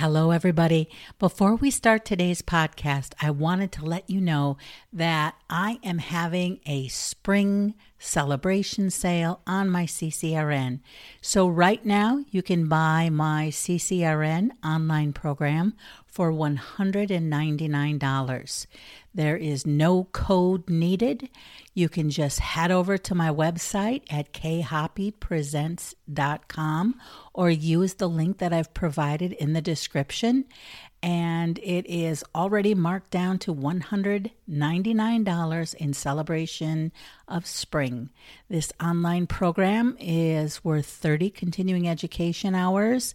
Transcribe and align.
Hello, 0.00 0.30
everybody. 0.30 0.88
Before 1.18 1.56
we 1.56 1.70
start 1.70 2.06
today's 2.06 2.40
podcast, 2.40 3.12
I 3.20 3.30
wanted 3.30 3.70
to 3.72 3.84
let 3.84 4.08
you 4.08 4.18
know 4.18 4.56
that 4.94 5.34
I 5.50 5.78
am 5.82 5.98
having 5.98 6.60
a 6.64 6.88
spring 6.88 7.74
celebration 7.98 8.88
sale 8.88 9.42
on 9.46 9.68
my 9.68 9.84
CCRN. 9.84 10.80
So, 11.20 11.46
right 11.46 11.84
now, 11.84 12.24
you 12.30 12.42
can 12.42 12.66
buy 12.66 13.10
my 13.10 13.48
CCRN 13.48 14.52
online 14.64 15.12
program 15.12 15.74
for 16.06 16.32
$199. 16.32 18.66
There 19.12 19.36
is 19.36 19.66
no 19.66 20.04
code 20.04 20.70
needed. 20.70 21.28
You 21.74 21.90
can 21.90 22.10
just 22.10 22.38
head 22.40 22.70
over 22.70 22.96
to 22.96 23.14
my 23.14 23.28
website 23.28 24.04
at 24.10 24.32
khoppypresents.com 24.32 26.94
or 27.32 27.48
use 27.50 27.94
the 27.94 28.08
link 28.08 28.38
that 28.38 28.52
I've 28.52 28.74
provided 28.74 29.32
in 29.32 29.52
the 29.52 29.60
description. 29.60 30.46
And 31.02 31.58
it 31.62 31.86
is 31.86 32.22
already 32.34 32.74
marked 32.74 33.10
down 33.10 33.38
to 33.40 33.54
$199 33.54 35.74
in 35.76 35.94
celebration 35.94 36.92
of 37.26 37.46
spring. 37.46 38.10
This 38.50 38.70
online 38.82 39.26
program 39.26 39.96
is 39.98 40.62
worth 40.62 40.84
30 40.86 41.30
continuing 41.30 41.88
education 41.88 42.54
hours. 42.54 43.14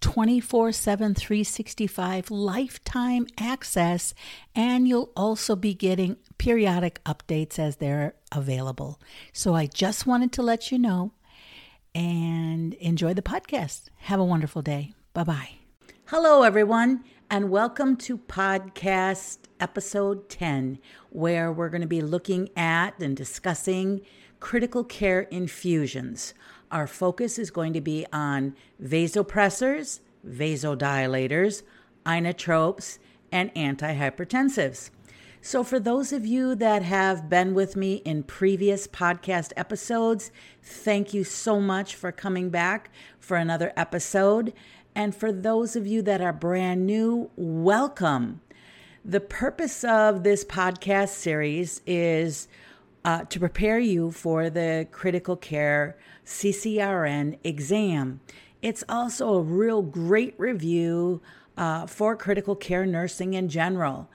24 0.00 0.72
7, 0.72 1.14
365 1.14 2.30
lifetime 2.30 3.26
access, 3.38 4.14
and 4.54 4.88
you'll 4.88 5.12
also 5.16 5.54
be 5.54 5.74
getting 5.74 6.16
periodic 6.38 6.98
updates 7.04 7.58
as 7.58 7.76
they're 7.76 8.14
available. 8.32 8.98
So 9.32 9.54
I 9.54 9.66
just 9.66 10.06
wanted 10.06 10.32
to 10.32 10.42
let 10.42 10.72
you 10.72 10.78
know 10.78 11.12
and 11.94 12.74
enjoy 12.74 13.14
the 13.14 13.22
podcast. 13.22 13.88
Have 13.96 14.20
a 14.20 14.24
wonderful 14.24 14.62
day. 14.62 14.94
Bye 15.12 15.24
bye. 15.24 15.50
Hello, 16.06 16.42
everyone, 16.42 17.04
and 17.30 17.50
welcome 17.50 17.96
to 17.96 18.18
podcast 18.18 19.38
episode 19.60 20.28
10, 20.28 20.78
where 21.10 21.52
we're 21.52 21.68
going 21.68 21.82
to 21.82 21.86
be 21.86 22.02
looking 22.02 22.50
at 22.56 22.98
and 23.00 23.16
discussing 23.16 24.02
critical 24.40 24.84
care 24.84 25.22
infusions. 25.22 26.34
Our 26.70 26.86
focus 26.86 27.38
is 27.38 27.50
going 27.50 27.72
to 27.74 27.80
be 27.80 28.06
on 28.12 28.56
vasopressors, 28.82 30.00
vasodilators, 30.26 31.62
inotropes, 32.04 32.98
and 33.30 33.54
antihypertensives. 33.54 34.90
So, 35.44 35.64
for 35.64 35.80
those 35.80 36.12
of 36.12 36.24
you 36.24 36.54
that 36.54 36.84
have 36.84 37.28
been 37.28 37.52
with 37.52 37.74
me 37.74 37.94
in 38.04 38.22
previous 38.22 38.86
podcast 38.86 39.52
episodes, 39.56 40.30
thank 40.62 41.12
you 41.12 41.24
so 41.24 41.58
much 41.58 41.96
for 41.96 42.12
coming 42.12 42.48
back 42.48 42.92
for 43.18 43.36
another 43.36 43.72
episode. 43.76 44.52
And 44.94 45.16
for 45.16 45.32
those 45.32 45.74
of 45.74 45.84
you 45.84 46.00
that 46.02 46.20
are 46.20 46.32
brand 46.32 46.86
new, 46.86 47.28
welcome. 47.34 48.40
The 49.04 49.18
purpose 49.18 49.82
of 49.82 50.22
this 50.22 50.44
podcast 50.44 51.08
series 51.08 51.80
is 51.88 52.46
uh, 53.04 53.24
to 53.24 53.40
prepare 53.40 53.80
you 53.80 54.12
for 54.12 54.48
the 54.48 54.86
critical 54.92 55.34
care 55.34 55.98
CCRN 56.24 57.36
exam. 57.42 58.20
It's 58.62 58.84
also 58.88 59.34
a 59.34 59.42
real 59.42 59.82
great 59.82 60.36
review 60.38 61.20
uh, 61.56 61.88
for 61.88 62.14
critical 62.14 62.54
care 62.54 62.86
nursing 62.86 63.34
in 63.34 63.48
general 63.48 64.08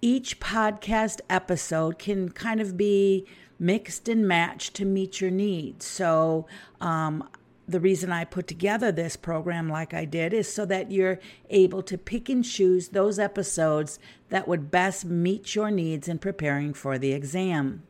each 0.00 0.40
podcast 0.40 1.20
episode 1.28 1.98
can 1.98 2.30
kind 2.30 2.60
of 2.60 2.76
be 2.76 3.26
mixed 3.58 4.08
and 4.08 4.26
matched 4.26 4.74
to 4.74 4.84
meet 4.84 5.20
your 5.20 5.30
needs. 5.30 5.84
So, 5.84 6.46
um, 6.80 7.28
the 7.66 7.80
reason 7.80 8.10
I 8.10 8.24
put 8.24 8.46
together 8.46 8.90
this 8.90 9.16
program 9.16 9.68
like 9.68 9.92
I 9.92 10.06
did 10.06 10.32
is 10.32 10.50
so 10.50 10.64
that 10.66 10.90
you're 10.90 11.18
able 11.50 11.82
to 11.82 11.98
pick 11.98 12.30
and 12.30 12.42
choose 12.42 12.88
those 12.88 13.18
episodes 13.18 13.98
that 14.30 14.48
would 14.48 14.70
best 14.70 15.04
meet 15.04 15.54
your 15.54 15.70
needs 15.70 16.08
in 16.08 16.18
preparing 16.18 16.72
for 16.72 16.96
the 16.96 17.12
exam. 17.12 17.82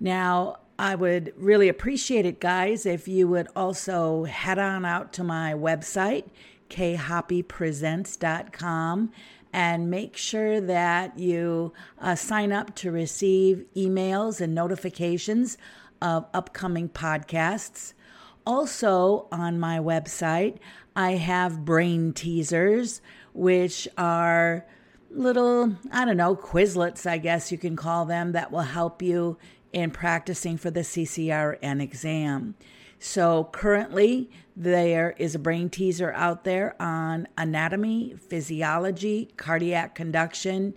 Now, 0.00 0.58
I 0.78 0.94
would 0.96 1.32
really 1.36 1.68
appreciate 1.68 2.26
it, 2.26 2.40
guys, 2.40 2.84
if 2.84 3.06
you 3.06 3.28
would 3.28 3.46
also 3.54 4.24
head 4.24 4.58
on 4.58 4.84
out 4.84 5.12
to 5.14 5.24
my 5.24 5.54
website, 5.54 6.24
khoppypresents.com 6.68 9.12
and 9.56 9.88
make 9.88 10.18
sure 10.18 10.60
that 10.60 11.18
you 11.18 11.72
uh, 11.98 12.14
sign 12.14 12.52
up 12.52 12.74
to 12.74 12.92
receive 12.92 13.64
emails 13.74 14.38
and 14.38 14.54
notifications 14.54 15.56
of 16.02 16.26
upcoming 16.34 16.90
podcasts. 16.90 17.94
Also, 18.46 19.26
on 19.32 19.58
my 19.58 19.78
website, 19.78 20.58
I 20.94 21.12
have 21.12 21.64
brain 21.64 22.12
teasers, 22.12 23.00
which 23.32 23.88
are 23.96 24.66
little, 25.10 25.74
I 25.90 26.04
don't 26.04 26.18
know, 26.18 26.36
quizlets, 26.36 27.06
I 27.06 27.16
guess 27.16 27.50
you 27.50 27.56
can 27.56 27.76
call 27.76 28.04
them, 28.04 28.32
that 28.32 28.52
will 28.52 28.60
help 28.60 29.00
you 29.00 29.38
in 29.72 29.90
practicing 29.90 30.58
for 30.58 30.70
the 30.70 30.80
CCRN 30.80 31.80
exam. 31.80 32.56
So 32.98 33.48
currently, 33.52 34.30
there 34.56 35.14
is 35.18 35.34
a 35.34 35.38
brain 35.38 35.68
teaser 35.68 36.12
out 36.12 36.44
there 36.44 36.80
on 36.80 37.28
anatomy, 37.36 38.14
physiology, 38.18 39.30
cardiac 39.36 39.94
conduction, 39.94 40.74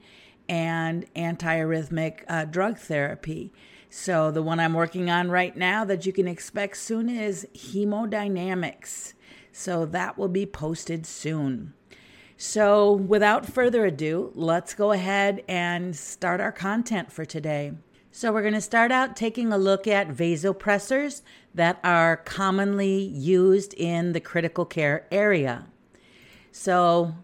and 0.49 1.05
antiarrhythmic 1.13 2.23
uh, 2.27 2.45
drug 2.45 2.77
therapy. 2.77 3.53
So 3.89 4.31
the 4.31 4.43
one 4.43 4.59
I'm 4.59 4.73
working 4.73 5.09
on 5.09 5.31
right 5.31 5.55
now 5.55 5.85
that 5.85 6.05
you 6.05 6.13
can 6.13 6.27
expect 6.27 6.77
soon 6.77 7.09
is 7.09 7.47
hemodynamics. 7.55 9.13
So 9.51 9.85
that 9.87 10.17
will 10.17 10.27
be 10.27 10.45
posted 10.45 11.05
soon. 11.05 11.73
So 12.37 12.91
without 12.91 13.45
further 13.45 13.85
ado, 13.85 14.31
let's 14.35 14.73
go 14.73 14.91
ahead 14.91 15.43
and 15.47 15.95
start 15.95 16.39
our 16.39 16.51
content 16.51 17.11
for 17.11 17.25
today. 17.25 17.73
So, 18.19 18.33
we're 18.33 18.41
going 18.41 18.53
to 18.53 18.59
start 18.59 18.91
out 18.91 19.15
taking 19.15 19.53
a 19.53 19.57
look 19.57 19.87
at 19.87 20.09
vasopressors 20.09 21.21
that 21.55 21.79
are 21.85 22.17
commonly 22.17 22.97
used 23.01 23.73
in 23.75 24.11
the 24.11 24.19
critical 24.19 24.65
care 24.65 25.07
area. 25.09 25.67
So, 26.51 27.15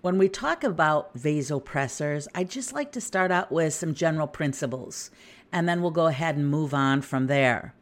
when 0.00 0.18
we 0.18 0.28
talk 0.28 0.64
about 0.64 1.16
vasopressors, 1.16 2.26
I 2.34 2.42
just 2.42 2.72
like 2.72 2.90
to 2.90 3.00
start 3.00 3.30
out 3.30 3.52
with 3.52 3.74
some 3.74 3.94
general 3.94 4.26
principles, 4.26 5.12
and 5.52 5.68
then 5.68 5.82
we'll 5.82 5.92
go 5.92 6.08
ahead 6.08 6.34
and 6.34 6.50
move 6.50 6.74
on 6.74 7.02
from 7.02 7.28
there. 7.28 7.72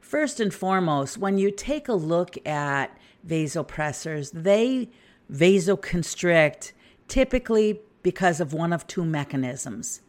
First 0.00 0.40
and 0.40 0.54
foremost, 0.54 1.18
when 1.18 1.36
you 1.36 1.50
take 1.50 1.88
a 1.88 1.92
look 1.92 2.38
at 2.48 2.98
vasopressors, 3.26 4.30
they 4.32 4.88
vasoconstrict 5.30 6.72
typically 7.06 7.82
because 8.02 8.40
of 8.40 8.54
one 8.54 8.72
of 8.72 8.86
two 8.86 9.04
mechanisms. 9.04 10.00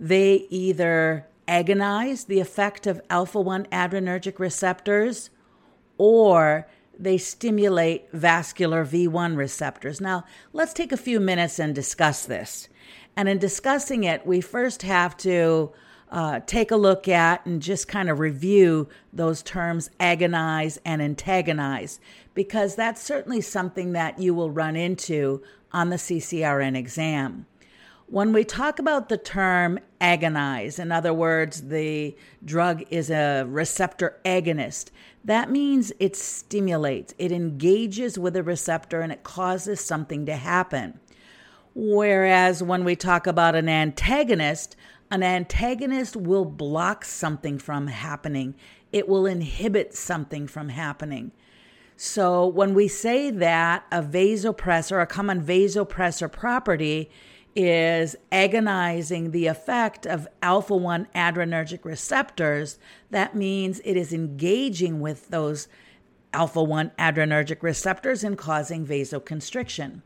They 0.00 0.46
either 0.50 1.27
agonize 1.48 2.24
the 2.24 2.38
effect 2.38 2.86
of 2.86 3.00
alpha 3.10 3.40
1 3.40 3.66
adrenergic 3.72 4.38
receptors 4.38 5.30
or 5.96 6.68
they 6.98 7.16
stimulate 7.18 8.10
vascular 8.12 8.84
V1 8.84 9.36
receptors. 9.36 10.00
Now, 10.00 10.24
let's 10.52 10.72
take 10.72 10.92
a 10.92 10.96
few 10.96 11.20
minutes 11.20 11.58
and 11.58 11.74
discuss 11.74 12.26
this. 12.26 12.68
And 13.16 13.28
in 13.28 13.38
discussing 13.38 14.04
it, 14.04 14.26
we 14.26 14.40
first 14.40 14.82
have 14.82 15.16
to 15.18 15.72
uh, 16.10 16.40
take 16.46 16.70
a 16.70 16.76
look 16.76 17.08
at 17.08 17.44
and 17.46 17.60
just 17.60 17.88
kind 17.88 18.08
of 18.08 18.18
review 18.18 18.88
those 19.12 19.42
terms 19.42 19.90
agonize 20.00 20.78
and 20.84 21.02
antagonize, 21.02 22.00
because 22.34 22.74
that's 22.74 23.02
certainly 23.02 23.40
something 23.40 23.92
that 23.92 24.18
you 24.18 24.34
will 24.34 24.50
run 24.50 24.76
into 24.76 25.42
on 25.72 25.90
the 25.90 25.96
CCRN 25.96 26.76
exam. 26.76 27.46
When 28.10 28.32
we 28.32 28.42
talk 28.42 28.78
about 28.78 29.10
the 29.10 29.18
term 29.18 29.78
agonize, 30.00 30.78
in 30.78 30.90
other 30.90 31.12
words, 31.12 31.68
the 31.68 32.16
drug 32.42 32.82
is 32.88 33.10
a 33.10 33.44
receptor 33.44 34.18
agonist, 34.24 34.86
that 35.26 35.50
means 35.50 35.92
it 36.00 36.16
stimulates, 36.16 37.12
it 37.18 37.32
engages 37.32 38.18
with 38.18 38.34
a 38.34 38.42
receptor, 38.42 39.02
and 39.02 39.12
it 39.12 39.24
causes 39.24 39.82
something 39.82 40.24
to 40.24 40.36
happen. 40.36 40.98
Whereas 41.74 42.62
when 42.62 42.82
we 42.82 42.96
talk 42.96 43.26
about 43.26 43.54
an 43.54 43.68
antagonist, 43.68 44.74
an 45.10 45.22
antagonist 45.22 46.16
will 46.16 46.46
block 46.46 47.04
something 47.04 47.58
from 47.58 47.88
happening, 47.88 48.54
it 48.90 49.06
will 49.06 49.26
inhibit 49.26 49.94
something 49.94 50.46
from 50.46 50.70
happening. 50.70 51.32
So 51.98 52.46
when 52.46 52.72
we 52.72 52.88
say 52.88 53.30
that 53.30 53.84
a 53.92 54.02
vasopressor, 54.02 55.02
a 55.02 55.06
common 55.06 55.42
vasopressor 55.44 56.32
property, 56.32 57.10
is 57.54 58.16
agonizing 58.30 59.30
the 59.30 59.46
effect 59.46 60.06
of 60.06 60.28
alpha 60.42 60.76
1 60.76 61.08
adrenergic 61.14 61.84
receptors. 61.84 62.78
That 63.10 63.34
means 63.34 63.80
it 63.84 63.96
is 63.96 64.12
engaging 64.12 65.00
with 65.00 65.28
those 65.28 65.68
alpha 66.32 66.62
1 66.62 66.92
adrenergic 66.98 67.62
receptors 67.62 68.22
and 68.22 68.38
causing 68.38 68.86
vasoconstriction. 68.86 70.02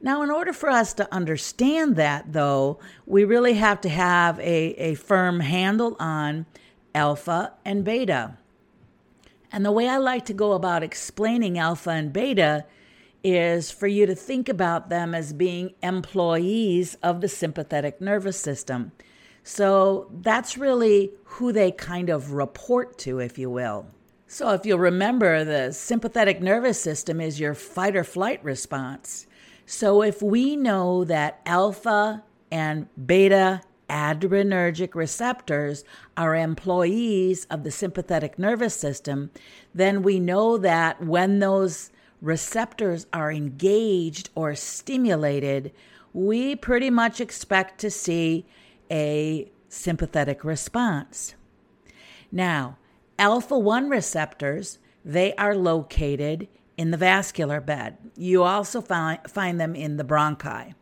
Now, 0.00 0.22
in 0.22 0.30
order 0.30 0.52
for 0.52 0.68
us 0.68 0.92
to 0.94 1.12
understand 1.12 1.96
that, 1.96 2.32
though, 2.32 2.78
we 3.06 3.24
really 3.24 3.54
have 3.54 3.80
to 3.82 3.88
have 3.88 4.38
a, 4.40 4.42
a 4.42 4.94
firm 4.94 5.40
handle 5.40 5.96
on 5.98 6.46
alpha 6.94 7.54
and 7.64 7.84
beta. 7.84 8.36
And 9.50 9.64
the 9.64 9.72
way 9.72 9.88
I 9.88 9.96
like 9.96 10.24
to 10.26 10.34
go 10.34 10.52
about 10.52 10.82
explaining 10.82 11.58
alpha 11.58 11.90
and 11.90 12.12
beta 12.12 12.66
is 13.26 13.72
for 13.72 13.88
you 13.88 14.06
to 14.06 14.14
think 14.14 14.48
about 14.48 14.88
them 14.88 15.12
as 15.12 15.32
being 15.32 15.74
employees 15.82 16.94
of 17.02 17.20
the 17.20 17.28
sympathetic 17.28 18.00
nervous 18.00 18.38
system. 18.38 18.92
So 19.42 20.08
that's 20.12 20.56
really 20.56 21.10
who 21.24 21.52
they 21.52 21.72
kind 21.72 22.08
of 22.08 22.34
report 22.34 22.98
to, 22.98 23.18
if 23.18 23.36
you 23.36 23.50
will. 23.50 23.88
So, 24.28 24.50
if 24.50 24.66
you'll 24.66 24.80
remember, 24.80 25.44
the 25.44 25.72
sympathetic 25.72 26.40
nervous 26.40 26.80
system 26.80 27.20
is 27.20 27.38
your 27.38 27.54
fight 27.54 27.94
or 27.94 28.02
flight 28.02 28.42
response. 28.42 29.26
So, 29.66 30.02
if 30.02 30.20
we 30.20 30.56
know 30.56 31.04
that 31.04 31.40
alpha 31.46 32.24
and 32.50 32.88
beta 33.06 33.62
adrenergic 33.88 34.96
receptors 34.96 35.84
are 36.16 36.34
employees 36.34 37.44
of 37.50 37.62
the 37.62 37.70
sympathetic 37.70 38.36
nervous 38.36 38.74
system, 38.74 39.30
then 39.72 40.02
we 40.02 40.18
know 40.18 40.58
that 40.58 41.04
when 41.04 41.38
those 41.38 41.90
receptors 42.26 43.06
are 43.12 43.30
engaged 43.30 44.30
or 44.34 44.54
stimulated, 44.56 45.72
we 46.12 46.56
pretty 46.56 46.90
much 46.90 47.20
expect 47.20 47.78
to 47.80 47.90
see 47.90 48.44
a 48.90 49.48
sympathetic 49.68 50.44
response. 50.44 51.34
Now, 52.32 52.78
alpha 53.18 53.56
1 53.56 53.88
receptors, 53.88 54.78
they 55.04 55.34
are 55.36 55.54
located 55.54 56.48
in 56.76 56.90
the 56.90 56.96
vascular 56.96 57.60
bed. 57.60 57.96
You 58.16 58.42
also 58.42 58.80
find, 58.80 59.20
find 59.28 59.60
them 59.60 59.76
in 59.76 59.96
the 59.96 60.04
bronchi. 60.04 60.74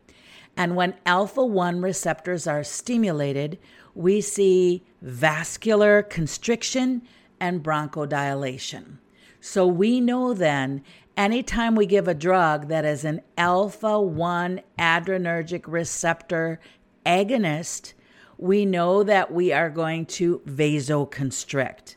And 0.57 0.75
when 0.75 0.95
alpha 1.05 1.45
1 1.45 1.79
receptors 1.81 2.47
are 2.47 2.63
stimulated, 2.63 3.59
we 3.93 4.19
see 4.19 4.83
vascular 5.01 6.01
constriction 6.01 7.03
and 7.39 7.63
bronchodilation. 7.63 8.97
So 9.41 9.67
we 9.67 10.01
know 10.01 10.33
then 10.33 10.81
anytime 11.17 11.75
we 11.75 11.85
give 11.85 12.07
a 12.07 12.13
drug 12.13 12.67
that 12.67 12.85
is 12.85 13.05
an 13.05 13.21
alpha 13.37 13.99
1 13.99 14.61
adrenergic 14.77 15.63
receptor 15.67 16.59
agonist, 17.05 17.93
we 18.37 18.65
know 18.65 19.03
that 19.03 19.31
we 19.31 19.53
are 19.53 19.69
going 19.69 20.05
to 20.05 20.41
vasoconstrict. 20.45 21.95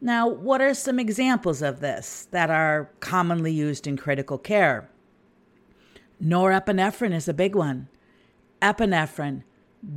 Now, 0.00 0.26
what 0.26 0.60
are 0.60 0.74
some 0.74 0.98
examples 0.98 1.62
of 1.62 1.80
this 1.80 2.26
that 2.32 2.50
are 2.50 2.90
commonly 3.00 3.52
used 3.52 3.86
in 3.86 3.96
critical 3.96 4.36
care? 4.36 4.90
Norepinephrine 6.22 7.14
is 7.14 7.28
a 7.28 7.34
big 7.34 7.54
one, 7.54 7.88
epinephrine, 8.60 9.42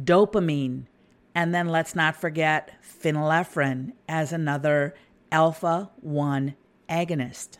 dopamine, 0.04 0.86
and 1.34 1.54
then 1.54 1.68
let's 1.68 1.96
not 1.96 2.16
forget 2.16 2.72
phenylephrine 2.84 3.94
as 4.08 4.32
another 4.32 4.96
alpha 5.32 5.92
1 6.02 6.56
agonist. 6.90 7.58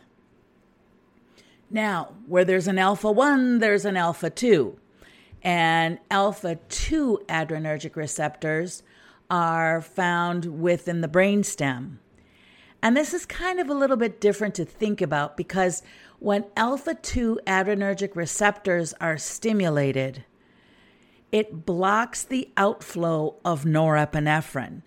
Now, 1.70 2.14
where 2.26 2.44
there's 2.44 2.68
an 2.68 2.78
alpha 2.78 3.10
1, 3.10 3.58
there's 3.58 3.84
an 3.84 3.96
alpha 3.96 4.30
2 4.30 4.78
and 5.42 5.98
alpha 6.10 6.56
2 6.68 7.22
adrenergic 7.28 7.96
receptors 7.96 8.82
are 9.30 9.80
found 9.80 10.60
within 10.60 11.00
the 11.00 11.08
brainstem. 11.08 11.98
And 12.82 12.96
this 12.96 13.12
is 13.12 13.26
kind 13.26 13.58
of 13.58 13.68
a 13.68 13.74
little 13.74 13.96
bit 13.96 14.20
different 14.20 14.54
to 14.56 14.64
think 14.64 15.00
about 15.00 15.36
because 15.36 15.82
when 16.18 16.44
alpha 16.56 16.94
2 16.94 17.40
adrenergic 17.46 18.14
receptors 18.14 18.94
are 19.00 19.18
stimulated, 19.18 20.24
it 21.32 21.66
blocks 21.66 22.22
the 22.22 22.48
outflow 22.56 23.36
of 23.44 23.64
norepinephrine. 23.64 24.82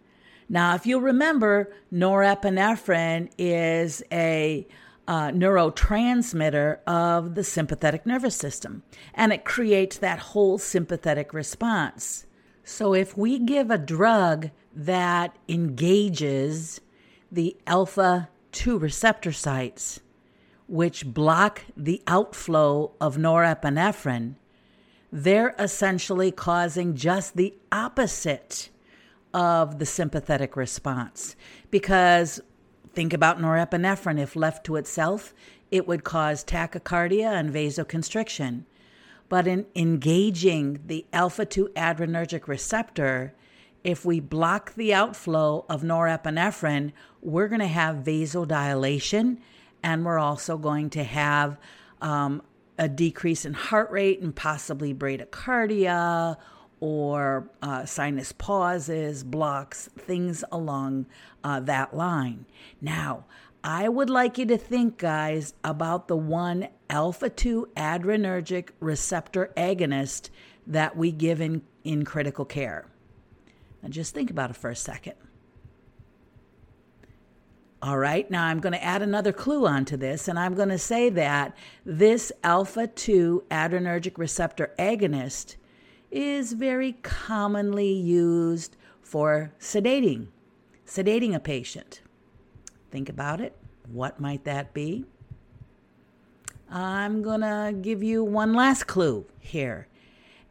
Now, 0.47 0.75
if 0.75 0.85
you 0.85 0.99
remember, 0.99 1.71
norepinephrine 1.93 3.29
is 3.37 4.01
a 4.11 4.67
uh, 5.09 5.31
neurotransmitter 5.31 6.77
of 6.85 7.33
the 7.33 7.43
sympathetic 7.43 8.05
nervous 8.05 8.35
system, 8.35 8.83
and 9.15 9.33
it 9.33 9.43
creates 9.43 9.97
that 9.97 10.19
whole 10.19 10.59
sympathetic 10.59 11.33
response. 11.33 12.27
So, 12.63 12.93
if 12.93 13.17
we 13.17 13.39
give 13.39 13.71
a 13.71 13.79
drug 13.79 14.51
that 14.71 15.35
engages 15.49 16.79
the 17.31 17.57
alpha 17.65 18.29
2 18.51 18.77
receptor 18.77 19.31
sites, 19.31 19.99
which 20.67 21.07
block 21.07 21.63
the 21.75 22.03
outflow 22.05 22.91
of 23.01 23.17
norepinephrine, 23.17 24.35
they're 25.11 25.55
essentially 25.57 26.31
causing 26.31 26.95
just 26.95 27.35
the 27.35 27.55
opposite 27.71 28.69
of 29.33 29.79
the 29.79 29.87
sympathetic 29.87 30.55
response 30.55 31.35
because 31.71 32.39
Think 32.93 33.13
about 33.13 33.39
norepinephrine. 33.39 34.19
If 34.19 34.35
left 34.35 34.65
to 34.65 34.75
itself, 34.75 35.33
it 35.71 35.87
would 35.87 36.03
cause 36.03 36.43
tachycardia 36.43 37.31
and 37.31 37.53
vasoconstriction. 37.53 38.63
But 39.29 39.47
in 39.47 39.67
engaging 39.75 40.79
the 40.87 41.05
alpha 41.13 41.45
2 41.45 41.69
adrenergic 41.75 42.47
receptor, 42.47 43.33
if 43.83 44.03
we 44.03 44.19
block 44.19 44.73
the 44.73 44.93
outflow 44.93 45.65
of 45.69 45.83
norepinephrine, 45.83 46.91
we're 47.21 47.47
going 47.47 47.61
to 47.61 47.67
have 47.67 47.97
vasodilation 47.97 49.37
and 49.83 50.03
we're 50.03 50.19
also 50.19 50.57
going 50.57 50.89
to 50.89 51.03
have 51.03 51.57
um, 52.01 52.41
a 52.77 52.89
decrease 52.89 53.45
in 53.45 53.53
heart 53.53 53.91
rate 53.91 54.19
and 54.21 54.35
possibly 54.35 54.93
bradycardia 54.93 56.37
or 56.79 57.49
uh, 57.61 57.85
sinus 57.85 58.31
pauses, 58.31 59.23
blocks, 59.23 59.89
things 59.97 60.43
along 60.51 61.05
uh, 61.43 61.59
that 61.59 61.95
line. 61.95 62.45
Now, 62.81 63.25
I 63.63 63.89
would 63.89 64.09
like 64.09 64.37
you 64.37 64.45
to 64.45 64.57
think, 64.57 64.97
guys, 64.97 65.53
about 65.63 66.07
the 66.07 66.15
one 66.15 66.69
alpha 66.89 67.29
2 67.29 67.69
adrenergic 67.75 68.69
receptor 68.79 69.51
agonist 69.57 70.29
that 70.65 70.95
we 70.95 71.11
give 71.11 71.41
in, 71.41 71.61
in 71.83 72.05
critical 72.05 72.45
care. 72.45 72.87
Now, 73.83 73.89
just 73.89 74.13
think 74.13 74.31
about 74.31 74.49
it 74.49 74.55
for 74.55 74.69
a 74.69 74.75
second. 74.75 75.15
All 77.81 77.97
right, 77.97 78.29
now 78.29 78.45
I'm 78.45 78.59
going 78.59 78.73
to 78.73 78.83
add 78.83 79.01
another 79.01 79.31
clue 79.31 79.65
onto 79.65 79.95
this, 79.95 80.27
and 80.27 80.37
I'm 80.37 80.53
going 80.53 80.69
to 80.69 80.77
say 80.77 81.09
that 81.11 81.55
this 81.85 82.29
alpha 82.43 82.87
2 82.87 83.45
adrenergic 83.49 84.17
receptor 84.17 84.73
agonist 84.77 85.55
is 86.11 86.53
very 86.53 86.93
commonly 87.03 87.91
used 87.91 88.75
for 89.01 89.51
sedating, 89.59 90.27
sedating 90.85 91.33
a 91.33 91.39
patient. 91.39 92.01
Think 92.91 93.09
about 93.09 93.41
it. 93.41 93.55
What 93.91 94.19
might 94.19 94.43
that 94.45 94.73
be? 94.73 95.05
I'm 96.69 97.21
going 97.21 97.41
to 97.41 97.73
give 97.81 98.03
you 98.03 98.23
one 98.23 98.53
last 98.53 98.85
clue 98.85 99.25
here 99.39 99.87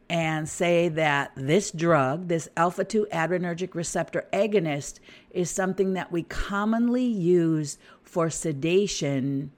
and 0.09 0.49
say 0.49 0.89
that 0.89 1.31
this 1.35 1.71
drug, 1.71 2.27
this 2.27 2.49
alpha 2.57 2.83
2 2.83 3.07
adrenergic 3.13 3.75
receptor 3.75 4.27
agonist, 4.33 4.99
is 5.31 5.49
something 5.49 5.93
that 5.93 6.11
we 6.11 6.23
commonly 6.23 7.05
use 7.05 7.77
for 8.01 8.29
sedation 8.29 9.51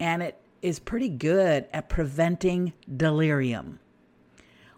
and 0.00 0.22
it 0.22 0.40
is 0.62 0.78
pretty 0.78 1.08
good 1.08 1.66
at 1.72 1.88
preventing 1.88 2.72
delirium. 2.96 3.78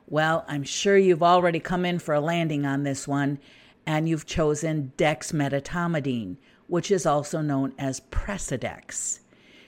Well, 0.09 0.45
I'm 0.49 0.65
sure 0.65 0.97
you've 0.97 1.23
already 1.23 1.61
come 1.61 1.85
in 1.85 1.99
for 1.99 2.15
a 2.15 2.21
landing 2.21 2.67
on 2.67 2.83
this 2.83 3.09
one, 3.09 3.39
and 3.87 4.09
you've 4.09 4.27
chosen 4.27 4.93
dexmedetomidine, 4.97 6.37
which 6.67 6.91
is 6.91 7.07
also 7.07 7.41
known 7.41 7.75
as 7.79 8.01
Precedex. 8.01 9.21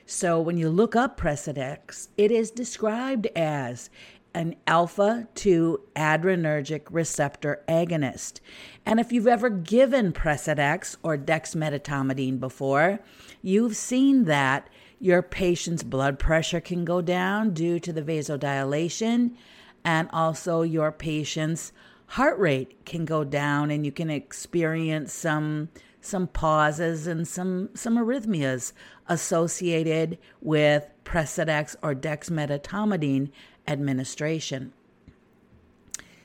So 0.06 0.40
when 0.40 0.58
you 0.58 0.68
look 0.68 0.94
up 0.94 1.18
Precedex, 1.18 2.08
it 2.16 2.30
is 2.30 2.50
described 2.50 3.26
as 3.34 3.88
an 4.34 4.56
alpha 4.66 5.28
2 5.36 5.80
adrenergic 5.96 6.82
receptor 6.90 7.62
agonist. 7.68 8.40
And 8.84 8.98
if 8.98 9.12
you've 9.12 9.28
ever 9.28 9.48
given 9.48 10.12
Precedex 10.12 10.96
or 11.02 11.16
dexmedetomidine 11.16 12.40
before, 12.40 12.98
you've 13.42 13.76
seen 13.76 14.24
that 14.24 14.68
your 14.98 15.22
patient's 15.22 15.82
blood 15.82 16.18
pressure 16.18 16.60
can 16.60 16.84
go 16.84 17.00
down 17.00 17.54
due 17.54 17.78
to 17.78 17.92
the 17.92 18.02
vasodilation 18.02 19.36
and 19.84 20.08
also 20.12 20.62
your 20.62 20.90
patient's 20.90 21.72
heart 22.08 22.38
rate 22.38 22.84
can 22.84 23.04
go 23.04 23.24
down 23.24 23.70
and 23.70 23.84
you 23.84 23.92
can 23.92 24.10
experience 24.10 25.12
some 25.12 25.68
some 26.00 26.26
pauses 26.26 27.06
and 27.06 27.26
some 27.26 27.70
some 27.74 27.96
arrhythmias 27.96 28.72
associated 29.08 30.18
with 30.40 30.88
Precedex 31.04 31.76
or 31.82 31.94
dexmedetomidine 31.94 33.30
administration. 33.66 34.72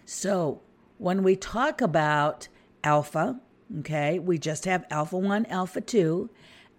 So, 0.05 0.61
when 0.97 1.23
we 1.23 1.35
talk 1.35 1.81
about 1.81 2.47
alpha, 2.83 3.39
okay, 3.79 4.19
we 4.19 4.37
just 4.37 4.65
have 4.65 4.85
alpha 4.89 5.17
1, 5.17 5.45
alpha 5.45 5.81
2, 5.81 6.29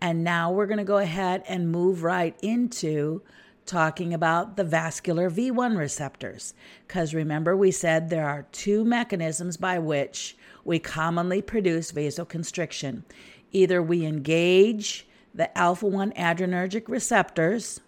and 0.00 0.24
now 0.24 0.50
we're 0.50 0.66
going 0.66 0.78
to 0.78 0.84
go 0.84 0.98
ahead 0.98 1.42
and 1.46 1.70
move 1.70 2.02
right 2.02 2.36
into 2.42 3.22
talking 3.70 4.12
about 4.12 4.56
the 4.56 4.64
vascular 4.64 5.30
V1 5.30 5.78
receptors. 5.78 6.54
Because 6.86 7.14
remember, 7.14 7.56
we 7.56 7.70
said 7.70 8.10
there 8.10 8.28
are 8.28 8.46
two 8.50 8.84
mechanisms 8.84 9.56
by 9.56 9.78
which 9.78 10.36
we 10.64 10.80
commonly 10.80 11.40
produce 11.40 11.92
vasoconstriction. 11.92 13.04
Either 13.52 13.80
we 13.80 14.04
engage 14.04 15.06
the 15.32 15.56
alpha 15.56 15.86
1 15.86 16.12
adrenergic 16.12 16.88
receptors, 16.88 17.80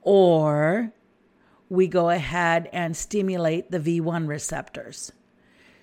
or 0.00 0.90
we 1.68 1.86
go 1.86 2.08
ahead 2.08 2.70
and 2.72 2.96
stimulate 2.96 3.70
the 3.70 3.78
V1 3.78 4.26
receptors. 4.26 5.12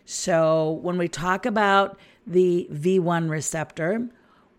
So, 0.05 0.79
when 0.81 0.97
we 0.97 1.07
talk 1.07 1.45
about 1.45 1.99
the 2.25 2.67
V1 2.71 3.29
receptor, 3.29 4.09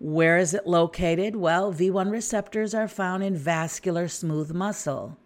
where 0.05 0.37
is 0.37 0.53
it 0.53 0.67
located? 0.67 1.35
Well, 1.35 1.73
V1 1.73 2.11
receptors 2.11 2.75
are 2.75 2.87
found 2.87 3.23
in 3.23 3.35
vascular 3.35 4.07
smooth 4.07 4.53
muscle. 4.53 5.17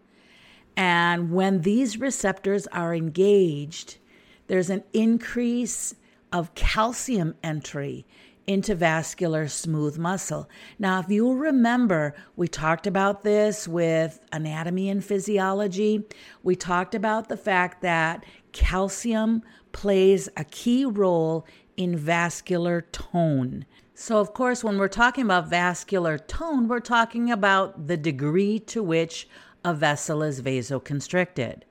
And 0.76 1.32
when 1.32 1.62
these 1.62 1.98
receptors 1.98 2.68
are 2.68 2.94
engaged, 2.94 3.98
there's 4.46 4.70
an 4.70 4.84
increase 4.92 5.96
of 6.32 6.54
calcium 6.54 7.34
entry 7.42 8.06
into 8.46 8.76
vascular 8.76 9.48
smooth 9.48 9.98
muscle. 9.98 10.48
Now, 10.78 11.00
if 11.00 11.10
you'll 11.10 11.34
remember, 11.34 12.14
we 12.36 12.46
talked 12.46 12.86
about 12.86 13.24
this 13.24 13.66
with 13.66 14.20
anatomy 14.30 14.90
and 14.90 15.04
physiology. 15.04 16.04
We 16.44 16.54
talked 16.54 16.94
about 16.94 17.28
the 17.28 17.36
fact 17.36 17.82
that 17.82 18.24
calcium 18.52 19.42
plays 19.72 20.28
a 20.36 20.44
key 20.44 20.84
role 20.84 21.48
in 21.76 21.96
vascular 21.96 22.82
tone. 22.92 23.66
So, 24.00 24.20
of 24.20 24.32
course, 24.32 24.62
when 24.62 24.78
we're 24.78 24.86
talking 24.86 25.24
about 25.24 25.48
vascular 25.48 26.18
tone, 26.18 26.68
we're 26.68 26.78
talking 26.78 27.32
about 27.32 27.88
the 27.88 27.96
degree 27.96 28.60
to 28.60 28.80
which 28.80 29.28
a 29.64 29.74
vessel 29.74 30.22
is 30.22 30.40
vasoconstricted. 30.40 31.62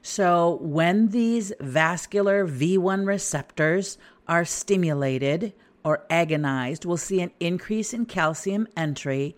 So, 0.00 0.60
when 0.62 1.08
these 1.08 1.52
vascular 1.58 2.46
V1 2.46 3.08
receptors 3.08 3.98
are 4.28 4.44
stimulated, 4.44 5.52
or 5.82 6.06
agonized 6.08 6.84
we'll 6.84 6.96
see 6.96 7.20
an 7.20 7.32
increase 7.40 7.92
in 7.92 8.06
calcium 8.06 8.68
entry 8.76 9.36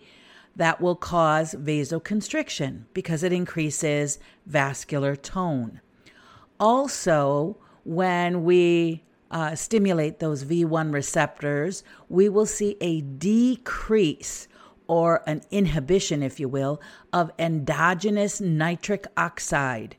that 0.55 0.79
will 0.79 0.95
cause 0.95 1.55
vasoconstriction 1.55 2.83
because 2.93 3.23
it 3.23 3.33
increases 3.33 4.19
vascular 4.45 5.15
tone. 5.15 5.81
Also, 6.59 7.57
when 7.83 8.43
we 8.43 9.03
uh, 9.31 9.55
stimulate 9.55 10.19
those 10.19 10.43
V1 10.43 10.93
receptors, 10.93 11.83
we 12.09 12.29
will 12.29 12.45
see 12.45 12.77
a 12.81 13.01
decrease 13.01 14.47
or 14.87 15.21
an 15.27 15.41
inhibition, 15.51 16.23
if 16.23 16.39
you 16.39 16.47
will, 16.47 16.81
of 17.11 17.31
endogenous 17.37 18.39
nitric 18.39 19.05
oxide. 19.17 19.95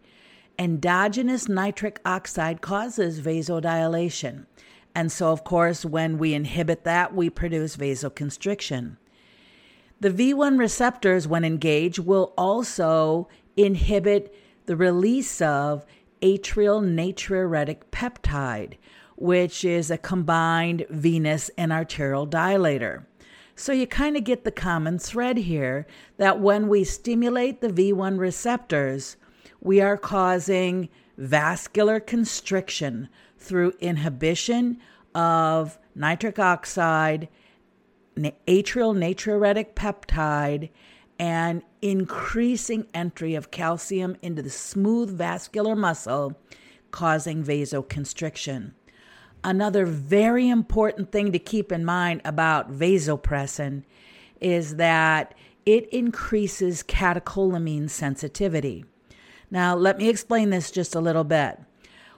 Endogenous 0.58 1.49
nitric 1.49 2.00
oxide 2.04 2.61
causes 2.61 3.20
vasodilation. 3.20 4.47
And 4.94 5.12
so, 5.12 5.30
of 5.30 5.44
course, 5.44 5.85
when 5.85 6.18
we 6.18 6.35
inhibit 6.35 6.85
that, 6.85 7.14
we 7.14 7.30
produce 7.30 7.76
vasoconstriction. 7.76 8.97
The 10.00 10.11
V1 10.11 10.58
receptors, 10.58 11.28
when 11.28 11.44
engaged, 11.44 11.99
will 11.99 12.32
also 12.37 13.28
inhibit 13.56 14.35
the 14.66 14.76
release 14.76 15.40
of 15.40 15.85
atrial 16.23 16.82
natriuretic 16.82 17.82
peptide, 17.92 18.75
which 19.20 19.64
is 19.64 19.90
a 19.90 19.98
combined 19.98 20.87
venous 20.90 21.50
and 21.58 21.72
arterial 21.72 22.26
dilator. 22.26 23.04
So 23.56 23.72
you 23.72 23.88
kind 23.88 24.16
of 24.16 24.22
get 24.22 24.44
the 24.44 24.52
common 24.52 25.00
thread 25.00 25.38
here 25.38 25.88
that 26.18 26.40
when 26.40 26.68
we 26.68 26.84
stimulate 26.84 27.60
the 27.60 27.68
V1 27.68 28.16
receptors, 28.18 29.16
we 29.60 29.80
are 29.80 29.96
causing 29.96 30.88
vascular 31.16 31.98
constriction 31.98 33.08
through 33.37 33.72
inhibition 33.80 34.78
of 35.16 35.80
nitric 35.96 36.38
oxide, 36.38 37.28
atrial 38.16 38.94
natriuretic 38.96 39.75
peptide, 39.75 40.70
and 41.18 41.62
increasing 41.82 42.87
entry 42.94 43.34
of 43.34 43.50
calcium 43.50 44.16
into 44.22 44.42
the 44.42 44.50
smooth 44.50 45.10
vascular 45.10 45.75
muscle, 45.75 46.38
causing 46.92 47.42
vasoconstriction. 47.42 48.75
Another 49.45 49.87
very 49.87 50.49
important 50.49 51.12
thing 51.12 51.33
to 51.33 51.38
keep 51.38 51.71
in 51.73 51.85
mind 51.85 52.21
about 52.25 52.73
vasopressin 52.73 53.85
is 54.40 54.76
that 54.76 55.35
it 55.64 55.88
increases 55.90 56.83
catecholamine 56.83 57.88
sensitivity. 57.88 58.85
Now, 59.50 59.76
let 59.76 59.99
me 59.99 60.09
explain 60.09 60.50
this 60.50 60.71
just 60.71 60.95
a 60.95 61.00
little 61.00 61.25
bit. 61.25 61.59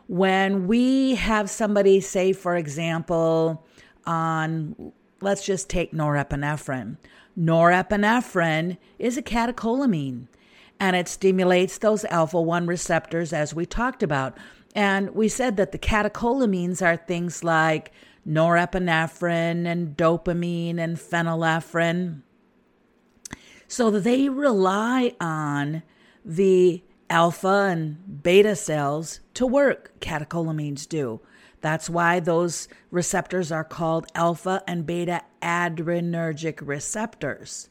When 0.07 0.67
we 0.67 1.15
have 1.17 1.51
somebody, 1.51 2.01
say, 2.01 2.33
for 2.33 2.57
example, 2.57 3.67
on, 4.07 4.93
let's 5.21 5.45
just 5.45 5.69
take 5.69 5.93
norepinephrine. 5.93 6.97
Norepinephrine 7.39 8.77
is 8.99 9.17
a 9.17 9.23
catecholamine 9.23 10.27
and 10.81 10.97
it 10.97 11.09
stimulates 11.09 11.79
those 11.79 12.05
alpha 12.07 12.41
1 12.41 12.67
receptors, 12.67 13.33
as 13.33 13.55
we 13.55 13.67
talked 13.67 14.03
about. 14.03 14.37
And 14.75 15.15
we 15.15 15.29
said 15.29 15.57
that 15.57 15.73
the 15.73 15.79
catecholamines 15.79 16.81
are 16.85 16.97
things 16.97 17.43
like 17.43 17.93
norepinephrine 18.27 19.67
and 19.67 19.97
dopamine 19.97 20.79
and 20.79 20.97
phenylephrine. 20.97 22.23
So 23.67 23.91
they 23.91 24.29
rely 24.29 25.15
on 25.21 25.83
the 26.25 26.83
alpha 27.09 27.69
and 27.71 28.23
beta 28.23 28.55
cells 28.55 29.21
to 29.35 29.47
work, 29.47 29.93
catecholamines 30.01 30.89
do. 30.89 31.21
That's 31.61 31.91
why 31.91 32.21
those 32.21 32.69
receptors 32.91 33.53
are 33.53 33.65
called 33.65 34.07
alpha 34.15 34.63
and 34.67 34.87
beta 34.87 35.23
adrenergic 35.43 36.67
receptors. 36.67 37.69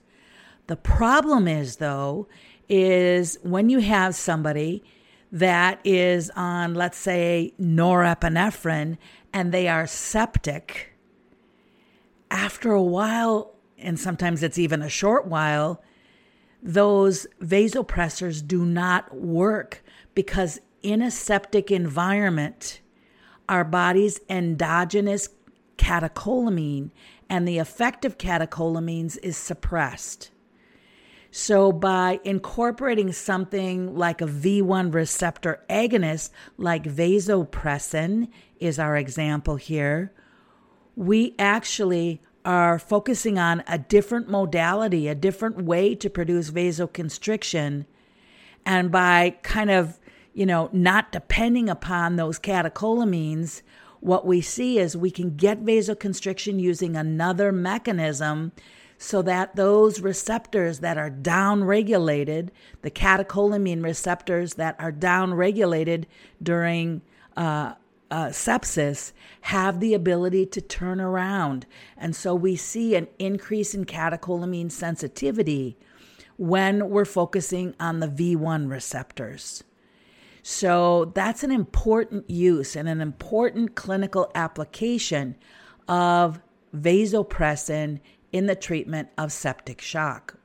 The 0.68 0.76
problem 0.76 1.48
is, 1.48 1.78
though, 1.78 2.28
is 2.68 3.40
when 3.42 3.70
you 3.70 3.80
have 3.80 4.14
somebody 4.14 4.84
that 5.32 5.80
is 5.84 6.32
on, 6.36 6.74
let's 6.74 6.98
say, 6.98 7.54
norepinephrine 7.60 8.98
and 9.34 9.52
they 9.52 9.68
are 9.68 9.86
septic, 9.86 10.94
after 12.32 12.72
a 12.72 12.82
while, 12.84 13.56
and 13.78 14.00
sometimes 14.00 14.44
it's 14.44 14.58
even 14.58 14.82
a 14.82 14.90
short 14.90 15.28
while, 15.28 15.82
those 16.62 17.26
vasopressors 17.42 18.46
do 18.46 18.66
not 18.66 19.16
work 19.16 19.84
because 20.14 20.60
in 20.82 21.02
a 21.02 21.12
septic 21.12 21.72
environment, 21.72 22.82
our 23.48 23.64
body's 23.64 24.20
endogenous 24.30 25.30
catecholamine 25.78 26.92
and 27.30 27.48
the 27.48 27.58
effect 27.58 28.06
of 28.06 28.18
catecholamines 28.18 29.18
is 29.24 29.38
suppressed. 29.38 30.32
So, 31.32 31.72
by 31.72 32.20
incorporating 32.24 33.12
something 33.12 33.96
like 33.96 34.20
a 34.20 34.26
V1 34.26 34.94
receptor 34.94 35.64
agonist, 35.70 36.32
like 36.58 36.84
vasopressin, 36.84 38.30
is 38.60 38.80
our 38.80 38.98
example 38.98 39.56
here, 39.56 40.12
we 40.96 41.36
actually 41.38 42.22
are 42.44 42.80
focusing 42.80 43.38
on 43.38 43.64
a 43.68 43.78
different 43.78 44.28
modality, 44.28 45.08
a 45.08 45.14
different 45.14 45.64
way 45.64 45.94
to 45.94 46.10
produce 46.10 46.50
vasoconstriction. 46.50 47.86
And 48.66 48.92
by 48.92 49.38
kind 49.44 49.70
of, 49.70 50.00
you 50.34 50.48
know, 50.48 50.70
not 50.74 51.12
depending 51.12 51.70
upon 51.70 52.16
those 52.16 52.40
catecholamines, 52.40 53.62
what 54.00 54.26
we 54.26 54.42
see 54.42 54.80
is 54.80 54.98
we 54.98 55.12
can 55.12 55.36
get 55.36 55.64
vasoconstriction 55.64 56.60
using 56.60 56.96
another 56.96 57.52
mechanism 57.52 58.52
so 59.02 59.22
that 59.22 59.56
those 59.56 60.02
receptors 60.02 60.80
that 60.80 60.98
are 60.98 61.10
downregulated, 61.10 62.50
the 62.82 62.92
catecholamine 62.92 63.82
receptors 63.82 64.56
that 64.56 64.76
are 64.78 64.92
downregulated 64.92 66.04
during 66.44 67.02
uh, 67.38 67.74
uh, 68.12 68.26
sepsis 68.26 69.14
have 69.42 69.80
the 69.80 69.94
ability 69.94 70.46
to 70.46 70.60
turn 70.60 71.00
around. 71.00 71.66
And 71.96 72.14
so 72.14 72.36
we 72.36 72.58
see 72.58 72.96
an 72.96 73.08
increase 73.18 73.74
in 73.74 73.86
catecholamine 73.86 74.70
sensitivity 74.70 75.78
when 76.36 76.90
we're 76.90 77.06
focusing 77.06 77.76
on 77.80 78.02
the 78.02 78.08
V1 78.08 78.70
receptors. 78.70 79.64
So 80.44 81.06
that's 81.16 81.44
an 81.46 81.52
important 81.52 82.30
use 82.30 82.76
and 82.76 82.90
an 82.90 83.00
important 83.00 83.76
clinical 83.76 84.30
application 84.36 85.38
of 85.88 86.42
vasopressin 86.76 88.00
in 88.32 88.46
the 88.46 88.56
treatment 88.56 89.10
of 89.18 89.32
septic 89.32 89.82
shock. 89.82 90.36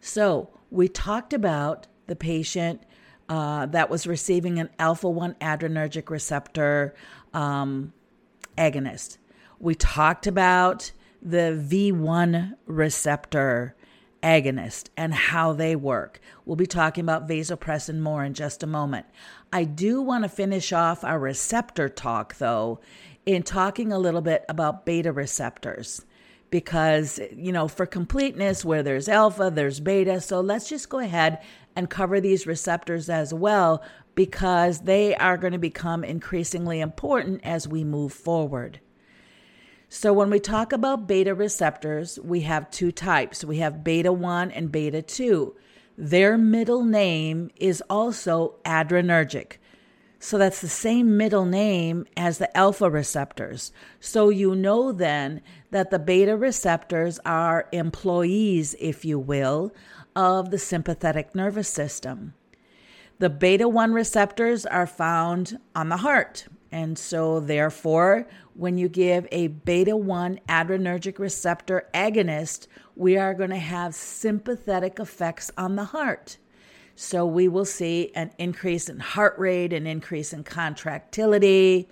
So 0.00 0.50
we 0.70 0.88
talked 0.88 1.32
about 1.32 1.86
the 2.06 2.16
patient 2.16 2.82
uh, 3.28 3.66
that 3.66 3.88
was 3.88 4.06
receiving 4.06 4.58
an 4.58 4.68
alpha 4.78 5.08
1 5.08 5.36
adrenergic 5.40 6.10
receptor 6.10 6.94
um, 7.32 7.92
agonist. 8.58 9.18
We 9.58 9.74
talked 9.74 10.26
about 10.26 10.92
the 11.22 11.56
V1 11.56 12.54
receptor 12.66 13.76
agonist 14.22 14.88
and 14.96 15.14
how 15.14 15.52
they 15.52 15.76
work. 15.76 16.20
We'll 16.44 16.56
be 16.56 16.66
talking 16.66 17.02
about 17.02 17.28
vasopressin 17.28 18.00
more 18.00 18.24
in 18.24 18.34
just 18.34 18.62
a 18.62 18.66
moment. 18.66 19.06
I 19.52 19.64
do 19.64 20.00
want 20.00 20.24
to 20.24 20.28
finish 20.28 20.72
off 20.72 21.04
our 21.04 21.18
receptor 21.18 21.88
talk, 21.88 22.36
though, 22.38 22.80
in 23.24 23.42
talking 23.42 23.92
a 23.92 23.98
little 23.98 24.20
bit 24.20 24.44
about 24.48 24.84
beta 24.84 25.12
receptors 25.12 26.04
because, 26.52 27.18
you 27.34 27.50
know, 27.50 27.66
for 27.66 27.86
completeness, 27.86 28.62
where 28.62 28.82
there's 28.82 29.08
alpha, 29.08 29.50
there's 29.52 29.80
beta. 29.80 30.20
So 30.20 30.42
let's 30.42 30.68
just 30.68 30.90
go 30.90 30.98
ahead 30.98 31.38
and 31.74 31.88
cover 31.88 32.20
these 32.20 32.46
receptors 32.46 33.08
as 33.08 33.32
well 33.32 33.82
because 34.14 34.80
they 34.80 35.16
are 35.16 35.38
going 35.38 35.54
to 35.54 35.58
become 35.58 36.04
increasingly 36.04 36.80
important 36.80 37.40
as 37.42 37.66
we 37.66 37.84
move 37.84 38.12
forward. 38.12 38.80
So, 39.88 40.12
when 40.12 40.30
we 40.30 40.40
talk 40.40 40.72
about 40.72 41.06
beta 41.06 41.34
receptors, 41.34 42.18
we 42.20 42.42
have 42.42 42.70
two 42.70 42.92
types 42.92 43.44
we 43.44 43.58
have 43.58 43.84
beta 43.84 44.12
1 44.12 44.50
and 44.50 44.72
beta 44.72 45.02
2. 45.02 45.54
Their 45.98 46.38
middle 46.38 46.84
name 46.84 47.50
is 47.56 47.82
also 47.90 48.56
adrenergic. 48.64 49.56
So, 50.18 50.38
that's 50.38 50.62
the 50.62 50.68
same 50.68 51.18
middle 51.18 51.44
name 51.44 52.06
as 52.16 52.38
the 52.38 52.54
alpha 52.56 52.88
receptors. 52.90 53.70
So, 54.00 54.30
you 54.30 54.54
know 54.54 54.92
then 54.92 55.42
that 55.72 55.90
the 55.90 55.98
beta 55.98 56.36
receptors 56.36 57.18
are 57.24 57.66
employees, 57.72 58.76
if 58.78 59.04
you 59.04 59.18
will, 59.18 59.74
of 60.14 60.50
the 60.50 60.58
sympathetic 60.58 61.34
nervous 61.34 61.68
system. 61.68 62.34
The 63.18 63.30
beta 63.30 63.68
1 63.68 63.92
receptors 63.92 64.66
are 64.66 64.86
found 64.86 65.58
on 65.74 65.88
the 65.88 65.96
heart. 65.98 66.46
And 66.70 66.98
so, 66.98 67.40
therefore, 67.40 68.26
when 68.54 68.76
you 68.76 68.88
give 68.88 69.26
a 69.32 69.48
beta 69.48 69.96
1 69.96 70.40
adrenergic 70.48 71.18
receptor 71.18 71.88
agonist, 71.94 72.66
we 72.94 73.16
are 73.16 73.34
going 73.34 73.50
to 73.50 73.56
have 73.56 73.94
sympathetic 73.94 74.98
effects 74.98 75.50
on 75.56 75.76
the 75.76 75.84
heart. 75.84 76.36
So, 76.96 77.24
we 77.24 77.48
will 77.48 77.64
see 77.64 78.12
an 78.14 78.32
increase 78.38 78.90
in 78.90 78.98
heart 78.98 79.38
rate, 79.38 79.72
an 79.72 79.86
increase 79.86 80.34
in 80.34 80.44
contractility, 80.44 81.88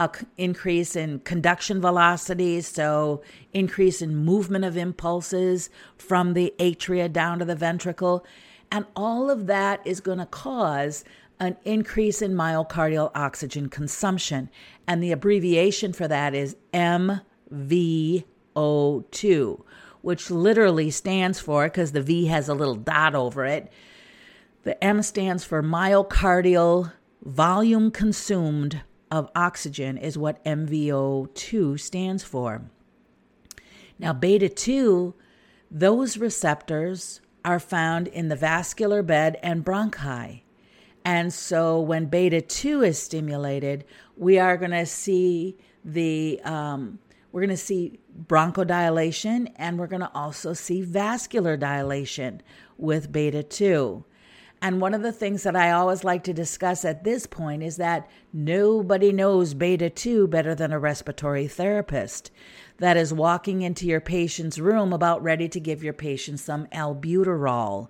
an 0.00 0.10
increase 0.38 0.96
in 0.96 1.20
conduction 1.20 1.80
velocity, 1.80 2.60
so 2.62 3.22
increase 3.52 4.02
in 4.02 4.16
movement 4.16 4.64
of 4.64 4.76
impulses 4.76 5.70
from 5.96 6.32
the 6.32 6.52
atria 6.58 7.12
down 7.12 7.38
to 7.38 7.44
the 7.44 7.54
ventricle. 7.54 8.26
And 8.72 8.86
all 8.96 9.30
of 9.30 9.46
that 9.46 9.86
is 9.86 10.00
going 10.00 10.18
to 10.18 10.26
cause 10.26 11.04
an 11.38 11.56
increase 11.64 12.20
in 12.22 12.32
myocardial 12.32 13.12
oxygen 13.14 13.68
consumption. 13.68 14.50
And 14.86 15.02
the 15.02 15.12
abbreviation 15.12 15.92
for 15.92 16.08
that 16.08 16.34
is 16.34 16.56
MVO2, 16.72 17.22
which 20.00 20.30
literally 20.30 20.90
stands 20.90 21.40
for, 21.40 21.64
because 21.64 21.92
the 21.92 22.00
V 22.00 22.24
has 22.26 22.48
a 22.48 22.54
little 22.54 22.74
dot 22.74 23.14
over 23.14 23.44
it, 23.44 23.70
the 24.62 24.82
M 24.82 25.02
stands 25.02 25.44
for 25.44 25.62
myocardial 25.62 26.92
volume 27.22 27.90
consumed 27.90 28.80
of 29.10 29.30
oxygen, 29.34 29.96
is 29.96 30.16
what 30.16 30.44
MVO2 30.44 31.78
stands 31.78 32.22
for. 32.22 32.62
Now, 33.98 34.12
beta 34.12 34.48
2, 34.48 35.14
those 35.70 36.16
receptors 36.16 37.20
are 37.44 37.60
found 37.60 38.08
in 38.08 38.28
the 38.28 38.36
vascular 38.36 39.02
bed 39.02 39.38
and 39.42 39.64
bronchi. 39.64 40.42
And 41.04 41.32
so 41.32 41.80
when 41.80 42.06
beta 42.06 42.40
2 42.40 42.82
is 42.82 42.98
stimulated, 42.98 43.84
we 44.16 44.38
are 44.38 44.56
going 44.56 44.72
to 44.72 44.86
see 44.86 45.56
the 45.84 46.40
um, 46.44 46.98
we're 47.32 47.40
going 47.40 47.50
to 47.50 47.56
see 47.56 48.00
bronchodilation 48.26 49.52
and 49.56 49.78
we're 49.78 49.86
going 49.86 50.00
to 50.00 50.10
also 50.14 50.52
see 50.52 50.82
vascular 50.82 51.56
dilation 51.56 52.42
with 52.76 53.12
beta 53.12 53.42
2. 53.42 54.04
And 54.62 54.80
one 54.80 54.92
of 54.92 55.02
the 55.02 55.12
things 55.12 55.42
that 55.44 55.56
I 55.56 55.70
always 55.70 56.04
like 56.04 56.22
to 56.24 56.34
discuss 56.34 56.84
at 56.84 57.02
this 57.02 57.26
point 57.26 57.62
is 57.62 57.76
that 57.76 58.08
nobody 58.32 59.10
knows 59.10 59.54
beta 59.54 59.88
2 59.88 60.26
better 60.28 60.54
than 60.54 60.70
a 60.70 60.78
respiratory 60.78 61.46
therapist 61.48 62.30
that 62.78 62.96
is 62.96 63.12
walking 63.12 63.62
into 63.62 63.86
your 63.86 64.00
patient's 64.00 64.58
room 64.58 64.92
about 64.92 65.22
ready 65.22 65.48
to 65.48 65.60
give 65.60 65.82
your 65.82 65.94
patient 65.94 66.40
some 66.40 66.66
albuterol. 66.66 67.88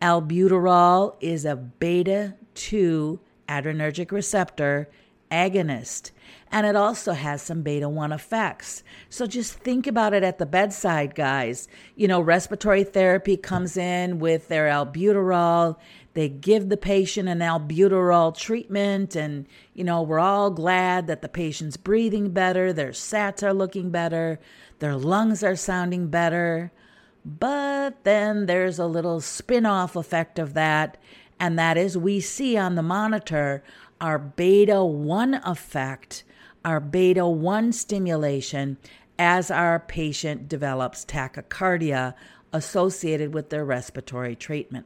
Albuterol 0.00 1.14
is 1.20 1.44
a 1.44 1.54
beta 1.54 2.34
2 2.54 3.20
adrenergic 3.48 4.10
receptor 4.10 4.88
agonist, 5.30 6.10
and 6.50 6.66
it 6.66 6.76
also 6.76 7.12
has 7.12 7.42
some 7.42 7.62
beta 7.62 7.88
1 7.88 8.12
effects. 8.12 8.82
So 9.08 9.26
just 9.26 9.54
think 9.54 9.86
about 9.86 10.14
it 10.14 10.22
at 10.22 10.38
the 10.38 10.46
bedside, 10.46 11.14
guys. 11.14 11.68
You 11.96 12.08
know, 12.08 12.20
respiratory 12.20 12.84
therapy 12.84 13.36
comes 13.36 13.76
in 13.76 14.18
with 14.18 14.48
their 14.48 14.68
albuterol. 14.68 15.76
They 16.14 16.28
give 16.28 16.68
the 16.68 16.76
patient 16.76 17.28
an 17.28 17.38
albuterol 17.38 18.36
treatment, 18.36 19.16
and, 19.16 19.46
you 19.72 19.82
know, 19.82 20.02
we're 20.02 20.18
all 20.18 20.50
glad 20.50 21.06
that 21.06 21.22
the 21.22 21.28
patient's 21.28 21.78
breathing 21.78 22.30
better, 22.30 22.72
their 22.72 22.90
SATs 22.90 23.42
are 23.42 23.54
looking 23.54 23.90
better, 23.90 24.38
their 24.78 24.94
lungs 24.94 25.42
are 25.42 25.56
sounding 25.56 26.08
better. 26.08 26.70
But 27.24 28.04
then 28.04 28.44
there's 28.44 28.78
a 28.78 28.86
little 28.86 29.20
spin 29.22 29.64
off 29.64 29.96
effect 29.96 30.38
of 30.38 30.52
that, 30.52 30.98
and 31.40 31.58
that 31.58 31.78
is 31.78 31.96
we 31.96 32.20
see 32.20 32.58
on 32.58 32.74
the 32.74 32.82
monitor 32.82 33.62
our 34.02 34.18
beta 34.18 34.84
1 34.84 35.34
effect, 35.44 36.24
our 36.64 36.80
beta 36.80 37.26
1 37.26 37.72
stimulation 37.72 38.76
as 39.18 39.50
our 39.50 39.80
patient 39.80 40.48
develops 40.48 41.04
tachycardia 41.04 42.12
associated 42.52 43.32
with 43.32 43.48
their 43.48 43.64
respiratory 43.64 44.36
treatment. 44.36 44.84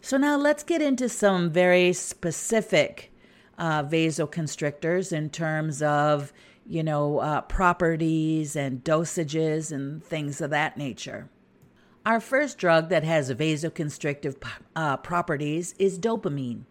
So, 0.00 0.16
now 0.16 0.36
let's 0.36 0.64
get 0.64 0.82
into 0.82 1.08
some 1.08 1.50
very 1.50 1.92
specific 1.92 3.12
uh, 3.56 3.84
vasoconstrictors 3.84 5.12
in 5.12 5.30
terms 5.30 5.80
of 5.80 6.32
you 6.66 6.82
know, 6.82 7.18
uh, 7.18 7.42
properties 7.42 8.56
and 8.56 8.82
dosages 8.82 9.70
and 9.70 10.02
things 10.02 10.40
of 10.40 10.50
that 10.50 10.76
nature. 10.76 11.28
Our 12.06 12.20
first 12.20 12.58
drug 12.58 12.88
that 12.90 13.04
has 13.04 13.30
vasoconstrictive 13.32 14.42
uh, 14.76 14.96
properties 14.98 15.74
is 15.78 15.98
dopamine. 15.98 16.64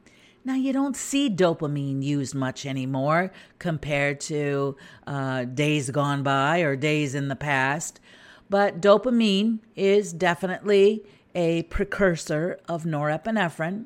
Now, 0.46 0.56
you 0.56 0.74
don't 0.74 0.98
see 0.98 1.30
dopamine 1.30 2.04
used 2.04 2.36
much 2.36 2.66
anymore 2.66 3.32
compared 3.60 4.20
to 4.22 4.76
uh, 5.08 5.46
days 5.46 5.90
gone 5.90 6.22
by 6.22 6.60
or 6.60 6.76
days 6.76 7.16
in 7.16 7.30
the 7.30 7.36
past, 7.36 8.02
but 8.50 8.82
dopamine 8.82 9.60
is 9.76 10.12
definitely 10.12 11.06
a 11.34 11.64
precursor 11.64 12.60
of 12.68 12.84
norepinephrine. 12.84 13.86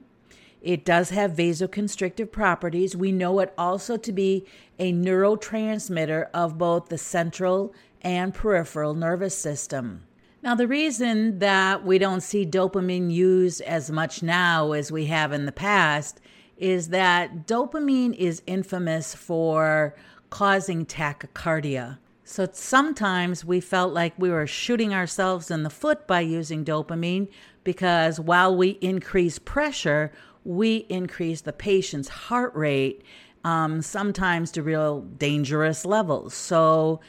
It 0.59 0.83
does 0.83 1.11
have 1.11 1.33
vasoconstrictive 1.33 2.31
properties. 2.31 2.95
We 2.95 3.11
know 3.11 3.39
it 3.39 3.53
also 3.55 3.95
to 3.95 4.11
be 4.11 4.43
a 4.79 4.91
neurotransmitter 4.91 6.27
of 6.33 6.57
both 6.57 6.89
the 6.89 6.97
central 6.97 7.73
and 8.01 8.33
peripheral 8.33 8.95
nervous 8.95 9.37
system. 9.37 10.07
Now, 10.41 10.55
the 10.55 10.67
reason 10.67 11.37
that 11.39 11.85
we 11.85 11.99
don't 11.99 12.21
see 12.21 12.45
dopamine 12.45 13.11
used 13.11 13.61
as 13.61 13.91
much 13.91 14.23
now 14.23 14.71
as 14.71 14.91
we 14.91 15.05
have 15.05 15.31
in 15.31 15.45
the 15.45 15.51
past 15.51 16.19
is 16.57 16.89
that 16.89 17.47
dopamine 17.47 18.13
is 18.15 18.41
infamous 18.47 19.13
for 19.13 19.95
causing 20.29 20.85
tachycardia. 20.85 21.97
So 22.23 22.47
sometimes 22.51 23.45
we 23.45 23.61
felt 23.61 23.93
like 23.93 24.13
we 24.17 24.29
were 24.29 24.47
shooting 24.47 24.93
ourselves 24.93 25.49
in 25.49 25.63
the 25.63 25.69
foot 25.69 26.05
by 26.07 26.21
using 26.21 26.65
dopamine 26.65 27.29
because 27.63 28.19
while 28.19 28.55
we 28.55 28.71
increase 28.81 29.39
pressure, 29.39 30.11
we 30.43 30.85
increase 30.89 31.41
the 31.41 31.53
patient's 31.53 32.09
heart 32.09 32.53
rate, 32.55 33.03
um, 33.43 33.81
sometimes 33.81 34.51
to 34.51 34.63
real 34.63 35.01
dangerous 35.01 35.85
levels. 35.85 36.33
So, 36.33 36.99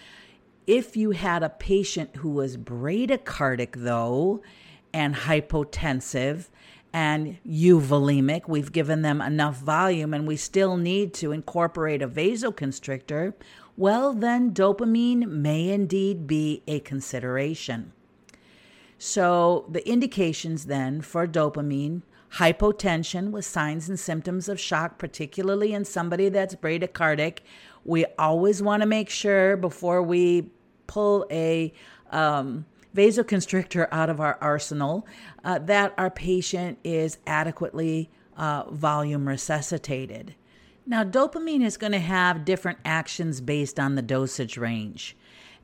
if 0.66 0.96
you 0.96 1.12
had 1.12 1.42
a 1.42 1.48
patient 1.48 2.16
who 2.16 2.28
was 2.28 2.58
bradycardic, 2.58 3.74
though, 3.74 4.42
and 4.92 5.14
hypotensive, 5.14 6.48
and 6.98 7.38
euvolemic, 7.46 8.48
we've 8.48 8.72
given 8.72 9.02
them 9.02 9.20
enough 9.20 9.58
volume 9.58 10.12
and 10.12 10.26
we 10.26 10.34
still 10.34 10.76
need 10.76 11.14
to 11.14 11.30
incorporate 11.30 12.02
a 12.02 12.08
vasoconstrictor, 12.08 13.34
well, 13.76 14.12
then 14.12 14.52
dopamine 14.52 15.28
may 15.28 15.68
indeed 15.68 16.26
be 16.26 16.64
a 16.66 16.80
consideration. 16.80 17.92
So, 18.98 19.66
the 19.70 19.88
indications 19.88 20.64
then 20.64 21.00
for 21.00 21.24
dopamine 21.28 22.02
hypotension 22.32 23.30
with 23.30 23.44
signs 23.44 23.88
and 23.88 24.00
symptoms 24.00 24.48
of 24.48 24.58
shock, 24.58 24.98
particularly 24.98 25.72
in 25.74 25.84
somebody 25.84 26.28
that's 26.28 26.56
bradycardic. 26.56 27.38
We 27.84 28.06
always 28.18 28.60
want 28.60 28.82
to 28.82 28.88
make 28.88 29.08
sure 29.08 29.56
before 29.56 30.02
we 30.02 30.50
pull 30.88 31.26
a 31.30 31.72
um, 32.10 32.66
vasoconstrictor 32.94 33.88
out 33.90 34.10
of 34.10 34.20
our 34.20 34.38
arsenal 34.40 35.06
uh, 35.44 35.58
that 35.58 35.94
our 35.98 36.10
patient 36.10 36.78
is 36.84 37.18
adequately 37.26 38.10
uh, 38.36 38.64
volume 38.70 39.28
resuscitated. 39.28 40.34
Now, 40.86 41.04
dopamine 41.04 41.64
is 41.64 41.76
going 41.76 41.92
to 41.92 41.98
have 41.98 42.44
different 42.44 42.78
actions 42.84 43.40
based 43.40 43.78
on 43.78 43.94
the 43.94 44.02
dosage 44.02 44.56
range. 44.56 45.16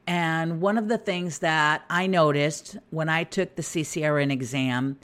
And 0.07 0.61
one 0.61 0.77
of 0.77 0.89
the 0.89 0.99
things 0.99 1.39
that 1.39 1.83
I 1.89 2.07
noticed 2.07 2.77
when 2.91 3.09
I 3.09 3.25
took 3.25 3.57
the 3.57 3.63
CCRN 3.63 4.31
exam 4.31 4.99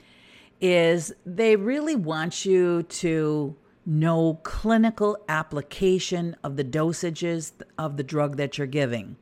is 0.60 1.14
they 1.24 1.56
really 1.56 1.96
want 1.96 2.44
you 2.44 2.82
to 2.82 3.56
know 3.86 4.38
clinical 4.42 5.16
application 5.28 6.36
of 6.44 6.56
the 6.56 6.64
dosages 6.64 7.52
of 7.78 7.96
the 7.96 8.02
drug 8.02 8.36
that 8.36 8.58
you're 8.58 8.66
giving. 8.66 9.16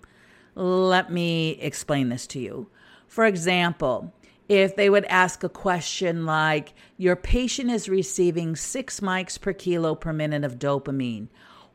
Let 0.56 1.12
me 1.12 1.50
explain 1.60 2.08
this 2.08 2.26
to 2.28 2.40
you. 2.40 2.68
For 3.08 3.24
example, 3.24 4.12
if 4.48 4.76
they 4.76 4.88
would 4.88 5.06
ask 5.06 5.42
a 5.42 5.48
question 5.48 6.24
like, 6.24 6.74
Your 6.96 7.16
patient 7.16 7.70
is 7.70 7.88
receiving 7.88 8.54
six 8.54 9.00
mics 9.00 9.40
per 9.40 9.52
kilo 9.52 9.94
per 9.94 10.12
minute 10.12 10.44
of 10.44 10.58
dopamine. 10.58 11.28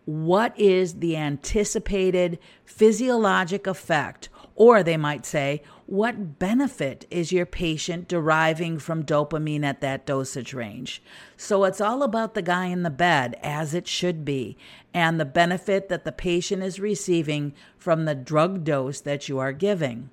What 0.06 0.58
is 0.60 0.96
the 0.96 1.18
anticipated 1.18 2.38
physiologic 2.66 3.68
effect? 3.68 4.30
Or 4.56 4.84
they 4.84 4.98
might 4.98 5.26
say, 5.26 5.64
What 5.88 6.38
benefit 6.38 7.08
is 7.10 7.32
your 7.32 7.46
patient 7.48 8.08
deriving 8.08 8.78
from 8.78 9.04
dopamine 9.04 9.64
at 9.64 9.82
that 9.82 10.06
dosage 10.06 10.54
range? 10.54 11.02
So 11.36 11.64
it's 11.64 11.82
all 11.82 12.04
about 12.04 12.36
the 12.36 12.42
guy 12.42 12.68
in 12.68 12.84
the 12.84 12.90
bed, 12.90 13.40
as 13.42 13.74
it 13.74 13.88
should 13.88 14.24
be, 14.24 14.58
and 14.94 15.20
the 15.20 15.26
benefit 15.26 15.90
that 15.90 16.06
the 16.06 16.12
patient 16.12 16.62
is 16.64 16.80
receiving 16.80 17.54
from 17.78 18.06
the 18.06 18.16
drug 18.16 18.64
dose 18.64 19.02
that 19.02 19.28
you 19.28 19.40
are 19.40 19.54
giving. 19.54 20.10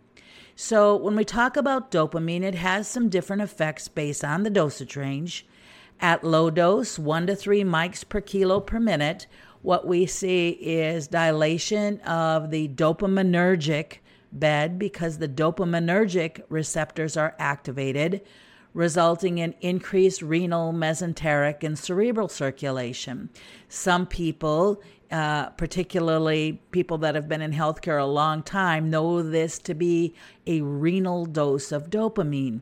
So, 0.63 0.95
when 0.95 1.17
we 1.17 1.25
talk 1.25 1.57
about 1.57 1.91
dopamine, 1.91 2.43
it 2.43 2.55
has 2.55 2.87
some 2.87 3.09
different 3.09 3.41
effects 3.41 3.89
based 3.89 4.23
on 4.23 4.43
the 4.43 4.51
dosage 4.51 4.95
range. 4.95 5.47
At 6.01 6.23
low 6.23 6.51
dose, 6.51 6.99
1 6.99 7.29
to 7.29 7.35
3 7.35 7.65
mics 7.65 8.07
per 8.07 8.21
kilo 8.21 8.61
per 8.61 8.79
minute, 8.79 9.27
what 9.63 9.87
we 9.87 10.05
see 10.05 10.51
is 10.51 11.09
dilation 11.09 11.99
of 12.01 12.51
the 12.51 12.69
dopaminergic 12.69 14.01
bed 14.33 14.79
because 14.79 15.17
the 15.17 15.31
dopaminergic 15.31 16.43
receptors 16.51 17.17
are 17.17 17.35
activated, 17.39 18.21
resulting 18.75 19.39
in 19.39 19.55
increased 19.63 20.21
renal, 20.21 20.75
mesenteric, 20.75 21.65
and 21.65 21.79
cerebral 21.79 22.29
circulation. 22.29 23.31
Some 23.71 24.07
people 24.07 24.83
uh, 25.11 25.51
particularly 25.51 26.61
people 26.71 26.99
that 26.99 27.15
have 27.15 27.29
been 27.29 27.43
in 27.43 27.53
healthcare 27.53 28.01
a 28.01 28.05
long 28.05 28.43
time, 28.43 28.91
know 28.91 29.23
this 29.23 29.59
to 29.61 29.75
be 29.75 30.15
a 30.47 30.61
renal 30.61 31.27
dose 31.27 31.73
of 31.73 31.91
dopamine. 31.91 32.61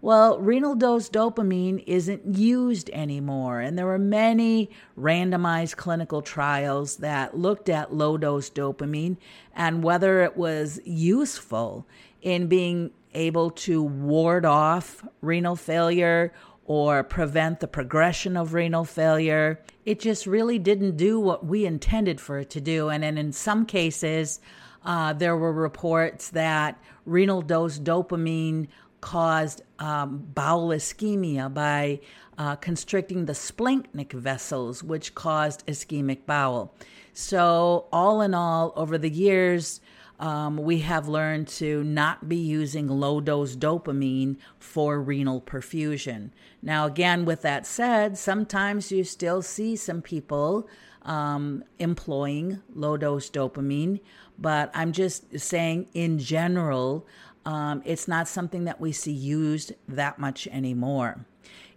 Well, 0.00 0.38
renal 0.38 0.76
dose 0.76 1.08
dopamine 1.08 1.82
isn't 1.84 2.36
used 2.36 2.88
anymore, 2.90 3.60
and 3.60 3.76
there 3.76 3.86
were 3.86 3.98
many 3.98 4.70
randomized 4.96 5.74
clinical 5.74 6.22
trials 6.22 6.98
that 6.98 7.36
looked 7.36 7.68
at 7.68 7.92
low 7.92 8.16
dose 8.16 8.48
dopamine 8.48 9.16
and 9.56 9.82
whether 9.82 10.22
it 10.22 10.36
was 10.36 10.80
useful 10.84 11.84
in 12.22 12.46
being 12.46 12.92
able 13.14 13.50
to 13.50 13.82
ward 13.82 14.44
off 14.44 15.04
renal 15.20 15.56
failure 15.56 16.32
or 16.68 17.02
prevent 17.02 17.60
the 17.60 17.66
progression 17.66 18.36
of 18.36 18.52
renal 18.52 18.84
failure. 18.84 19.58
It 19.86 20.00
just 20.00 20.26
really 20.26 20.58
didn't 20.58 20.98
do 20.98 21.18
what 21.18 21.44
we 21.46 21.64
intended 21.64 22.20
for 22.20 22.38
it 22.38 22.50
to 22.50 22.60
do. 22.60 22.90
And, 22.90 23.02
in 23.02 23.32
some 23.32 23.64
cases, 23.64 24.38
uh, 24.84 25.14
there 25.14 25.34
were 25.34 25.52
reports 25.52 26.28
that 26.30 26.78
renal 27.06 27.40
dose 27.40 27.78
dopamine 27.78 28.68
caused 29.00 29.62
um, 29.78 30.18
bowel 30.34 30.68
ischemia 30.68 31.52
by 31.52 32.00
uh, 32.36 32.56
constricting 32.56 33.24
the 33.24 33.32
splanchnic 33.32 34.12
vessels, 34.12 34.84
which 34.84 35.14
caused 35.14 35.66
ischemic 35.66 36.26
bowel. 36.26 36.74
So, 37.14 37.86
all 37.90 38.20
in 38.20 38.34
all, 38.34 38.74
over 38.76 38.98
the 38.98 39.10
years, 39.10 39.80
um, 40.18 40.56
we 40.56 40.80
have 40.80 41.08
learned 41.08 41.48
to 41.48 41.84
not 41.84 42.28
be 42.28 42.36
using 42.36 42.88
low 42.88 43.20
dose 43.20 43.54
dopamine 43.54 44.36
for 44.58 45.00
renal 45.00 45.40
perfusion. 45.40 46.30
Now, 46.60 46.86
again, 46.86 47.24
with 47.24 47.42
that 47.42 47.66
said, 47.66 48.18
sometimes 48.18 48.90
you 48.90 49.04
still 49.04 49.42
see 49.42 49.76
some 49.76 50.02
people 50.02 50.68
um, 51.02 51.62
employing 51.78 52.60
low 52.74 52.96
dose 52.96 53.30
dopamine, 53.30 54.00
but 54.38 54.70
I'm 54.74 54.92
just 54.92 55.38
saying 55.38 55.88
in 55.94 56.18
general, 56.18 57.06
um, 57.46 57.82
it's 57.84 58.08
not 58.08 58.28
something 58.28 58.64
that 58.64 58.80
we 58.80 58.92
see 58.92 59.12
used 59.12 59.72
that 59.88 60.18
much 60.18 60.46
anymore. 60.48 61.24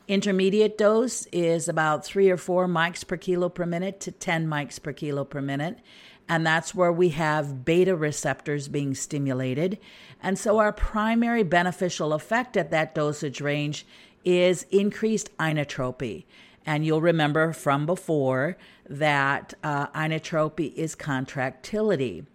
Intermediate 0.08 0.78
dose 0.78 1.28
is 1.32 1.70
about 1.70 2.04
three 2.04 2.30
or 2.30 2.36
four 2.36 2.68
mics 2.68 3.08
per 3.08 3.16
kilo 3.16 3.48
per 3.48 3.66
minute 3.66 4.00
to 4.02 4.12
10 4.12 4.48
mics 4.48 4.82
per 4.82 4.92
kilo 4.92 5.24
per 5.24 5.42
minute. 5.42 5.78
And 6.32 6.48
that's 6.48 6.74
where 6.74 6.94
we 6.94 7.10
have 7.10 7.66
beta 7.66 7.94
receptors 7.94 8.70
being 8.70 8.96
stimulated. 8.96 9.78
And 10.24 10.40
so 10.40 10.60
our 10.60 10.72
primary 10.72 11.44
beneficial 11.44 12.14
effect 12.14 12.56
at 12.56 12.72
that 12.72 12.96
dosage 12.96 13.42
range 13.42 13.86
is 14.24 14.66
increased 14.72 15.36
inotropy. 15.40 16.24
And 16.66 16.86
you'll 16.86 17.02
remember 17.02 17.52
from 17.52 17.86
before 17.86 18.56
that 18.90 19.56
uh, 19.62 19.88
inotropy 19.88 20.74
is 20.76 20.96
contractility. 20.96 22.26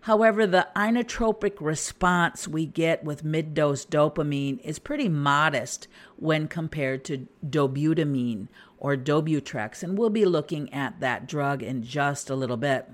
However, 0.00 0.48
the 0.48 0.66
inotropic 0.74 1.54
response 1.60 2.48
we 2.48 2.66
get 2.66 3.04
with 3.04 3.22
mid 3.22 3.54
dose 3.54 3.86
dopamine 3.86 4.58
is 4.64 4.80
pretty 4.80 5.08
modest 5.08 5.86
when 6.16 6.48
compared 6.48 7.04
to 7.04 7.28
dobutamine 7.48 8.48
or 8.78 8.96
Dobutrex, 8.96 9.84
and 9.84 9.96
we'll 9.96 10.10
be 10.10 10.24
looking 10.24 10.74
at 10.74 10.98
that 10.98 11.28
drug 11.28 11.62
in 11.62 11.84
just 11.84 12.28
a 12.28 12.34
little 12.34 12.56
bit. 12.56 12.90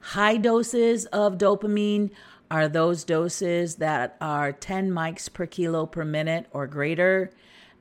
High 0.00 0.36
doses 0.36 1.06
of 1.06 1.38
dopamine 1.38 2.10
are 2.50 2.68
those 2.68 3.04
doses 3.04 3.76
that 3.76 4.16
are 4.20 4.52
10 4.52 4.90
mics 4.90 5.32
per 5.32 5.46
kilo 5.46 5.86
per 5.86 6.04
minute 6.04 6.46
or 6.52 6.66
greater. 6.66 7.30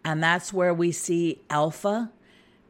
And 0.03 0.21
that's 0.21 0.51
where 0.51 0.73
we 0.73 0.91
see 0.91 1.41
alpha 1.49 2.11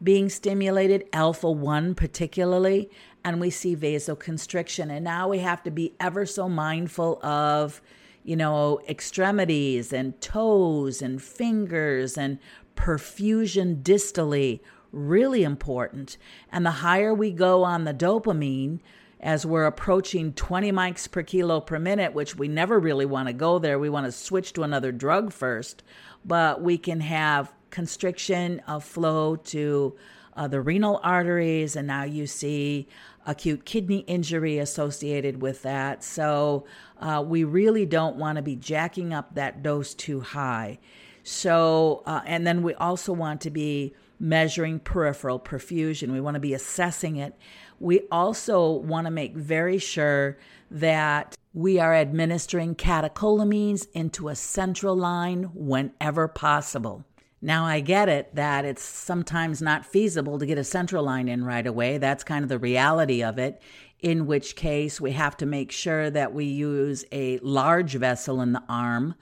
being 0.02 0.30
stimulated, 0.30 1.08
alpha 1.12 1.50
1 1.50 1.96
particularly, 1.96 2.90
and 3.24 3.40
we 3.40 3.50
see 3.50 3.76
vasoconstriction. 3.76 4.92
And 4.92 5.04
now 5.04 5.28
we 5.28 5.40
have 5.40 5.64
to 5.64 5.72
be 5.72 5.96
ever 6.00 6.26
so 6.26 6.48
mindful 6.48 7.24
of, 7.26 7.82
you 8.24 8.36
know, 8.36 8.80
extremities 8.88 9.92
and 9.92 10.20
toes 10.22 11.02
and 11.02 11.22
fingers 11.22 12.18
and 12.18 12.38
perfusion 12.76 13.82
distally. 13.82 14.60
Really 14.92 15.44
important. 15.44 16.18
And 16.52 16.66
the 16.66 16.72
higher 16.72 17.14
we 17.14 17.32
go 17.32 17.64
on 17.64 17.84
the 17.84 17.94
dopamine, 17.94 18.80
as 19.20 19.46
we're 19.46 19.66
approaching 19.66 20.34
20 20.34 20.72
mics 20.72 21.10
per 21.10 21.24
kilo 21.24 21.60
per 21.60 21.80
minute, 21.80 22.14
which 22.14 22.36
we 22.36 22.48
never 22.48 22.80
really 22.80 23.06
want 23.06 23.28
to 23.28 23.34
go 23.34 23.60
there. 23.60 23.80
We 23.80 23.90
want 23.90 24.06
to 24.06 24.12
switch 24.12 24.54
to 24.54 24.64
another 24.64 24.92
drug 24.92 25.34
first, 25.34 25.84
but 26.24 26.62
we 26.62 26.78
can 26.78 27.02
have 27.02 27.54
constriction 27.70 28.62
of 28.68 28.84
flow 28.84 29.36
to 29.36 29.96
uh, 30.36 30.48
the 30.48 30.62
renal 30.62 31.00
arteries, 31.04 31.76
and 31.76 31.88
now 31.88 32.04
you 32.04 32.28
see 32.28 32.88
acute 33.26 33.66
kidney 33.66 34.00
injury 34.08 34.60
associated 34.60 35.42
with 35.42 35.64
that. 35.64 36.04
So 36.04 36.66
uh, 37.00 37.24
we 37.26 37.44
really 37.44 37.86
don't 37.86 38.16
want 38.16 38.38
to 38.38 38.42
be 38.42 38.56
jacking 38.56 39.14
up 39.14 39.36
that 39.36 39.64
dose 39.64 39.94
too 39.94 40.22
high. 40.22 40.80
So, 41.24 42.04
uh, 42.06 42.22
and 42.26 42.48
then 42.48 42.64
we 42.64 42.74
also 42.76 43.12
want 43.12 43.42
to 43.42 43.50
be 43.50 43.94
measuring 44.20 44.80
peripheral 44.80 45.40
perfusion. 45.40 46.12
We 46.12 46.22
want 46.22 46.36
to 46.36 46.40
be 46.40 46.54
assessing 46.54 47.18
it 47.18 47.36
we 47.80 48.02
also 48.12 48.72
want 48.72 49.06
to 49.06 49.12
make 49.12 49.36
very 49.36 49.78
sure 49.78 50.38
that 50.72 51.36
we 51.54 51.80
are 51.80 51.96
administering 51.96 52.76
catecholamines 52.76 53.88
into 53.94 54.30
a 54.30 54.36
central 54.36 54.96
line 54.96 55.44
whenever 55.54 56.28
possible. 56.28 57.04
Now, 57.42 57.66
I 57.66 57.82
get 57.82 58.10
it 58.10 58.34
that 58.36 58.66
it's 58.66 58.84
sometimes 58.84 59.62
not 59.62 59.86
feasible 59.86 60.40
to 60.40 60.46
get 60.46 60.58
a 60.58 60.64
central 60.64 61.04
line 61.04 61.28
in 61.28 61.46
right 61.46 61.66
away. 61.66 62.00
That's 62.00 62.24
kind 62.24 62.44
of 62.44 62.50
the 62.50 62.58
reality 62.58 63.24
of 63.24 63.38
it, 63.38 63.62
in 64.00 64.26
which 64.26 64.56
case 64.56 65.00
we 65.00 65.12
have 65.12 65.38
to 65.38 65.46
make 65.46 65.72
sure 65.72 66.10
that 66.10 66.34
we 66.34 66.46
use 66.46 67.06
a 67.12 67.38
large 67.40 67.94
vessel 67.94 68.42
in 68.42 68.54
the 68.54 68.64
arm. 68.68 69.14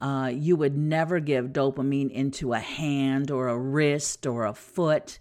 Uh, 0.00 0.30
you 0.32 0.54
would 0.56 0.76
never 0.76 1.18
give 1.20 1.46
dopamine 1.46 2.10
into 2.10 2.52
a 2.52 2.60
hand 2.60 3.30
or 3.30 3.48
a 3.48 3.58
wrist 3.58 4.26
or 4.26 4.44
a 4.44 4.54
foot 4.54 5.18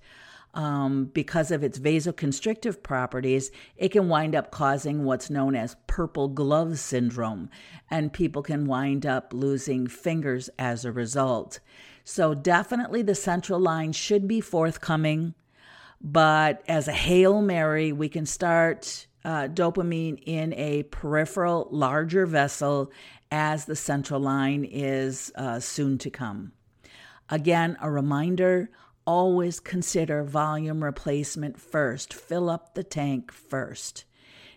um, 0.58 1.06
because 1.06 1.52
of 1.52 1.64
its 1.64 1.78
vasoconstrictive 1.78 2.82
properties, 2.82 3.52
it 3.78 3.90
can 3.90 4.10
wind 4.10 4.36
up 4.36 4.50
causing 4.50 5.04
what's 5.04 5.30
known 5.30 5.56
as 5.56 5.76
purple 5.86 6.28
glove 6.30 6.80
syndrome, 6.80 7.52
and 7.92 8.12
people 8.12 8.42
can 8.42 8.66
wind 8.66 9.06
up 9.06 9.34
losing 9.34 9.86
fingers 9.86 10.50
as 10.58 10.84
a 10.84 10.92
result. 10.92 11.60
So, 12.04 12.34
definitely 12.34 13.04
the 13.04 13.14
central 13.14 13.60
line 13.60 13.92
should 13.92 14.28
be 14.28 14.42
forthcoming, 14.42 15.36
but 16.02 16.64
as 16.68 16.88
a 16.88 16.94
Hail 16.94 17.42
Mary, 17.42 17.92
we 17.92 18.10
can 18.10 18.26
start 18.26 19.06
uh, 19.24 19.48
dopamine 19.48 20.24
in 20.26 20.54
a 20.54 20.84
peripheral, 20.84 21.68
larger 21.70 22.26
vessel 22.26 22.92
as 23.32 23.66
the 23.66 23.76
central 23.76 24.20
line 24.20 24.64
is 24.64 25.32
uh, 25.36 25.60
soon 25.60 25.98
to 26.00 26.10
come. 26.10 26.52
Again, 27.30 27.78
a 27.82 27.92
reminder 27.92 28.70
always 29.06 29.60
consider 29.60 30.24
volume 30.24 30.84
replacement 30.84 31.60
first. 31.60 32.14
Fill 32.14 32.50
up 32.50 32.76
the 32.76 32.84
tank 32.84 33.32
first. 33.32 34.04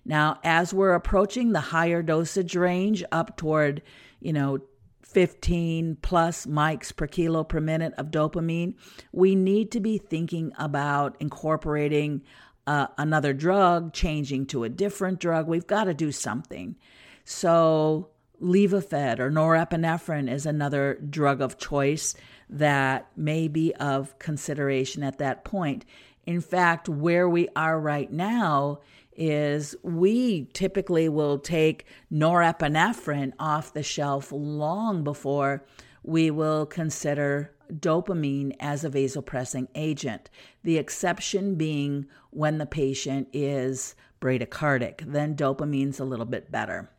Now, 0.05 0.41
as 0.43 0.75
we're 0.75 0.95
approaching 0.95 1.53
the 1.53 1.61
higher 1.61 2.03
dosage 2.03 2.57
range 2.57 3.05
up 3.13 3.37
toward, 3.37 3.83
you 4.21 4.33
know, 4.33 4.59
15 5.03 5.99
plus 6.03 6.47
mics 6.47 6.95
per 6.95 7.07
kilo 7.07 7.45
per 7.45 7.61
minute 7.61 7.93
of 7.99 8.11
dopamine, 8.11 8.75
we 9.13 9.35
need 9.35 9.73
to 9.73 9.81
be 9.81 9.99
thinking 9.99 10.53
about 10.59 11.17
incorporating 11.21 12.23
uh, 12.67 12.87
another 12.99 13.33
drug, 13.33 13.93
changing 13.93 14.47
to 14.47 14.65
a 14.65 14.69
different 14.69 15.19
drug. 15.19 15.49
We've 15.49 15.67
got 15.67 15.85
to 15.85 15.95
do 15.95 16.13
something. 16.13 16.77
So, 17.25 18.11
Levophed 18.41 19.19
or 19.19 19.31
norepinephrine 19.31 20.31
is 20.31 20.47
another 20.47 20.99
drug 21.09 21.41
of 21.41 21.59
choice 21.59 22.15
that 22.49 23.07
may 23.17 23.49
be 23.49 23.75
of 23.75 24.19
consideration 24.19 25.03
at 25.03 25.19
that 25.19 25.45
point. 25.45 25.85
In 26.27 26.41
fact, 26.41 26.89
where 26.89 27.29
we 27.29 27.49
are 27.55 27.79
right 27.79 28.11
now 28.11 28.81
is 29.17 29.77
we 29.83 30.47
typically 30.53 31.09
will 31.09 31.39
take 31.39 31.85
norepinephrine 32.11 33.33
off 33.39 33.73
the 33.73 33.83
shelf 33.83 34.33
long 34.33 35.05
before 35.05 35.65
we 36.03 36.31
will 36.31 36.65
consider 36.65 37.53
dopamine 37.73 38.57
as 38.59 38.85
a 38.85 38.91
vasopressing 38.91 39.69
agent. 39.75 40.31
The 40.65 40.79
exception 40.79 41.57
being 41.57 42.07
when 42.31 42.59
the 42.59 42.67
patient 42.67 43.29
is 43.33 43.95
bradycardic, 44.21 45.13
then 45.13 45.37
dopamine's 45.37 46.01
a 46.01 46.05
little 46.05 46.27
bit 46.27 46.51
better. 46.51 46.91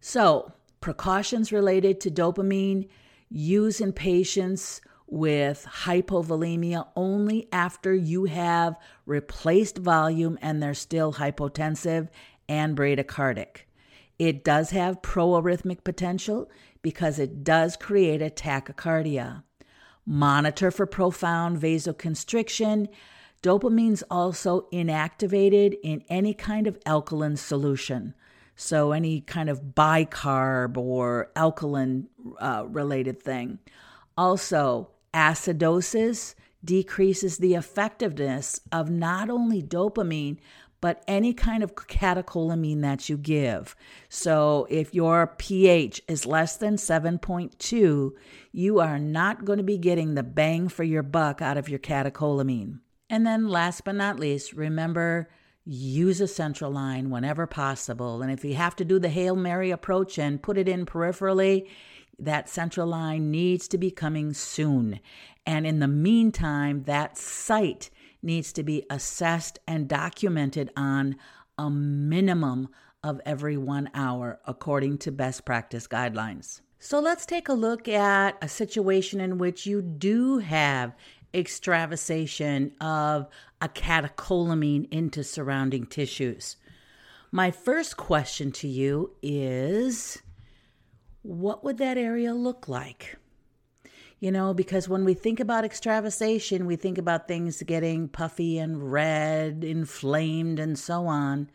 So, 0.00 0.52
precautions 0.80 1.52
related 1.52 2.00
to 2.00 2.10
dopamine 2.10 2.88
use 3.28 3.80
in 3.80 3.92
patients 3.92 4.80
with 5.06 5.66
hypovolemia 5.68 6.86
only 6.96 7.48
after 7.52 7.94
you 7.94 8.24
have 8.24 8.76
replaced 9.06 9.78
volume 9.78 10.38
and 10.40 10.62
they're 10.62 10.72
still 10.72 11.14
hypotensive 11.14 12.08
and 12.48 12.76
bradycardic. 12.76 13.64
It 14.18 14.44
does 14.44 14.70
have 14.70 15.02
proarrhythmic 15.02 15.84
potential 15.84 16.50
because 16.82 17.18
it 17.18 17.42
does 17.44 17.76
create 17.76 18.22
a 18.22 18.30
tachycardia. 18.30 19.42
Monitor 20.06 20.70
for 20.70 20.86
profound 20.86 21.60
vasoconstriction. 21.60 22.88
Dopamine's 23.42 24.02
also 24.10 24.66
inactivated 24.72 25.78
in 25.82 26.04
any 26.08 26.34
kind 26.34 26.66
of 26.66 26.78
alkaline 26.86 27.36
solution. 27.36 28.14
So, 28.62 28.92
any 28.92 29.22
kind 29.22 29.48
of 29.48 29.74
bicarb 29.74 30.76
or 30.76 31.30
alkaline 31.34 32.08
uh, 32.38 32.64
related 32.68 33.22
thing. 33.22 33.58
Also, 34.18 34.90
acidosis 35.14 36.34
decreases 36.62 37.38
the 37.38 37.54
effectiveness 37.54 38.60
of 38.70 38.90
not 38.90 39.30
only 39.30 39.62
dopamine, 39.62 40.36
but 40.82 41.02
any 41.08 41.32
kind 41.32 41.62
of 41.62 41.74
catecholamine 41.74 42.82
that 42.82 43.08
you 43.08 43.16
give. 43.16 43.74
So 44.10 44.66
if 44.68 44.92
your 44.92 45.34
pH 45.38 46.02
is 46.06 46.26
less 46.26 46.58
than 46.58 46.76
7.2, 46.76 48.10
you 48.52 48.78
are 48.78 48.98
not 48.98 49.46
going 49.46 49.56
to 49.56 49.62
be 49.62 49.78
getting 49.78 50.14
the 50.14 50.22
bang 50.22 50.68
for 50.68 50.84
your 50.84 51.02
buck 51.02 51.40
out 51.40 51.56
of 51.56 51.70
your 51.70 51.78
catecholamine. 51.78 52.80
And 53.08 53.26
then 53.26 53.48
last 53.48 53.84
but 53.84 53.94
not 53.94 54.20
least, 54.20 54.52
remember 54.52 55.30
use 55.72 56.20
a 56.20 56.26
central 56.26 56.72
line 56.72 57.10
whenever 57.10 57.46
possible. 57.46 58.22
And 58.22 58.32
if 58.32 58.44
you 58.44 58.54
have 58.54 58.74
to 58.76 58.84
do 58.84 58.98
the 58.98 59.08
Hail 59.08 59.36
Mary 59.36 59.70
approach 59.70 60.18
and 60.18 60.42
put 60.42 60.58
it 60.58 60.68
in 60.68 60.84
peripherally, 60.84 61.68
that 62.18 62.48
central 62.48 62.88
line 62.88 63.30
needs 63.30 63.68
to 63.68 63.78
be 63.78 63.92
coming 63.92 64.34
soon. 64.34 64.98
And 65.46 65.64
in 65.68 65.78
the 65.78 65.86
meantime, 65.86 66.82
that 66.84 67.16
site 67.16 67.88
needs 68.20 68.52
to 68.54 68.64
be 68.64 68.84
assessed 68.90 69.60
and 69.68 69.88
documented 69.88 70.72
on 70.76 71.14
a 71.56 71.70
minimum 71.70 72.68
of 73.04 73.20
every 73.24 73.56
one 73.56 73.90
hour 73.94 74.40
according 74.46 74.98
to 74.98 75.12
best 75.12 75.44
practice 75.44 75.86
guidelines. 75.86 76.62
So 76.80 76.98
let's 76.98 77.26
take 77.26 77.48
a 77.48 77.54
look 77.54 77.86
at 77.86 78.36
a 78.42 78.48
situation 78.48 79.20
in 79.20 79.38
which 79.38 79.66
you 79.66 79.82
do 79.82 80.38
have 80.38 80.96
extravasation 81.34 82.72
of 82.80 83.28
a 83.60 83.68
catecholamine 83.68 84.88
into 84.90 85.22
surrounding 85.22 85.86
tissues. 85.86 86.56
My 87.32 87.50
first 87.50 87.96
question 87.96 88.50
to 88.52 88.68
you 88.68 89.12
is 89.22 90.20
what 91.22 91.62
would 91.62 91.78
that 91.78 91.98
area 91.98 92.34
look 92.34 92.68
like? 92.68 93.16
You 94.18 94.30
know, 94.30 94.52
because 94.52 94.88
when 94.88 95.04
we 95.04 95.14
think 95.14 95.40
about 95.40 95.64
extravasation, 95.64 96.66
we 96.66 96.76
think 96.76 96.98
about 96.98 97.26
things 97.26 97.62
getting 97.62 98.08
puffy 98.08 98.58
and 98.58 98.92
red, 98.92 99.64
inflamed, 99.64 100.58
and 100.58 100.78
so 100.78 101.06
on. 101.06 101.50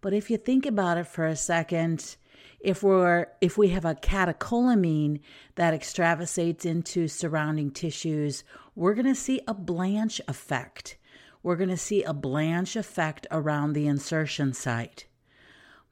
But 0.00 0.14
if 0.14 0.30
you 0.30 0.38
think 0.38 0.64
about 0.64 0.96
it 0.96 1.06
for 1.06 1.26
a 1.26 1.36
second, 1.36 2.16
if 2.60 2.82
we're 2.82 3.26
if 3.40 3.58
we 3.58 3.68
have 3.68 3.84
a 3.84 3.94
catecholamine 3.94 5.20
that 5.56 5.74
extravasates 5.74 6.64
into 6.64 7.08
surrounding 7.08 7.70
tissues, 7.70 8.44
we're 8.80 8.94
going 8.94 9.04
to 9.04 9.14
see 9.14 9.42
a 9.46 9.52
blanch 9.52 10.22
effect. 10.26 10.96
We're 11.42 11.56
going 11.56 11.68
to 11.68 11.76
see 11.76 12.02
a 12.02 12.14
blanch 12.14 12.76
effect 12.76 13.26
around 13.30 13.74
the 13.74 13.86
insertion 13.86 14.54
site. 14.54 15.04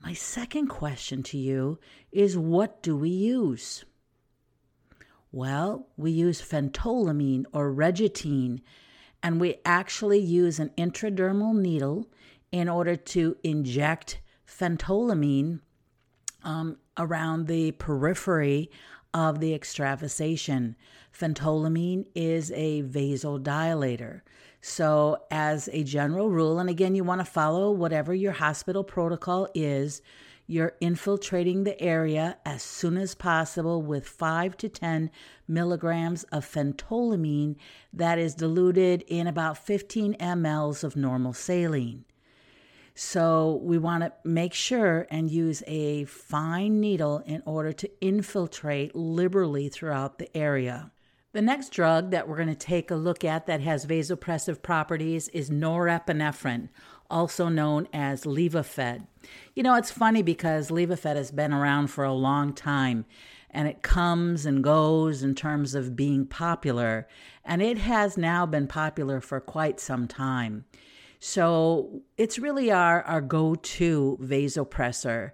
My 0.02 0.14
second 0.14 0.68
question 0.68 1.22
to 1.24 1.36
you 1.36 1.78
is 2.10 2.38
what 2.38 2.82
do 2.82 2.96
we 2.96 3.10
use? 3.10 3.84
Well, 5.30 5.88
we 5.98 6.12
use 6.12 6.40
phentolamine 6.40 7.44
or 7.52 7.70
regitine, 7.70 8.62
and 9.22 9.38
we 9.38 9.56
actually 9.66 10.20
use 10.20 10.58
an 10.58 10.70
intradermal 10.78 11.54
needle 11.60 12.06
in 12.50 12.70
order 12.70 12.96
to 12.96 13.36
inject 13.44 14.22
phentolamine 14.46 15.60
um, 16.42 16.78
around 16.96 17.48
the 17.48 17.72
periphery 17.72 18.70
of 19.12 19.40
the 19.40 19.52
extravasation. 19.52 20.74
Phentolamine 21.18 22.06
is 22.14 22.52
a 22.52 22.82
vasodilator. 22.82 24.20
So, 24.60 25.22
as 25.30 25.68
a 25.72 25.82
general 25.82 26.30
rule, 26.30 26.58
and 26.60 26.70
again, 26.70 26.94
you 26.94 27.02
want 27.02 27.20
to 27.20 27.24
follow 27.24 27.72
whatever 27.72 28.14
your 28.14 28.32
hospital 28.32 28.84
protocol 28.84 29.48
is, 29.54 30.00
you're 30.46 30.74
infiltrating 30.80 31.64
the 31.64 31.80
area 31.80 32.38
as 32.46 32.62
soon 32.62 32.96
as 32.96 33.14
possible 33.14 33.82
with 33.82 34.08
5 34.08 34.56
to 34.58 34.68
10 34.68 35.10
milligrams 35.48 36.22
of 36.24 36.46
phentolamine 36.46 37.56
that 37.92 38.18
is 38.18 38.34
diluted 38.34 39.02
in 39.08 39.26
about 39.26 39.58
15 39.58 40.14
mLs 40.14 40.84
of 40.84 40.96
normal 40.96 41.32
saline. 41.32 42.04
So 42.94 43.60
we 43.62 43.76
want 43.76 44.04
to 44.04 44.12
make 44.24 44.54
sure 44.54 45.06
and 45.10 45.30
use 45.30 45.62
a 45.66 46.04
fine 46.04 46.80
needle 46.80 47.22
in 47.26 47.42
order 47.44 47.72
to 47.72 47.90
infiltrate 48.00 48.94
liberally 48.94 49.68
throughout 49.68 50.18
the 50.18 50.34
area. 50.36 50.90
The 51.32 51.42
next 51.42 51.72
drug 51.72 52.10
that 52.10 52.26
we're 52.26 52.36
going 52.36 52.48
to 52.48 52.54
take 52.54 52.90
a 52.90 52.96
look 52.96 53.22
at 53.22 53.46
that 53.46 53.60
has 53.60 53.84
vasopressive 53.84 54.62
properties 54.62 55.28
is 55.28 55.50
norepinephrine, 55.50 56.70
also 57.10 57.50
known 57.50 57.86
as 57.92 58.24
Levophed. 58.24 59.06
You 59.54 59.62
know, 59.62 59.74
it's 59.74 59.90
funny 59.90 60.22
because 60.22 60.70
Levophed 60.70 61.16
has 61.16 61.30
been 61.30 61.52
around 61.52 61.88
for 61.88 62.02
a 62.02 62.14
long 62.14 62.54
time 62.54 63.04
and 63.50 63.68
it 63.68 63.82
comes 63.82 64.46
and 64.46 64.64
goes 64.64 65.22
in 65.22 65.34
terms 65.34 65.74
of 65.74 65.96
being 65.96 66.26
popular, 66.26 67.08
and 67.44 67.62
it 67.62 67.78
has 67.78 68.18
now 68.18 68.44
been 68.44 68.66
popular 68.66 69.20
for 69.20 69.40
quite 69.40 69.80
some 69.80 70.06
time. 70.06 70.64
So 71.18 72.02
it's 72.16 72.38
really 72.38 72.70
our, 72.70 73.02
our 73.02 73.20
go 73.20 73.54
to 73.54 74.18
vasopressor 74.20 75.32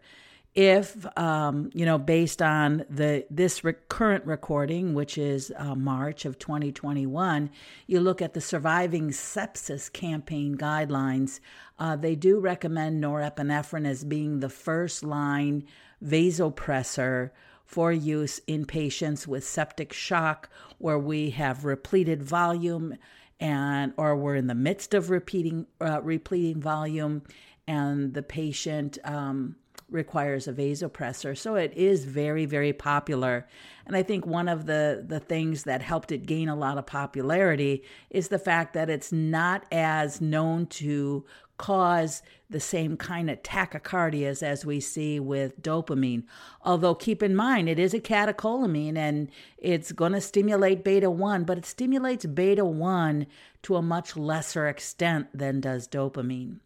if 0.55 1.05
um, 1.19 1.71
you 1.75 1.85
know 1.85 1.99
based 1.99 2.41
on 2.41 2.85
the 2.89 3.27
this 3.31 3.65
re- 3.65 3.75
current 3.89 4.25
recording 4.25 4.95
which 4.95 5.19
is 5.19 5.53
uh, 5.57 5.75
march 5.75 6.25
of 6.25 6.39
2021 6.39 7.51
you 7.87 8.01
look 8.01 8.23
at 8.23 8.35
the 8.35 8.41
surviving 8.41 9.11
sepsis 9.11 9.93
campaign 9.93 10.57
guidelines 10.57 11.41
uh, 11.79 11.97
they 11.97 12.15
do 12.15 12.39
recommend 12.39 13.03
norepinephrine 13.03 13.87
as 13.87 14.05
being 14.05 14.41
the 14.41 14.49
first 14.49 15.03
line 15.03 15.65
vasopressor 16.05 17.31
for 17.65 17.93
use 17.93 18.41
in 18.47 18.65
patients 18.65 19.27
with 19.27 19.45
septic 19.45 19.93
shock 19.93 20.49
where 20.79 20.99
we 20.99 21.31
have 21.31 21.65
repleted 21.65 22.23
volume 22.23 22.95
and 23.41 23.93
or 23.97 24.17
we're 24.17 24.37
in 24.37 24.47
the 24.47 24.55
midst 24.55 24.95
of 24.95 25.11
repeating 25.11 25.67
uh, 25.81 26.01
repleting 26.01 26.61
volume 26.61 27.23
and 27.67 28.15
the 28.15 28.23
patient 28.23 28.99
um, 29.05 29.57
requires 29.91 30.49
a 30.49 30.53
vasopressor. 30.53 31.37
So 31.37 31.55
it 31.57 31.73
is 31.75 32.05
very, 32.05 32.47
very 32.47 32.73
popular. 32.73 33.47
And 33.87 33.97
I 33.97 34.03
think 34.03 34.27
one 34.27 34.49
of 34.49 34.67
the, 34.67 35.05
the 35.07 35.21
things 35.21 35.65
that 35.65 35.83
helped 35.83 36.11
it 36.11 36.27
gain 36.27 36.49
a 36.49 36.57
lot 36.57 36.79
of 36.79 36.87
popularity 36.87 37.85
is 38.11 38.29
the 38.29 38.39
fact 38.39 38.75
that 38.75 38.91
it's 38.91 39.13
not 39.13 39.65
as 39.71 40.21
known 40.21 40.67
to 40.67 41.25
cause 41.57 42.23
the 42.51 42.61
same 42.61 42.97
kind 42.97 43.31
of 43.31 43.43
tachycardias 43.43 44.43
as 44.43 44.65
we 44.65 44.81
see 44.81 45.21
with 45.21 45.61
dopamine. 45.63 46.25
Although, 46.63 46.95
keep 46.95 47.23
in 47.23 47.37
mind, 47.37 47.69
it 47.69 47.79
is 47.79 47.95
a 47.95 48.01
catecholamine 48.01 48.97
and 48.97 49.31
it's 49.59 49.93
going 49.93 50.13
to 50.13 50.21
stimulate 50.21 50.83
beta 50.85 51.11
1, 51.11 51.45
but 51.45 51.59
it 51.59 51.67
stimulates 51.67 52.27
beta 52.27 52.65
1 52.65 53.27
to 53.63 53.77
a 53.77 53.83
much 53.83 54.17
lesser 54.17 54.67
extent 54.67 55.29
than 55.33 55.61
does 55.61 55.87
dopamine. 55.87 56.59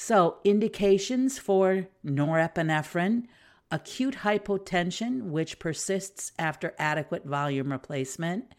So, 0.00 0.36
indications 0.44 1.38
for 1.38 1.88
norepinephrine 2.06 3.24
acute 3.68 4.18
hypotension, 4.18 5.22
which 5.22 5.58
persists 5.58 6.30
after 6.38 6.72
adequate 6.78 7.26
volume 7.26 7.72
replacement. 7.72 8.54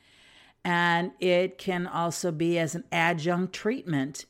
And 0.66 1.14
it 1.22 1.58
can 1.58 1.88
also 1.88 2.34
be 2.34 2.60
as 2.60 2.76
an 2.76 2.84
adjunct 2.92 3.54
treatment 3.54 4.26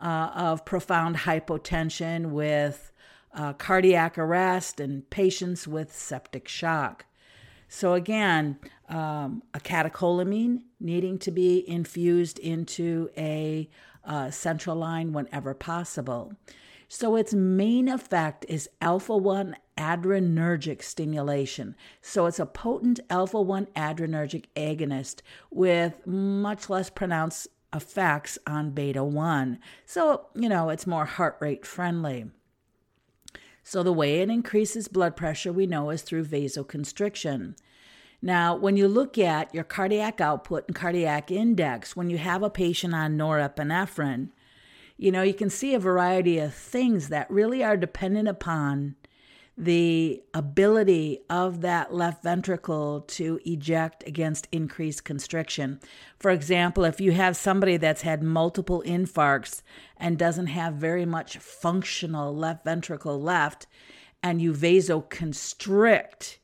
uh, 0.00 0.30
of 0.36 0.64
profound 0.64 1.16
hypotension 1.16 2.30
with 2.30 2.92
uh, 3.34 3.54
cardiac 3.54 4.16
arrest 4.16 4.78
and 4.78 5.10
patients 5.10 5.66
with 5.66 5.92
septic 5.92 6.46
shock. 6.46 7.06
So, 7.66 7.94
again, 7.94 8.60
um, 8.88 9.42
a 9.52 9.58
catecholamine 9.58 10.60
needing 10.78 11.18
to 11.18 11.32
be 11.32 11.68
infused 11.68 12.38
into 12.38 13.10
a 13.16 13.68
uh, 14.04 14.30
central 14.30 14.76
line 14.76 15.12
whenever 15.12 15.54
possible. 15.54 16.32
So, 16.88 17.16
its 17.16 17.32
main 17.32 17.88
effect 17.88 18.44
is 18.50 18.68
alpha 18.82 19.16
1 19.16 19.56
adrenergic 19.78 20.82
stimulation. 20.82 21.74
So, 22.02 22.26
it's 22.26 22.38
a 22.38 22.44
potent 22.44 23.00
alpha 23.08 23.40
1 23.40 23.66
adrenergic 23.74 24.44
agonist 24.54 25.20
with 25.50 26.06
much 26.06 26.68
less 26.68 26.90
pronounced 26.90 27.48
effects 27.72 28.38
on 28.46 28.70
beta 28.72 29.02
1. 29.02 29.58
So, 29.86 30.26
you 30.34 30.48
know, 30.48 30.68
it's 30.68 30.86
more 30.86 31.06
heart 31.06 31.38
rate 31.40 31.64
friendly. 31.64 32.26
So, 33.62 33.82
the 33.82 33.92
way 33.92 34.20
it 34.20 34.28
increases 34.28 34.88
blood 34.88 35.16
pressure, 35.16 35.52
we 35.52 35.66
know, 35.66 35.90
is 35.90 36.02
through 36.02 36.26
vasoconstriction. 36.26 37.54
Now, 38.24 38.54
when 38.54 38.76
you 38.76 38.86
look 38.86 39.18
at 39.18 39.52
your 39.52 39.64
cardiac 39.64 40.20
output 40.20 40.68
and 40.68 40.76
cardiac 40.76 41.32
index, 41.32 41.96
when 41.96 42.08
you 42.08 42.18
have 42.18 42.44
a 42.44 42.50
patient 42.50 42.94
on 42.94 43.18
norepinephrine, 43.18 44.28
you 44.96 45.10
know, 45.10 45.22
you 45.22 45.34
can 45.34 45.50
see 45.50 45.74
a 45.74 45.80
variety 45.80 46.38
of 46.38 46.54
things 46.54 47.08
that 47.08 47.28
really 47.28 47.64
are 47.64 47.76
dependent 47.76 48.28
upon 48.28 48.94
the 49.58 50.22
ability 50.32 51.18
of 51.28 51.60
that 51.60 51.92
left 51.92 52.22
ventricle 52.22 53.00
to 53.02 53.40
eject 53.44 54.06
against 54.06 54.48
increased 54.52 55.04
constriction. 55.04 55.80
For 56.18 56.30
example, 56.30 56.84
if 56.84 57.00
you 57.00 57.12
have 57.12 57.36
somebody 57.36 57.76
that's 57.76 58.02
had 58.02 58.22
multiple 58.22 58.82
infarcts 58.86 59.62
and 59.96 60.16
doesn't 60.16 60.46
have 60.46 60.74
very 60.74 61.04
much 61.04 61.38
functional 61.38 62.34
left 62.34 62.64
ventricle 62.64 63.20
left, 63.20 63.66
and 64.22 64.40
you 64.40 64.52
vasoconstrict 64.52 66.36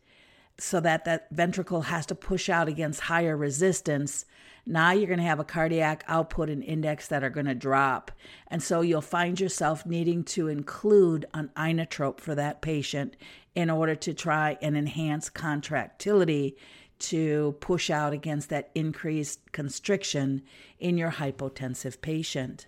so 0.59 0.81
that 0.81 1.05
that 1.05 1.29
ventricle 1.31 1.83
has 1.83 2.07
to 2.07 2.15
push 2.15 2.49
out 2.49 2.69
against 2.69 3.01
higher 3.01 3.37
resistance, 3.37 4.25
now 4.67 4.91
you're 4.91 5.07
going 5.07 5.19
to 5.19 5.25
have 5.25 5.41
a 5.41 5.45
cardiac 5.45 6.05
output 6.09 6.51
and 6.51 6.63
index 6.63 7.09
that 7.09 7.25
are 7.25 7.31
going 7.31 7.47
to 7.47 7.55
drop. 7.55 8.11
And 8.49 8.63
so 8.63 8.83
you'll 8.83 9.01
find 9.01 9.41
yourself 9.41 9.87
needing 9.87 10.25
to 10.25 10.49
include 10.49 11.27
an 11.33 11.51
inotrope 11.57 12.21
for 12.21 12.35
that 12.35 12.61
patient 12.61 13.17
in 13.55 13.71
order 13.71 13.95
to 13.95 14.13
try 14.13 14.59
and 14.61 14.77
enhance 14.77 15.31
contractility 15.31 16.57
to 16.99 17.57
push 17.61 17.89
out 17.89 18.13
against 18.13 18.51
that 18.51 18.71
increased 18.75 19.53
constriction 19.53 20.43
in 20.79 20.99
your 20.99 21.13
hypotensive 21.13 22.01
patient. 22.01 22.67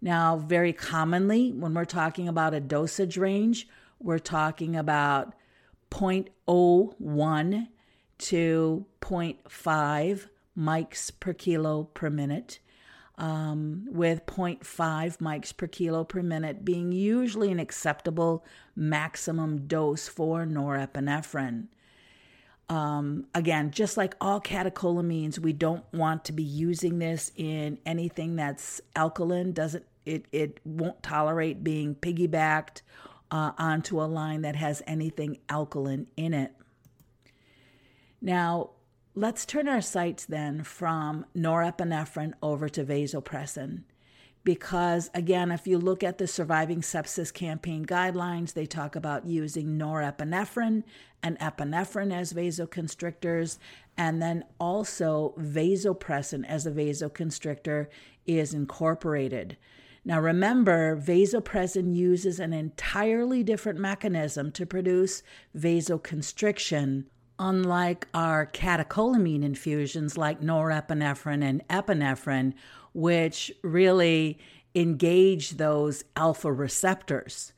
Now, 0.00 0.36
very 0.36 0.72
commonly, 0.72 1.52
when 1.52 1.74
we're 1.74 1.84
talking 1.84 2.26
about 2.26 2.54
a 2.54 2.60
dosage 2.60 3.16
range, 3.16 3.68
we're 4.00 4.18
talking 4.18 4.76
about 4.76 5.34
0.01 5.92 7.68
to 8.18 8.86
0.5 9.00 10.28
mics 10.58 11.12
per 11.20 11.32
kilo 11.32 11.84
per 11.84 12.08
minute, 12.10 12.58
um, 13.18 13.86
with 13.90 14.24
0.5 14.26 15.18
mics 15.18 15.56
per 15.56 15.66
kilo 15.66 16.04
per 16.04 16.22
minute 16.22 16.64
being 16.64 16.92
usually 16.92 17.52
an 17.52 17.58
acceptable 17.58 18.44
maximum 18.74 19.66
dose 19.66 20.08
for 20.08 20.46
norepinephrine. 20.46 21.66
Um, 22.68 23.26
again, 23.34 23.70
just 23.70 23.98
like 23.98 24.14
all 24.20 24.40
catecholamines, 24.40 25.38
we 25.38 25.52
don't 25.52 25.84
want 25.92 26.24
to 26.24 26.32
be 26.32 26.42
using 26.42 27.00
this 27.00 27.30
in 27.36 27.78
anything 27.84 28.36
that's 28.36 28.80
alkaline. 28.96 29.52
Doesn't 29.52 29.84
it? 30.06 30.24
It 30.32 30.58
won't 30.64 31.02
tolerate 31.02 31.62
being 31.62 31.94
piggybacked 31.94 32.80
uh, 33.32 33.52
onto 33.56 34.00
a 34.00 34.04
line 34.04 34.42
that 34.42 34.54
has 34.56 34.82
anything 34.86 35.38
alkaline 35.48 36.06
in 36.16 36.34
it. 36.34 36.52
Now, 38.20 38.70
let's 39.14 39.46
turn 39.46 39.66
our 39.66 39.80
sights 39.80 40.26
then 40.26 40.62
from 40.62 41.24
norepinephrine 41.34 42.34
over 42.42 42.68
to 42.68 42.84
vasopressin. 42.84 43.84
Because 44.44 45.08
again, 45.14 45.50
if 45.50 45.66
you 45.66 45.78
look 45.78 46.02
at 46.02 46.18
the 46.18 46.26
Surviving 46.26 46.80
Sepsis 46.80 47.32
Campaign 47.32 47.86
guidelines, 47.86 48.52
they 48.52 48.66
talk 48.66 48.96
about 48.96 49.24
using 49.24 49.78
norepinephrine 49.78 50.82
and 51.22 51.38
epinephrine 51.38 52.12
as 52.12 52.32
vasoconstrictors, 52.32 53.58
and 53.96 54.20
then 54.20 54.44
also 54.58 55.34
vasopressin 55.38 56.44
as 56.44 56.66
a 56.66 56.72
vasoconstrictor 56.72 57.86
is 58.26 58.52
incorporated. 58.52 59.56
Now, 60.04 60.20
remember, 60.20 60.96
vasopressin 60.96 61.94
uses 61.94 62.40
an 62.40 62.52
entirely 62.52 63.44
different 63.44 63.78
mechanism 63.78 64.50
to 64.52 64.66
produce 64.66 65.22
vasoconstriction 65.56 67.04
unlike 67.38 68.06
our 68.14 68.46
catecholamine 68.46 69.42
infusions 69.42 70.16
like 70.16 70.40
norepinephrine 70.40 71.42
and 71.42 71.66
epinephrine, 71.68 72.52
which 72.92 73.50
really 73.62 74.38
engage 74.74 75.50
those 75.52 76.04
alpha 76.16 76.52
receptors. 76.52 77.52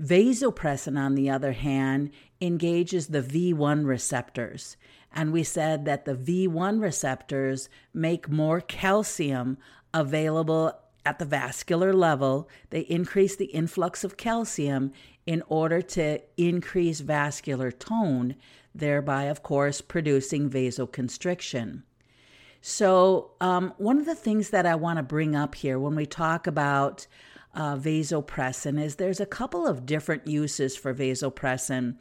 Vasopressin, 0.00 0.98
on 0.98 1.14
the 1.14 1.28
other 1.28 1.52
hand, 1.52 2.10
engages 2.40 3.08
the 3.08 3.22
V1 3.22 3.86
receptors. 3.86 4.76
And 5.12 5.32
we 5.32 5.42
said 5.42 5.84
that 5.84 6.04
the 6.04 6.14
V1 6.14 6.80
receptors 6.80 7.68
make 7.92 8.28
more 8.28 8.60
calcium 8.60 9.58
available 9.92 10.72
at 11.04 11.18
the 11.18 11.24
vascular 11.24 11.92
level. 11.92 12.48
They 12.70 12.80
increase 12.80 13.36
the 13.36 13.46
influx 13.46 14.04
of 14.04 14.16
calcium 14.16 14.92
in 15.26 15.42
order 15.48 15.82
to 15.82 16.20
increase 16.36 17.00
vascular 17.00 17.70
tone 17.70 18.36
thereby, 18.74 19.24
of 19.24 19.42
course, 19.42 19.80
producing 19.80 20.48
vasoconstriction. 20.48 21.82
So, 22.62 23.32
um, 23.40 23.72
one 23.78 23.98
of 23.98 24.06
the 24.06 24.14
things 24.14 24.50
that 24.50 24.66
I 24.66 24.74
want 24.74 24.98
to 24.98 25.02
bring 25.02 25.34
up 25.34 25.54
here 25.54 25.78
when 25.78 25.94
we 25.94 26.06
talk 26.06 26.46
about 26.46 27.06
uh, 27.54 27.76
vasopressin 27.76 28.80
is 28.80 28.96
there's 28.96 29.20
a 29.20 29.26
couple 29.26 29.66
of 29.66 29.86
different 29.86 30.26
uses 30.26 30.76
for 30.76 30.94
vasopressin. 30.94 31.96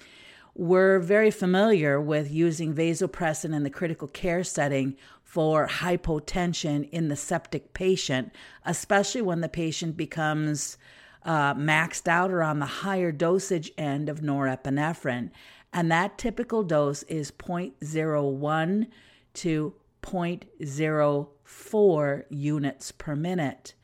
We're 0.55 0.99
very 0.99 1.31
familiar 1.31 2.01
with 2.01 2.31
using 2.31 2.73
vasopressin 2.73 3.55
in 3.55 3.63
the 3.63 3.69
critical 3.69 4.07
care 4.07 4.43
setting 4.43 4.97
for 5.23 5.67
hypotension 5.67 6.89
in 6.89 7.07
the 7.07 7.15
septic 7.15 7.73
patient, 7.73 8.33
especially 8.65 9.21
when 9.21 9.41
the 9.41 9.49
patient 9.49 9.95
becomes 9.95 10.77
uh, 11.23 11.53
maxed 11.53 12.07
out 12.07 12.31
or 12.31 12.41
on 12.41 12.59
the 12.59 12.65
higher 12.65 13.11
dosage 13.11 13.71
end 13.77 14.09
of 14.09 14.21
norepinephrine 14.21 15.29
and 15.71 15.91
that 15.91 16.17
typical 16.17 16.63
dose 16.63 17.03
is 17.03 17.29
0.01 17.31 18.87
to 19.33 19.73
0.04 20.01 22.23
units 22.29 22.91
per 22.91 23.15
minute. 23.15 23.75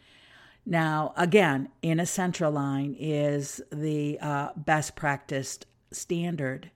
Now, 0.65 1.13
again, 1.15 1.69
in 1.83 1.99
a 1.99 2.07
central 2.07 2.51
line 2.51 2.95
is 2.97 3.61
the 3.71 4.17
uh, 4.19 4.49
best 4.55 4.95
practiced 4.95 5.67
standard. 5.95 6.71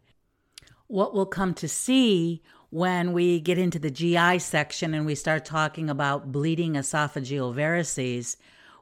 What 0.88 1.14
we'll 1.14 1.26
come 1.26 1.54
to 1.56 1.68
see 1.68 2.42
when 2.70 3.14
we 3.14 3.40
get 3.40 3.58
into 3.58 3.80
the 3.80 3.92
GI 3.92 4.40
section 4.40 4.94
and 4.94 5.06
we 5.06 5.16
start 5.16 5.46
talking 5.46 5.90
about 5.90 6.32
bleeding 6.32 6.74
esophageal 6.74 7.54
varices, 7.54 8.36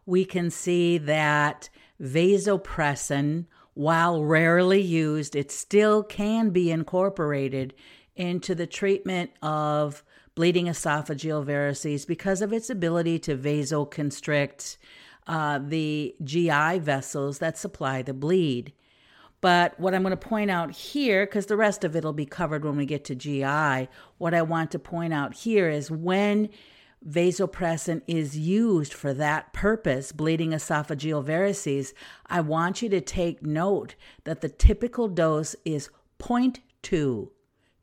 we 0.05 0.25
can 0.25 0.49
see 0.49 0.97
that 0.97 1.69
vasopressin 2.01 3.45
while 3.73 4.23
rarely 4.23 4.81
used, 4.81 5.35
it 5.35 5.51
still 5.51 6.01
can 6.01 6.49
be 6.49 6.71
incorporated 6.71 7.75
into 8.15 8.55
the 8.55 8.65
treatment 8.65 9.29
of 9.43 10.03
bleeding 10.33 10.65
esophageal 10.65 11.45
varices 11.45 12.07
because 12.07 12.41
of 12.41 12.51
its 12.51 12.71
ability 12.71 13.19
to 13.19 13.37
vasoconstrict 13.37 14.77
uh, 15.27 15.59
the 15.59 16.15
GI 16.23 16.79
vessels 16.79 17.37
that 17.37 17.57
supply 17.57 18.01
the 18.01 18.13
bleed. 18.13 18.73
But 19.39 19.79
what 19.79 19.93
I'm 19.93 20.01
going 20.01 20.11
to 20.11 20.17
point 20.17 20.49
out 20.49 20.71
here, 20.71 21.25
because 21.25 21.45
the 21.45 21.57
rest 21.57 21.83
of 21.83 21.95
it 21.95 22.03
will 22.03 22.13
be 22.13 22.25
covered 22.25 22.65
when 22.65 22.75
we 22.75 22.85
get 22.85 23.05
to 23.05 23.15
GI, 23.15 23.89
what 24.17 24.33
I 24.33 24.41
want 24.41 24.71
to 24.71 24.79
point 24.79 25.13
out 25.13 25.35
here 25.35 25.69
is 25.69 25.91
when 25.91 26.49
vasopressin 27.07 28.01
is 28.07 28.37
used 28.37 28.93
for 28.93 29.13
that 29.13 29.53
purpose, 29.53 30.11
bleeding 30.11 30.51
esophageal 30.51 31.23
varices, 31.23 31.93
I 32.25 32.41
want 32.41 32.81
you 32.81 32.89
to 32.89 33.01
take 33.01 33.43
note 33.43 33.95
that 34.23 34.41
the 34.41 34.49
typical 34.49 35.07
dose 35.07 35.55
is 35.63 35.89
0.2 36.19 37.29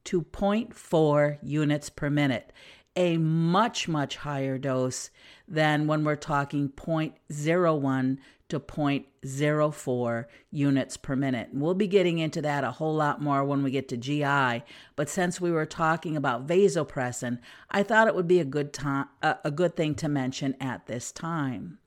to 0.05 0.22
0.4 0.22 1.38
units 1.42 1.90
per 1.90 2.11
minute. 2.11 2.52
A 2.97 3.16
much, 3.16 3.88
much 3.88 4.16
higher 4.16 4.59
dose 4.59 5.11
than 5.49 5.86
when 5.86 6.05
we're 6.05 6.16
talking 6.16 6.68
0.01 6.68 8.18
to 8.49 8.61
0.04 8.61 10.24
units 10.51 10.97
per 10.97 11.16
minute. 11.16 11.49
We'll 11.53 11.74
be 11.74 11.88
getting 11.88 12.18
into 12.18 12.42
that 12.42 12.62
a 12.62 12.72
whole 12.72 12.95
lot 12.95 13.20
more 13.22 13.45
when 13.45 13.62
we 13.62 13.70
get 13.70 13.88
to 13.88 13.97
GI, 13.97 14.64
but 14.97 15.09
since 15.09 15.40
we 15.40 15.51
were 15.51 15.66
talking 15.66 16.16
about 16.16 16.47
vasopressin, 16.47 17.38
I 17.70 17.82
thought 17.82 18.07
it 18.07 18.14
would 18.14 18.28
be 18.28 18.40
a 18.40 18.45
good 18.45 18.72
time 18.72 19.07
a 19.22 19.51
good 19.51 19.76
thing 19.76 19.95
to 19.97 20.09
mention 20.09 20.55
at 20.61 20.86
this 20.86 21.11
time. 21.11 21.78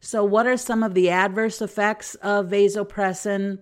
So 0.00 0.24
what 0.24 0.46
are 0.46 0.56
some 0.56 0.82
of 0.82 0.94
the 0.94 1.10
adverse 1.10 1.62
effects 1.62 2.14
of 2.16 2.48
vasopressin? 2.48 3.58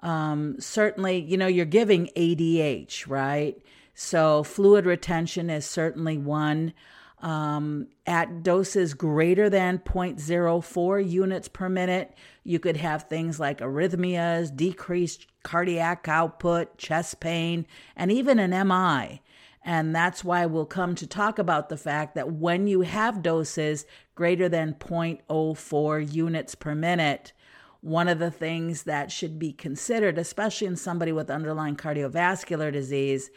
Um, 0.00 0.56
certainly, 0.58 1.18
you 1.20 1.36
know, 1.36 1.46
you're 1.46 1.64
giving 1.64 2.10
ADH, 2.16 3.08
right? 3.08 3.56
So, 3.94 4.42
fluid 4.42 4.86
retention 4.86 5.50
is 5.50 5.64
certainly 5.66 6.18
one. 6.18 6.74
Um, 7.20 7.86
at 8.06 8.42
doses 8.42 8.92
greater 8.92 9.48
than 9.48 9.78
0.04 9.78 11.08
units 11.08 11.48
per 11.48 11.70
minute, 11.70 12.12
you 12.42 12.58
could 12.58 12.76
have 12.76 13.04
things 13.04 13.40
like 13.40 13.60
arrhythmias, 13.60 14.54
decreased 14.54 15.26
cardiac 15.42 16.06
output, 16.06 16.76
chest 16.76 17.20
pain, 17.20 17.66
and 17.96 18.12
even 18.12 18.38
an 18.38 18.50
MI. 18.68 19.22
And 19.64 19.94
that's 19.96 20.22
why 20.22 20.44
we'll 20.44 20.66
come 20.66 20.94
to 20.96 21.06
talk 21.06 21.38
about 21.38 21.70
the 21.70 21.78
fact 21.78 22.14
that 22.14 22.32
when 22.32 22.66
you 22.66 22.82
have 22.82 23.22
doses 23.22 23.86
greater 24.14 24.48
than 24.48 24.74
0.04 24.74 26.12
units 26.12 26.54
per 26.54 26.74
minute, 26.74 27.32
one 27.80 28.08
of 28.08 28.18
the 28.18 28.30
things 28.30 28.82
that 28.82 29.10
should 29.10 29.38
be 29.38 29.52
considered, 29.52 30.18
especially 30.18 30.66
in 30.66 30.76
somebody 30.76 31.12
with 31.12 31.30
underlying 31.30 31.76
cardiovascular 31.76 32.70
disease, 32.70 33.30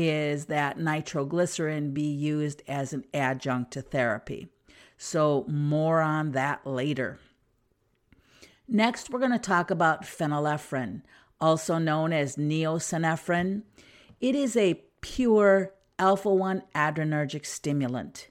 is 0.00 0.44
that 0.44 0.78
nitroglycerin 0.78 1.92
be 1.92 2.08
used 2.08 2.62
as 2.68 2.92
an 2.92 3.04
adjunct 3.12 3.72
to 3.72 3.82
therapy. 3.82 4.46
So, 4.96 5.44
more 5.48 6.00
on 6.00 6.30
that 6.32 6.64
later. 6.64 7.18
Next, 8.68 9.10
we're 9.10 9.18
going 9.18 9.32
to 9.32 9.40
talk 9.40 9.72
about 9.72 10.04
phenylephrine, 10.04 11.02
also 11.40 11.78
known 11.78 12.12
as 12.12 12.36
neosynephrine. 12.36 13.62
It 14.20 14.36
is 14.36 14.56
a 14.56 14.80
pure 15.00 15.74
alpha 15.98 16.32
1 16.32 16.62
adrenergic 16.76 17.44
stimulant. 17.44 18.28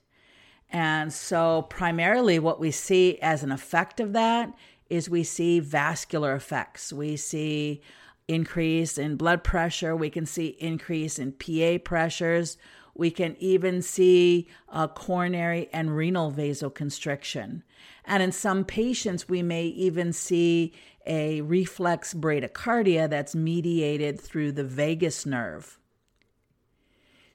And 0.70 1.11
so, 1.11 1.63
primarily, 1.63 2.39
what 2.39 2.61
we 2.61 2.72
see 2.72 3.20
as 3.20 3.43
an 3.43 3.51
effect 3.51 3.99
of 3.99 4.13
that 4.13 4.53
is 4.89 5.09
we 5.09 5.24
see 5.24 5.59
vascular 5.59 6.34
effects. 6.34 6.93
We 6.93 7.18
see 7.18 7.82
increase 8.28 8.98
in 8.98 9.16
blood 9.16 9.44
pressure. 9.44 9.96
We 9.96 10.10
can 10.10 10.26
see 10.26 10.58
increase 10.60 11.20
in 11.20 11.34
PA 11.34 11.78
pressures. 11.84 12.58
We 12.96 13.12
can 13.12 13.36
even 13.40 13.82
see 13.82 14.48
a 14.70 14.88
coronary 14.88 15.70
and 15.72 15.96
renal 15.96 16.32
vasoconstriction. 16.32 17.62
And 18.06 18.24
in 18.24 18.32
some 18.32 18.66
patients, 18.66 19.30
we 19.30 19.44
may 19.44 19.66
even 19.66 20.14
see 20.14 20.74
a 21.06 21.42
reflex 21.42 22.14
bradycardia 22.14 23.10
that's 23.10 23.36
mediated 23.36 24.20
through 24.20 24.54
the 24.54 24.64
vagus 24.64 25.26
nerve. 25.26 25.80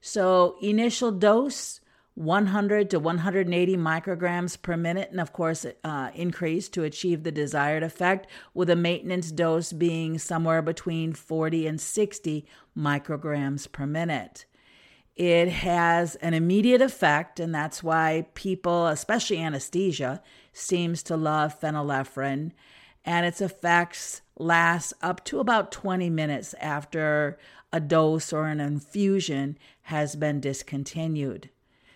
So, 0.00 0.56
initial 0.60 1.12
dose 1.12 1.80
100 2.14 2.90
to 2.90 2.98
180 2.98 3.76
micrograms 3.76 4.60
per 4.60 4.76
minute, 4.76 5.10
and 5.10 5.20
of 5.20 5.32
course, 5.32 5.64
uh, 5.82 6.10
increase 6.14 6.68
to 6.68 6.84
achieve 6.84 7.22
the 7.22 7.32
desired 7.32 7.82
effect, 7.82 8.26
with 8.52 8.68
a 8.68 8.76
maintenance 8.76 9.32
dose 9.32 9.72
being 9.72 10.18
somewhere 10.18 10.60
between 10.60 11.14
40 11.14 11.66
and 11.66 11.80
60 11.80 12.46
micrograms 12.76 13.70
per 13.70 13.86
minute. 13.86 14.44
It 15.16 15.48
has 15.48 16.14
an 16.16 16.34
immediate 16.34 16.82
effect, 16.82 17.40
and 17.40 17.54
that's 17.54 17.82
why 17.82 18.26
people, 18.34 18.86
especially 18.86 19.38
anesthesia, 19.38 20.22
seems 20.52 21.02
to 21.04 21.16
love 21.16 21.58
phenylephrine. 21.60 22.52
And 23.04 23.26
its 23.26 23.40
effects 23.40 24.22
last 24.38 24.94
up 25.02 25.24
to 25.26 25.40
about 25.40 25.72
20 25.72 26.08
minutes 26.10 26.54
after 26.60 27.38
a 27.72 27.80
dose 27.80 28.32
or 28.32 28.46
an 28.46 28.60
infusion 28.60 29.58
has 29.82 30.14
been 30.14 30.40
discontinued. 30.40 31.50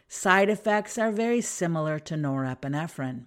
Side 0.08 0.48
effects 0.48 0.98
are 0.98 1.10
very 1.10 1.40
similar 1.40 1.98
to 2.00 2.14
norepinephrine. 2.14 3.24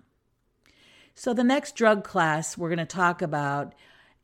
So, 1.13 1.33
the 1.33 1.43
next 1.43 1.75
drug 1.75 2.03
class 2.03 2.57
we're 2.57 2.69
going 2.69 2.79
to 2.79 2.85
talk 2.85 3.21
about 3.21 3.73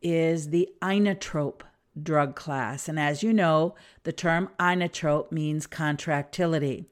is 0.01 0.49
the 0.49 0.69
inotrope 0.81 1.61
drug 2.01 2.35
class. 2.35 2.87
And 2.87 2.99
as 2.99 3.21
you 3.21 3.33
know, 3.33 3.75
the 4.03 4.13
term 4.13 4.49
inotrope 4.59 5.31
means 5.31 5.67
contractility. 5.67 6.85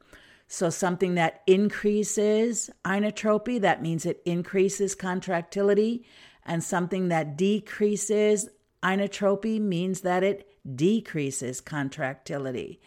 So, 0.47 0.69
something 0.69 1.15
that 1.15 1.41
increases 1.47 2.69
inotropy, 2.83 3.61
that 3.61 3.81
means 3.81 4.05
it 4.05 4.21
increases 4.25 4.95
contractility. 4.95 6.03
And 6.45 6.61
something 6.61 7.07
that 7.07 7.37
decreases 7.37 8.49
inotropy 8.83 9.61
means 9.61 10.01
that 10.01 10.23
it 10.23 10.49
decreases 10.75 11.61
contractility. 11.61 12.81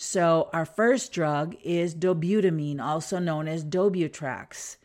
So, 0.00 0.48
our 0.52 0.64
first 0.64 1.12
drug 1.12 1.56
is 1.64 1.92
dobutamine, 1.92 2.80
also 2.80 3.18
known 3.18 3.48
as 3.48 3.64
Dobutrex. 3.64 4.76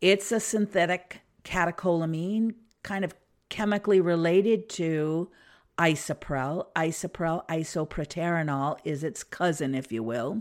It's 0.00 0.32
a 0.32 0.40
synthetic 0.40 1.20
catecholamine, 1.44 2.54
kind 2.82 3.04
of 3.04 3.14
chemically 3.50 4.00
related 4.00 4.70
to 4.70 5.30
isuprel. 5.78 6.68
Isuprel, 6.74 7.46
isoproterenol, 7.46 8.78
is 8.84 9.04
its 9.04 9.22
cousin, 9.22 9.74
if 9.74 9.92
you 9.92 10.02
will. 10.02 10.40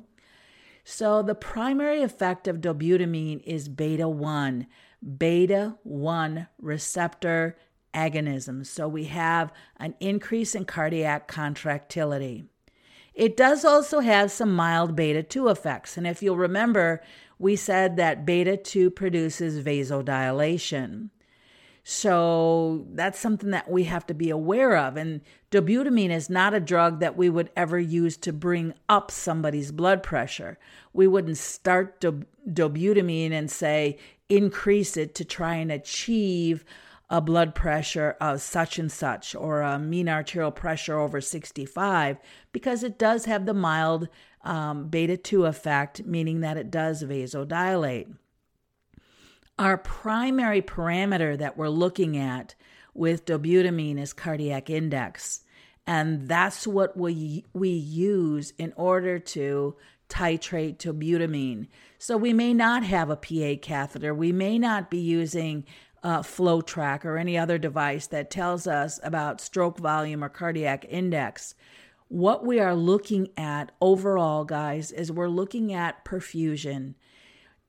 So, 0.86 1.21
the 1.21 1.36
primary 1.36 2.01
effect 2.01 2.47
of 2.47 2.61
dobutamine 2.61 3.43
is 3.43 3.67
beta 3.67 4.07
1, 4.07 4.67
beta 5.17 5.76
1 5.84 6.47
receptor 6.61 7.57
agonism. 7.93 8.65
So, 8.65 8.88
we 8.88 9.03
have 9.03 9.51
an 9.76 9.95
increase 9.99 10.55
in 10.55 10.63
cardiac 10.63 11.28
contractility. 11.28 12.45
It 13.14 13.38
does 13.38 13.64
also 13.64 13.99
have 13.99 14.32
some 14.32 14.55
mild 14.55 14.95
beta 14.95 15.24
2 15.24 15.49
effects. 15.49 15.97
And 15.97 16.07
if 16.07 16.24
you'll 16.24 16.38
remember, 16.38 17.01
we 17.38 17.55
said 17.55 17.95
that 17.97 18.26
beta 18.26 18.57
2 18.57 18.89
produces 18.89 19.64
vasodilation. 19.64 21.09
So 21.86 22.86
that's 22.91 23.20
something 23.20 23.51
that 23.51 23.70
we 23.70 23.84
have 23.84 24.05
to 24.07 24.14
be 24.14 24.30
aware 24.30 24.78
of. 24.78 24.95
And 24.95 25.20
dobutamine 25.51 26.11
is 26.11 26.30
not 26.30 26.53
a 26.53 26.61
drug 26.61 27.01
that 27.01 27.18
we 27.18 27.30
would 27.30 27.51
ever 27.57 27.78
use 27.78 28.16
to 28.18 28.32
bring 28.32 28.74
up 28.88 29.11
somebody's 29.11 29.72
blood 29.74 30.01
pressure. 30.01 30.57
We 30.93 31.07
wouldn't 31.07 31.38
start 31.38 31.99
dobutamine 31.99 33.34
and 33.34 33.51
say 33.51 33.97
increase 34.30 34.95
it 34.95 35.14
to 35.16 35.26
try 35.26 35.55
and 35.55 35.72
achieve 35.72 36.64
a 37.14 37.22
blood 37.22 37.53
pressure 37.53 38.18
of 38.20 38.41
such 38.41 38.80
and 38.80 38.91
such 38.91 39.36
or 39.36 39.61
a 39.61 39.78
mean 39.78 40.09
arterial 40.09 40.49
pressure 40.49 40.97
over 40.97 41.22
65 41.22 42.18
because 42.51 42.82
it 42.82 42.97
does 42.97 43.26
have 43.26 43.45
the 43.45 43.53
mild 43.53 44.09
um, 44.43 44.88
beta 44.88 45.16
2 45.16 45.45
effect, 45.45 46.03
meaning 46.05 46.39
that 46.39 46.57
it 46.57 46.72
does 46.72 47.03
vasodilate. 47.03 48.11
Our 49.59 49.78
primary 49.78 50.64
parameter 50.64 51.38
that 51.38 51.55
we're 51.55 51.70
looking 51.70 52.18
at 52.18 52.55
with 52.95 53.26
dobutamine 53.26 53.99
is 53.99 54.11
cardiac 54.11 54.72
index. 54.72 55.41
And 55.86 56.28
that's 56.28 56.66
what 56.66 56.97
we, 56.97 57.45
we 57.53 57.70
use 57.70 58.53
in 58.57 58.74
order 58.76 59.20
to 59.20 59.76
titrate 60.09 60.78
dobutamine. 60.78 61.68
So 61.99 62.18
we 62.18 62.34
may 62.34 62.55
not 62.55 62.84
have 62.84 63.11
a 63.11 63.16
PA 63.16 63.61
catheter. 63.61 64.16
We 64.16 64.32
may 64.32 64.57
not 64.57 64.89
be 64.89 64.99
using 64.99 65.66
uh, 66.04 66.22
FloTrac 66.22 67.06
or 67.06 67.18
any 67.18 67.38
other 67.38 67.58
device 67.58 68.08
that 68.08 68.30
tells 68.30 68.68
us 68.68 68.99
about 69.04 69.41
stroke 69.41 69.80
volume 69.80 70.24
or 70.24 70.30
cardiac 70.30 70.86
index. 70.89 71.56
What 72.10 72.45
we 72.45 72.60
are 72.60 72.76
looking 72.76 73.30
at 73.38 73.72
overall, 73.82 74.43
guys, 74.45 74.91
is 74.91 75.12
we're 75.12 75.30
looking 75.30 75.74
at 75.74 76.06
perfusion. 76.06 76.95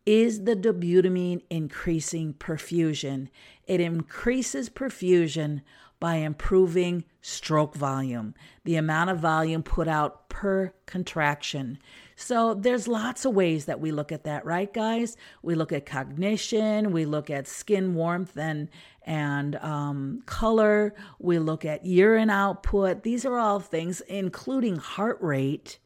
Is 0.04 0.44
the 0.44 0.56
dobutamine 0.56 1.42
increasing 1.48 2.34
perfusion? 2.34 3.28
It 3.66 3.80
increases 3.80 4.68
perfusion 4.68 5.62
by 5.98 6.16
improving 6.16 7.04
stroke 7.22 7.74
volume, 7.74 8.34
the 8.64 8.76
amount 8.76 9.08
of 9.08 9.20
volume 9.20 9.62
put 9.62 9.88
out 9.88 10.28
per 10.28 10.74
contraction. 10.84 11.78
So 12.16 12.54
there's 12.54 12.86
lots 12.86 13.24
of 13.24 13.34
ways 13.34 13.64
that 13.64 13.80
we 13.80 13.90
look 13.90 14.12
at 14.12 14.24
that, 14.24 14.44
right, 14.44 14.72
guys? 14.72 15.16
We 15.42 15.54
look 15.54 15.72
at 15.72 15.86
cognition, 15.86 16.92
we 16.92 17.04
look 17.04 17.30
at 17.30 17.48
skin 17.48 17.94
warmth 17.94 18.36
and 18.36 18.68
and 19.06 19.56
um, 19.56 20.22
color. 20.26 20.94
We 21.18 21.38
look 21.38 21.64
at 21.64 21.84
urine 21.84 22.30
output. 22.30 23.02
These 23.02 23.26
are 23.26 23.36
all 23.36 23.60
things, 23.60 24.00
including 24.02 24.76
heart 24.76 25.18
rate, 25.20 25.78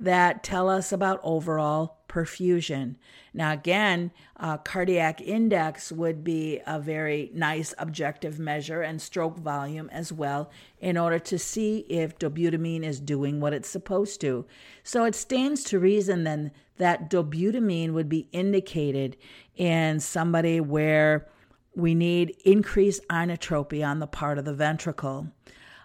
that 0.00 0.42
tell 0.42 0.68
us 0.68 0.92
about 0.92 1.20
overall 1.22 2.03
perfusion. 2.14 2.94
Now, 3.32 3.52
again, 3.52 4.12
uh, 4.38 4.58
cardiac 4.58 5.20
index 5.20 5.90
would 5.90 6.22
be 6.22 6.60
a 6.64 6.78
very 6.78 7.30
nice 7.34 7.74
objective 7.76 8.38
measure 8.38 8.82
and 8.82 9.02
stroke 9.02 9.36
volume 9.38 9.90
as 9.90 10.12
well 10.12 10.48
in 10.78 10.96
order 10.96 11.18
to 11.18 11.38
see 11.38 11.78
if 11.88 12.16
dobutamine 12.16 12.84
is 12.84 13.00
doing 13.00 13.40
what 13.40 13.52
it's 13.52 13.68
supposed 13.68 14.20
to. 14.20 14.46
So 14.84 15.04
it 15.04 15.16
stands 15.16 15.64
to 15.64 15.80
reason 15.80 16.22
then 16.22 16.52
that 16.76 17.10
dobutamine 17.10 17.92
would 17.92 18.08
be 18.08 18.28
indicated 18.30 19.16
in 19.56 19.98
somebody 19.98 20.60
where 20.60 21.26
we 21.74 21.96
need 21.96 22.36
increased 22.44 23.02
inotropy 23.08 23.84
on 23.84 23.98
the 23.98 24.06
part 24.06 24.38
of 24.38 24.44
the 24.44 24.54
ventricle. 24.54 25.26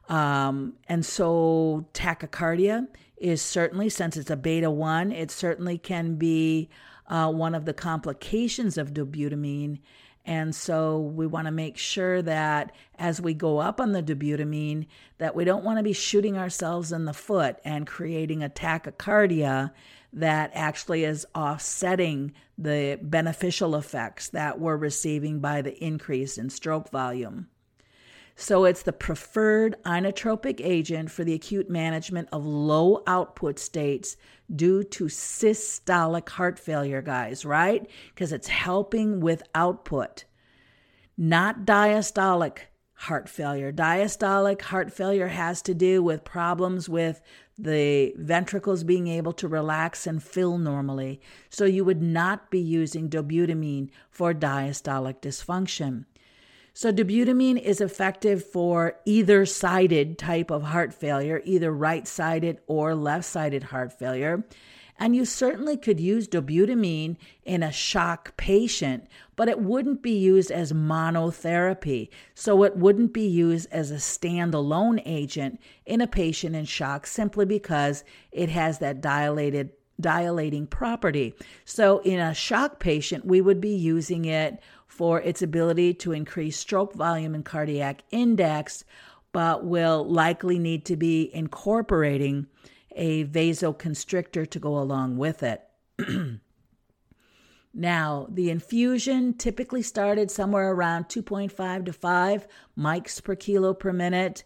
Um, 0.07 0.73
and 0.87 1.03
so 1.03 1.87
tachycardia 1.93 2.87
is 3.19 3.41
certainly, 3.41 3.89
since 3.89 4.17
it's 4.17 4.29
a 4.29 4.37
beta 4.37 4.71
1, 4.71 5.11
it 5.11 5.31
certainly 5.31 5.77
can 5.77 6.15
be 6.15 6.69
uh, 7.07 7.31
one 7.31 7.55
of 7.55 7.65
the 7.65 7.73
complications 7.73 8.77
of 8.77 8.93
dobutamine. 8.93 9.79
And 10.25 10.53
so 10.53 10.99
we 10.99 11.25
want 11.25 11.47
to 11.47 11.51
make 11.51 11.77
sure 11.77 12.21
that 12.21 12.71
as 12.99 13.19
we 13.19 13.33
go 13.33 13.57
up 13.57 13.81
on 13.81 13.93
the 13.93 14.03
dobutamine, 14.03 14.87
that 15.17 15.35
we 15.35 15.43
don't 15.43 15.63
want 15.63 15.79
to 15.79 15.83
be 15.83 15.93
shooting 15.93 16.37
ourselves 16.37 16.91
in 16.91 17.05
the 17.05 17.13
foot 17.13 17.57
and 17.65 17.87
creating 17.87 18.43
a 18.43 18.49
tachycardia 18.49 19.71
that 20.13 20.51
actually 20.53 21.03
is 21.03 21.25
offsetting 21.33 22.33
the 22.57 22.99
beneficial 23.01 23.75
effects 23.75 24.29
that 24.29 24.59
we're 24.59 24.77
receiving 24.77 25.39
by 25.39 25.61
the 25.61 25.83
increase 25.83 26.37
in 26.37 26.49
stroke 26.49 26.89
volume. 26.89 27.47
So 28.41 28.63
it's 28.63 28.83
the 28.83 28.93
preferred 28.93 29.75
inotropic 29.83 30.61
agent 30.63 31.11
for 31.11 31.25
the 31.25 31.33
acute 31.33 31.69
management 31.69 32.29
of 32.31 32.45
low 32.45 33.03
output 33.05 33.59
states 33.59 34.15
due 34.55 34.81
to 34.85 35.05
systolic 35.05 36.29
heart 36.29 36.57
failure, 36.57 37.01
guys, 37.01 37.43
right? 37.43 37.85
Because 38.07 38.31
it's 38.31 38.47
helping 38.47 39.19
with 39.19 39.43
output, 39.53 40.23
not 41.17 41.65
diastolic 41.65 42.59
heart 42.93 43.27
failure. 43.27 43.73
Diastolic 43.73 44.61
heart 44.61 44.93
failure 44.93 45.27
has 45.27 45.61
to 45.63 45.73
do 45.73 46.01
with 46.01 46.23
problems 46.23 46.87
with 46.87 47.21
the 47.57 48.13
ventricles 48.15 48.85
being 48.85 49.09
able 49.09 49.33
to 49.33 49.49
relax 49.49 50.07
and 50.07 50.23
fill 50.23 50.57
normally. 50.57 51.19
So 51.49 51.65
you 51.65 51.83
would 51.83 52.01
not 52.01 52.49
be 52.49 52.61
using 52.61 53.09
dobutamine 53.09 53.89
for 54.09 54.33
diastolic 54.33 55.19
dysfunction. 55.19 56.05
So, 56.79 56.93
dobutamine 56.93 57.61
is 57.61 57.81
effective 57.81 58.41
for 58.41 58.95
either 59.03 59.45
sided 59.45 60.17
type 60.17 60.49
of 60.49 60.63
heart 60.63 60.93
failure, 60.93 61.41
either 61.43 61.73
right 61.73 62.07
sided 62.07 62.61
or 62.67 62.95
left 62.95 63.25
sided 63.25 63.63
heart 63.63 63.91
failure. 63.91 64.45
And 64.97 65.13
you 65.13 65.25
certainly 65.25 65.75
could 65.75 65.99
use 65.99 66.25
dobutamine 66.25 67.17
in 67.43 67.63
a 67.63 67.71
shock 67.73 68.37
patient, 68.37 69.07
but 69.35 69.49
it 69.49 69.59
wouldn't 69.59 70.01
be 70.01 70.17
used 70.17 70.51
as 70.51 70.71
monotherapy. 70.71 72.07
So 72.33 72.63
it 72.63 72.77
wouldn't 72.77 73.11
be 73.11 73.27
used 73.27 73.67
as 73.73 73.91
a 73.91 73.95
standalone 73.95 75.01
agent 75.05 75.59
in 75.85 75.99
a 75.99 76.07
patient 76.07 76.55
in 76.55 76.63
shock 76.63 77.07
simply 77.07 77.43
because 77.43 78.05
it 78.31 78.47
has 78.47 78.79
that 78.79 79.01
dilated 79.01 79.71
dilating 79.99 80.67
property. 80.67 81.33
So 81.65 81.99
in 81.99 82.19
a 82.19 82.33
shock 82.33 82.79
patient, 82.79 83.25
we 83.25 83.41
would 83.41 83.61
be 83.61 83.75
using 83.75 84.25
it 84.25 84.59
for 84.87 85.21
its 85.21 85.41
ability 85.41 85.93
to 85.93 86.11
increase 86.11 86.57
stroke 86.57 86.93
volume 86.93 87.35
and 87.35 87.45
cardiac 87.45 88.03
index, 88.11 88.83
but 89.31 89.63
will 89.63 90.03
likely 90.03 90.59
need 90.59 90.85
to 90.85 90.95
be 90.95 91.29
incorporating 91.33 92.47
a 92.95 93.25
vasoconstrictor 93.25 94.49
to 94.49 94.59
go 94.59 94.77
along 94.77 95.17
with 95.17 95.43
it. 95.43 95.61
now, 97.73 98.27
the 98.29 98.49
infusion 98.49 99.33
typically 99.33 99.81
started 99.81 100.31
somewhere 100.31 100.71
around 100.71 101.05
2.5 101.05 101.85
to 101.85 101.93
5 101.93 102.47
mics 102.77 103.23
per 103.23 103.35
kilo 103.35 103.73
per 103.73 103.93
minute 103.93 104.43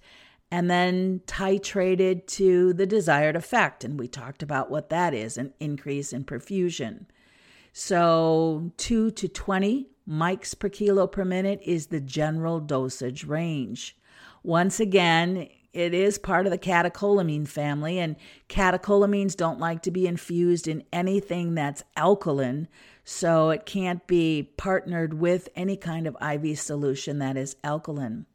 and 0.53 0.69
then 0.69 1.19
titrated 1.25 2.27
to 2.27 2.73
the 2.73 2.85
desired 2.85 3.35
effect. 3.35 3.83
And 3.83 3.99
we 3.99 4.07
talked 4.07 4.43
about 4.43 4.69
what 4.69 4.91
that 4.91 5.11
is 5.11 5.35
an 5.35 5.51
increase 5.59 6.13
in 6.13 6.25
perfusion. 6.25 7.07
So, 7.71 8.71
2 8.77 9.09
to 9.09 9.27
20 9.27 9.89
mics 10.07 10.57
per 10.57 10.69
kilo 10.69 11.07
per 11.07 11.25
minute 11.25 11.59
is 11.63 11.87
the 11.87 11.99
general 11.99 12.59
dosage 12.59 13.23
range. 13.23 13.97
Once 14.43 14.79
again, 14.79 15.49
it 15.73 15.95
is 15.95 16.19
part 16.19 16.45
of 16.45 16.51
the 16.51 16.59
catecholamine 16.59 17.47
family, 17.47 17.97
and 17.97 18.15
catecholamines 18.47 19.35
don't 19.35 19.59
like 19.59 19.81
to 19.81 19.89
be 19.89 20.05
infused 20.05 20.67
in 20.67 20.83
anything 20.93 21.55
that's 21.55 21.83
alkaline, 21.97 22.67
so 23.03 23.49
it 23.49 23.65
can't 23.65 24.05
be 24.05 24.51
partnered 24.55 25.15
with 25.15 25.49
any 25.55 25.77
kind 25.77 26.05
of 26.05 26.15
IV 26.21 26.59
solution 26.59 27.17
that 27.17 27.37
is 27.37 27.55
alkaline. 27.63 28.27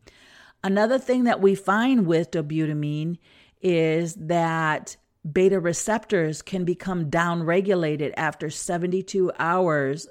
Another 0.62 0.98
thing 0.98 1.24
that 1.24 1.40
we 1.40 1.54
find 1.54 2.06
with 2.06 2.30
dobutamine 2.30 3.18
is 3.60 4.14
that 4.14 4.96
beta 5.30 5.60
receptors 5.60 6.42
can 6.42 6.64
become 6.64 7.10
downregulated 7.10 8.12
after 8.16 8.50
72 8.50 9.32
hours 9.38 10.08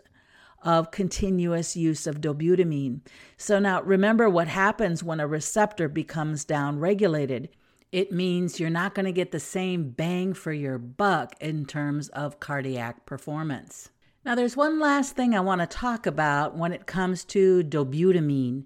of 0.64 0.92
continuous 0.92 1.76
use 1.76 2.08
of 2.08 2.22
dobutamine. 2.22 3.02
So 3.38 3.60
now 3.60 3.82
remember 3.82 4.30
what 4.30 4.48
happens 4.48 5.04
when 5.04 5.20
a 5.20 5.28
receptor 5.28 5.88
becomes 5.88 6.46
downregulated. 6.46 7.50
It 7.92 8.12
means 8.12 8.60
you're 8.60 8.70
not 8.70 8.94
going 8.94 9.06
to 9.06 9.12
get 9.12 9.32
the 9.32 9.40
same 9.40 9.92
bang 9.92 10.34
for 10.34 10.52
your 10.52 10.78
buck 10.78 11.36
in 11.40 11.66
terms 11.66 12.10
of 12.10 12.40
cardiac 12.40 13.06
performance. 13.06 13.90
Now, 14.26 14.36
there's 14.36 14.58
one 14.58 14.82
last 14.82 15.16
thing 15.16 15.34
I 15.34 15.40
want 15.40 15.62
to 15.62 15.68
talk 15.68 16.06
about 16.06 16.58
when 16.58 16.74
it 16.74 16.86
comes 16.86 17.24
to 17.26 17.64
dobutamine, 17.64 18.66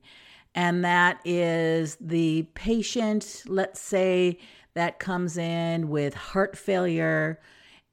and 0.56 0.84
that 0.84 1.20
is 1.24 1.98
the 2.02 2.44
patient, 2.54 3.44
let's 3.48 3.80
say, 3.80 4.38
that 4.74 5.00
comes 5.00 5.38
in 5.38 5.90
with 5.90 6.14
heart 6.14 6.58
failure 6.58 7.40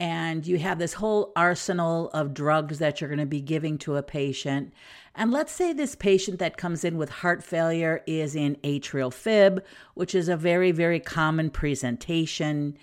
and 0.01 0.47
you 0.47 0.59
have 0.59 0.79
this 0.79 0.93
whole 0.93 1.33
arsenal 1.35 2.09
of 2.11 2.33
drugs 2.33 2.79
that 2.79 3.01
you're 3.01 3.09
going 3.09 3.19
to 3.19 3.27
be 3.27 3.41
giving 3.41 3.79
to 3.79 3.97
a 3.97 4.03
patient. 4.03 4.73
And 5.17 5.33
let's 5.33 5.51
say 5.51 5.73
this 5.73 5.97
patient 5.97 6.39
that 6.39 6.57
comes 6.57 6.85
in 6.85 6.97
with 6.97 7.11
heart 7.11 7.43
failure 7.43 8.03
is 8.07 8.37
in 8.37 8.55
atrial 8.63 9.13
fib, 9.13 9.65
which 9.95 10.15
is 10.15 10.29
a 10.29 10.37
very, 10.37 10.71
very 10.71 11.01
common 11.01 11.51
presentation. 11.51 12.79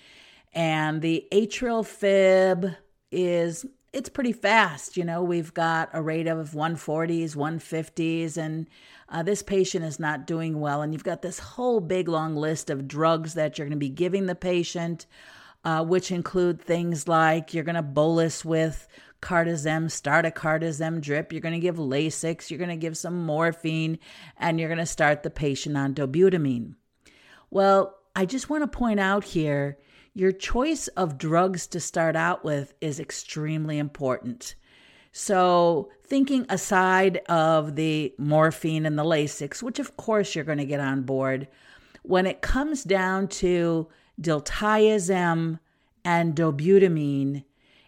And 0.53 1.01
the 1.01 1.25
atrial 1.31 1.85
fib 1.85 2.75
is 3.11 3.65
it's 3.95 4.09
pretty 4.09 4.33
fast. 4.33 4.97
You 4.97 5.05
know, 5.05 5.23
we've 5.23 5.53
got 5.53 5.89
a 5.93 6.01
rate 6.01 6.27
of 6.27 6.51
140s, 6.51 7.35
150s, 7.35 8.37
and 8.37 8.67
uh, 9.09 9.23
this 9.23 9.41
patient 9.41 9.85
is 9.85 9.99
not 9.99 10.27
doing 10.27 10.59
well. 10.59 10.81
And 10.81 10.93
you've 10.93 11.03
got 11.03 11.21
this 11.21 11.39
whole 11.39 11.79
big 11.79 12.07
long 12.07 12.35
list 12.35 12.69
of 12.69 12.87
drugs 12.87 13.33
that 13.33 13.57
you're 13.57 13.65
going 13.65 13.71
to 13.71 13.77
be 13.77 13.89
giving 13.89 14.25
the 14.25 14.35
patient 14.35 15.05
uh, 15.65 15.83
which 15.83 16.11
include 16.11 16.61
things 16.61 17.07
like 17.07 17.53
you're 17.53 17.63
going 17.63 17.75
to 17.75 17.81
bolus 17.81 18.45
with 18.45 18.87
cardizem, 19.21 19.89
start 19.89 20.25
a 20.25 20.31
cardizem 20.31 21.01
drip, 21.01 21.31
you're 21.31 21.41
going 21.41 21.55
to 21.55 21.59
give 21.59 21.77
Lasix, 21.77 22.49
you're 22.51 22.59
going 22.59 22.69
to 22.69 22.75
give 22.75 22.95
some 22.95 23.25
morphine, 23.25 23.97
and 24.37 24.59
you're 24.59 24.69
going 24.69 24.77
to 24.77 24.85
start 24.85 25.23
the 25.23 25.31
patient 25.31 25.75
on 25.75 25.95
dobutamine. 25.95 26.75
Well, 27.49 27.97
I 28.15 28.25
just 28.25 28.49
want 28.49 28.61
to 28.61 28.67
point 28.67 28.99
out 28.99 29.23
here 29.23 29.79
your 30.15 30.31
choice 30.31 30.87
of 30.89 31.19
drugs 31.19 31.67
to 31.67 31.79
start 31.79 32.15
out 32.15 32.43
with 32.43 32.73
is 32.81 32.99
extremely 32.99 33.77
important. 33.77 34.55
So, 35.11 35.91
thinking 36.03 36.47
aside 36.49 37.21
of 37.29 37.75
the 37.75 38.13
morphine 38.17 38.87
and 38.87 38.97
the 38.97 39.03
Lasix, 39.03 39.61
which 39.61 39.77
of 39.77 39.95
course 39.95 40.33
you're 40.33 40.43
going 40.43 40.57
to 40.57 40.65
get 40.65 40.79
on 40.79 41.03
board, 41.03 41.47
when 42.01 42.25
it 42.25 42.41
comes 42.41 42.83
down 42.83 43.27
to 43.27 43.87
diltiazem, 44.19 45.59
and 46.05 46.35
dobutamine, 46.35 47.43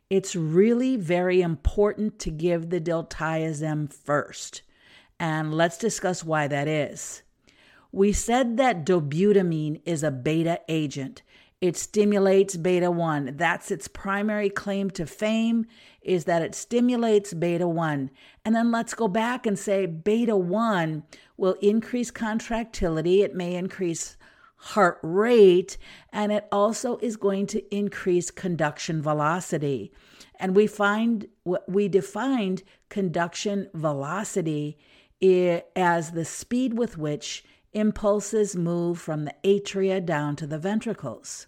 it's 0.10 0.36
really 0.36 0.98
very 0.98 1.42
important 1.42 2.18
to 2.20 2.32
give 2.32 2.70
the 2.70 2.82
diltiazem 2.82 3.94
first. 3.94 4.64
And 5.20 5.54
let's 5.54 5.78
discuss 5.78 6.24
why 6.24 6.48
that 6.48 6.68
is. 6.68 7.22
We 7.92 8.12
said 8.12 8.58
that 8.58 8.86
dobutamine 8.86 9.82
is 9.86 10.04
a 10.04 10.12
beta 10.12 10.60
agent. 10.68 11.22
It 11.60 11.76
stimulates 11.76 12.56
beta 12.56 12.92
1. 12.92 13.34
That's 13.36 13.72
its 13.72 13.88
primary 13.88 14.50
claim 14.50 14.92
to 14.92 15.08
fame 15.08 15.66
is 16.04 16.26
that 16.26 16.44
it 16.44 16.54
stimulates 16.54 17.34
beta 17.34 17.68
1. 17.68 18.12
And 18.46 18.56
then 18.56 18.72
let's 18.72 18.94
go 18.94 19.08
back 19.08 19.48
and 19.48 19.58
say 19.58 19.88
beta 19.88 20.38
1 20.38 21.04
will 21.36 21.56
increase 21.62 22.12
contractility, 22.12 23.24
it 23.24 23.34
may 23.34 23.56
increase 23.56 24.18
heart 24.60 25.00
rate, 25.02 25.78
and 26.12 26.32
it 26.32 26.48
also 26.52 26.98
is 26.98 27.16
going 27.16 27.48
to 27.48 27.76
increase 27.76 28.32
conduction 28.32 29.02
velocity. 29.02 29.92
And 30.40 30.56
we 30.56 30.68
find 30.68 31.28
we 31.68 31.88
defined 31.88 32.62
conduction 32.90 33.70
velocity 33.74 34.78
as 35.76 36.12
the 36.12 36.26
speed 36.26 36.78
with 36.78 36.98
which 36.98 37.44
impulses 37.78 38.56
move 38.56 39.00
from 39.00 39.26
the 39.26 39.36
atria 39.44 40.04
down 40.04 40.36
to 40.36 40.48
the 40.48 40.58
ventricles. 40.58 41.46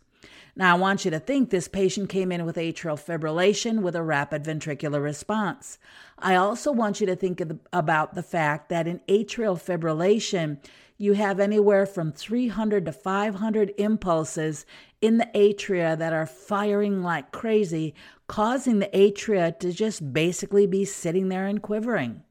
Now, 0.56 0.76
I 0.76 0.80
want 0.80 1.06
you 1.06 1.12
to 1.12 1.20
think 1.20 1.50
this 1.50 1.68
patient 1.68 2.10
came 2.10 2.32
in 2.32 2.46
with 2.46 2.58
atrial 2.58 3.00
fibrillation 3.00 3.82
with 3.82 3.96
a 3.96 4.04
rapid 4.04 4.44
ventricular 4.44 5.02
response. 5.02 5.80
I 6.18 6.36
also 6.36 6.72
want 6.72 7.00
you 7.00 7.08
to 7.08 7.16
think 7.16 7.38
the, 7.38 7.58
about 7.72 8.14
the 8.14 8.24
fact 8.24 8.70
that 8.70 8.88
in 8.88 9.00
atrial 9.08 9.58
fibrillation, 9.58 10.58
you 10.98 11.14
have 11.14 11.40
anywhere 11.40 11.86
from 11.86 12.12
300 12.12 12.86
to 12.86 12.92
500 12.92 13.74
impulses 13.78 14.66
in 15.02 15.18
the 15.18 15.30
atria 15.34 15.98
that 15.98 16.14
are 16.14 16.26
firing 16.26 17.02
like 17.02 17.32
crazy, 17.32 17.96
causing 18.28 18.80
the 18.80 18.90
atria 18.94 19.58
to 19.60 19.72
just 19.72 20.14
basically 20.14 20.68
be 20.68 20.84
sitting 20.84 21.30
there 21.30 21.48
and 21.48 21.62
quivering. 21.62 22.22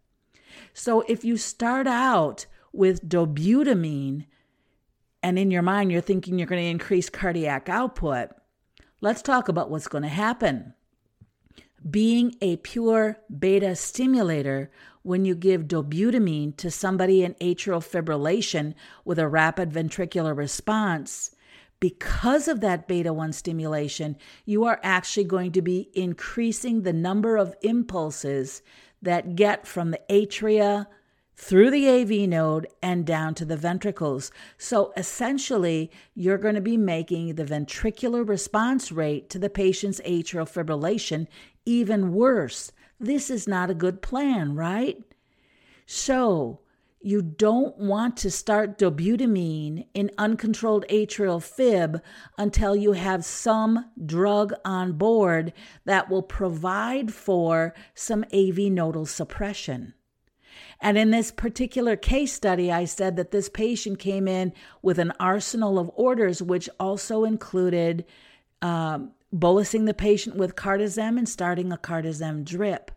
So 0.75 1.01
if 1.09 1.25
you 1.25 1.37
start 1.37 1.87
out 1.87 2.47
with 2.73 3.09
dobutamine, 3.09 4.27
and 5.23 5.39
in 5.39 5.51
your 5.51 5.63
mind 5.63 5.91
you're 5.91 6.01
thinking 6.01 6.39
you're 6.39 6.47
going 6.47 6.63
to 6.63 6.69
increase 6.69 7.11
cardiac 7.11 7.69
output, 7.69 8.31
let's 9.01 9.23
talk 9.23 9.49
about 9.49 9.71
what's 9.71 9.89
going 9.89 10.03
to 10.03 10.09
happen. 10.09 10.75
Being 11.89 12.35
a 12.41 12.57
pure 12.57 13.19
beta 13.39 13.77
stimulator, 13.77 14.71
when 15.03 15.25
you 15.25 15.35
give 15.35 15.69
dobutamine 15.69 16.57
to 16.57 16.71
somebody 16.71 17.23
in 17.23 17.35
atrial 17.35 17.81
fibrillation 17.81 18.75
with 19.05 19.19
a 19.19 19.29
rapid 19.29 19.71
ventricular 19.71 20.37
response, 20.37 21.31
because 21.81 22.49
of 22.49 22.61
that 22.61 22.89
beta 22.89 23.13
1 23.13 23.33
stimulation, 23.33 24.17
you 24.45 24.65
are 24.65 24.81
actually 24.83 25.25
going 25.25 25.53
to 25.53 25.63
be 25.63 25.89
increasing 25.95 26.83
the 26.83 26.93
number 26.93 27.37
of 27.37 27.55
impulses 27.63 28.63
that 29.01 29.37
get 29.37 29.67
from 29.67 29.93
the 29.93 30.01
atria 30.11 30.87
through 31.39 31.71
the 31.71 31.89
AV 31.89 32.29
node 32.29 32.67
and 32.83 33.07
down 33.07 33.33
to 33.33 33.45
the 33.45 33.57
ventricles. 33.57 34.33
So 34.59 34.93
essentially, 34.97 35.91
you're 36.15 36.37
going 36.37 36.57
to 36.57 36.61
be 36.61 36.77
making 36.77 37.37
the 37.37 37.45
ventricular 37.45 38.29
response 38.29 38.91
rate 38.91 39.31
to 39.31 39.39
the 39.39 39.49
patient's 39.49 40.01
atrial 40.01 40.51
fibrillation 40.51 41.29
even 41.65 42.13
worse. 42.13 42.73
This 42.99 43.31
is 43.31 43.47
not 43.47 43.71
a 43.71 43.75
good 43.75 44.03
plan, 44.03 44.57
right? 44.57 45.01
So, 45.87 46.61
you 47.01 47.23
don't 47.23 47.79
want 47.79 48.17
to 48.19 48.31
start 48.31 48.77
dobutamine 48.77 49.87
in 49.95 50.11
uncontrolled 50.19 50.85
atrial 50.91 51.41
fib 51.41 52.03
until 52.37 52.75
you 52.75 52.93
have 52.93 53.25
some 53.25 53.89
drug 54.05 54.53
on 54.65 54.95
board 54.95 55.53
that 55.85 56.11
will 56.11 56.25
provide 56.25 57.15
for 57.15 57.73
some 57.95 58.25
AV 58.35 58.59
nodal 58.59 59.07
suppression. 59.07 59.95
And 60.81 60.97
in 60.97 61.11
this 61.11 61.31
particular 61.31 61.97
case 61.97 62.33
study, 62.33 62.71
I 62.71 62.85
said 62.85 63.17
that 63.17 63.31
this 63.31 63.49
patient 63.49 63.99
came 63.99 64.29
in 64.29 64.53
with 64.81 64.99
an 64.99 65.13
arsenal 65.19 65.79
of 65.79 65.91
orders, 65.95 66.41
which 66.41 66.69
also 66.79 67.25
included 67.25 68.05
um, 68.63 69.13
bolusing 69.35 69.87
the 69.87 69.95
patient 69.95 70.37
with 70.37 70.55
cardizem 70.55 71.19
and 71.19 71.29
starting 71.29 71.73
a 71.73 71.77
cardizem 71.77 72.45
drip. 72.45 72.93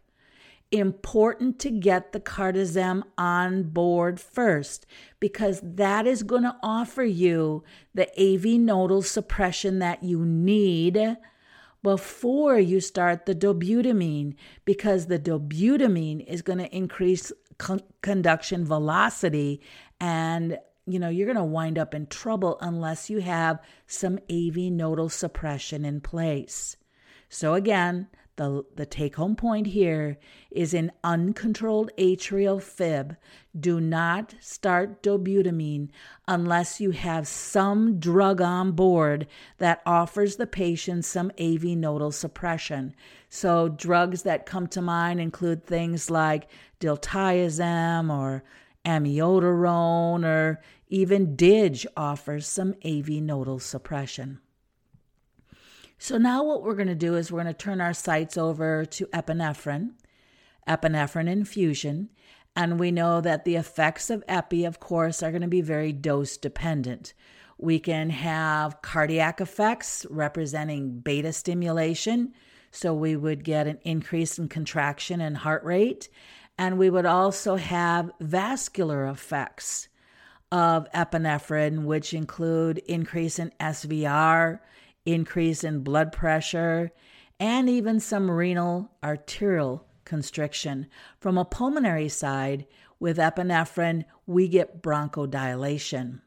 Important 0.72 1.60
to 1.60 1.70
get 1.70 2.14
the 2.14 2.20
cardizem 2.20 3.04
on 3.18 3.64
board 3.64 4.22
first 4.22 4.86
because 5.20 5.60
that 5.62 6.08
is 6.08 6.24
going 6.24 6.44
to 6.44 6.56
offer 6.64 7.04
you 7.04 7.64
the 7.94 8.08
AV 8.18 8.60
nodal 8.60 9.02
suppression 9.02 9.80
that 9.80 10.02
you 10.02 10.24
need 10.24 11.18
before 11.84 12.60
you 12.60 12.80
start 12.80 13.26
the 13.26 13.36
dobutamine 13.36 14.36
because 14.64 15.08
the 15.08 15.20
dobutamine 15.20 16.26
is 16.26 16.42
going 16.42 16.60
to 16.60 16.74
increase 16.74 17.34
con- 17.62 17.84
conduction 18.02 18.66
velocity 18.66 19.62
and 20.00 20.58
you 20.88 20.98
know 20.98 21.10
you're 21.10 21.32
going 21.32 21.38
to 21.38 21.44
wind 21.44 21.78
up 21.78 21.94
in 21.94 22.08
trouble 22.08 22.58
unless 22.60 23.08
you 23.08 23.20
have 23.20 23.60
some 23.86 24.18
AV 24.32 24.56
nodal 24.72 25.10
suppression 25.10 25.86
in 25.86 26.02
place. 26.02 26.76
So 27.30 27.54
again, 27.54 28.08
the, 28.42 28.66
the 28.76 28.88
take 28.88 29.16
home 29.18 29.36
point 29.36 29.68
here 29.68 30.18
is 30.50 30.74
in 30.74 30.92
uncontrolled 31.04 31.92
atrial 32.00 32.60
fib, 32.60 33.16
do 33.58 33.80
not 33.80 34.34
start 34.40 35.04
dobutamine 35.04 35.90
unless 36.28 36.82
you 36.82 36.92
have 36.92 37.28
some 37.28 38.00
drug 38.00 38.42
on 38.42 38.72
board 38.72 39.28
that 39.60 39.82
offers 39.86 40.38
the 40.38 40.48
patient 40.48 41.06
some 41.06 41.32
AV 41.40 41.64
nodal 41.64 42.12
suppression. 42.12 42.96
So, 43.30 43.70
drugs 43.70 44.24
that 44.24 44.46
come 44.46 44.68
to 44.70 44.82
mind 44.82 45.22
include 45.22 45.66
things 45.66 46.10
like 46.10 46.50
diltiazem 46.82 48.12
or 48.12 48.44
amiodarone, 48.86 50.26
or 50.26 50.62
even 50.90 51.36
DIG 51.36 51.86
offers 51.96 52.48
some 52.48 52.76
AV 52.84 53.10
nodal 53.10 53.60
suppression. 53.60 54.40
So 55.98 56.18
now 56.18 56.44
what 56.44 56.64
we're 56.64 56.76
going 56.76 56.88
to 56.88 56.96
do 56.96 57.16
is 57.16 57.32
we're 57.32 57.44
going 57.44 57.54
to 57.54 57.64
turn 57.64 57.80
our 57.80 57.94
sights 57.94 58.36
over 58.36 58.86
to 58.86 59.06
epinephrine, 59.08 59.92
epinephrine 60.68 61.30
infusion, 61.30 62.10
and 62.56 62.80
we 62.80 62.92
know 62.92 63.22
that 63.22 63.46
the 63.46 63.56
effects 63.56 64.10
of 64.10 64.24
epi, 64.28 64.66
of 64.66 64.80
course, 64.80 65.22
are 65.22 65.30
going 65.32 65.44
to 65.44 65.48
be 65.48 65.62
very 65.62 65.94
dose 65.94 66.38
dependent. 66.38 67.14
We 67.58 67.80
can 67.80 68.10
have 68.10 68.82
cardiac 68.82 69.40
effects 69.40 70.06
representing 70.10 71.00
beta 71.00 71.32
stimulation, 71.32 72.34
so 72.72 72.94
we 72.94 73.16
would 73.16 73.44
get 73.44 73.68
an 73.68 73.78
increase 73.84 74.40
in 74.40 74.48
contraction 74.50 75.22
and 75.22 75.38
heart 75.38 75.64
rate, 75.64 76.10
and 76.58 76.78
we 76.78 76.90
would 76.90 77.06
also 77.06 77.56
have 77.56 78.12
vascular 78.20 79.06
effects 79.08 79.88
of 80.52 80.88
epinephrine, 80.92 81.86
which 81.86 82.14
include 82.14 82.80
increase 82.80 83.40
in 83.40 83.52
SVR, 83.60 84.60
increase 85.06 85.64
in 85.64 85.84
blood 85.84 86.12
pressure, 86.12 86.92
and 87.40 87.70
even 87.70 88.00
some 88.00 88.30
renal 88.30 88.92
arterial 89.04 89.88
constriction. 90.06 90.88
From 91.20 91.38
a 91.38 91.46
pulmonary 91.46 92.10
side, 92.10 92.66
with 93.00 93.18
epinephrine, 93.18 94.06
we 94.28 94.48
get 94.48 94.84
bronchodilation. 94.84 96.22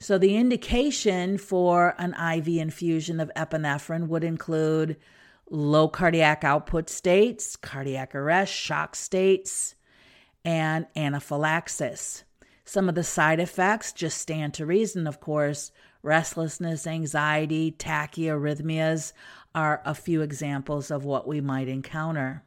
So, 0.00 0.18
the 0.18 0.36
indication 0.36 1.38
for 1.38 1.94
an 1.96 2.14
IV 2.14 2.48
infusion 2.48 3.20
of 3.20 3.30
epinephrine 3.36 4.08
would 4.08 4.24
include 4.24 4.96
low 5.52 5.86
cardiac 5.86 6.44
output 6.44 6.88
states, 6.88 7.56
cardiac 7.56 8.14
arrest, 8.14 8.52
shock 8.52 8.96
states, 8.96 9.74
and 10.44 10.86
anaphylaxis. 10.96 12.24
Some 12.64 12.88
of 12.88 12.94
the 12.94 13.04
side 13.04 13.38
effects 13.38 13.92
just 13.92 14.18
stand 14.18 14.54
to 14.54 14.66
reason, 14.66 15.06
of 15.06 15.20
course, 15.20 15.70
restlessness, 16.02 16.86
anxiety, 16.86 17.74
tachyarrhythmias 17.78 19.12
are 19.54 19.82
a 19.84 19.94
few 19.94 20.22
examples 20.22 20.90
of 20.90 21.04
what 21.04 21.28
we 21.28 21.40
might 21.40 21.68
encounter. 21.68 22.42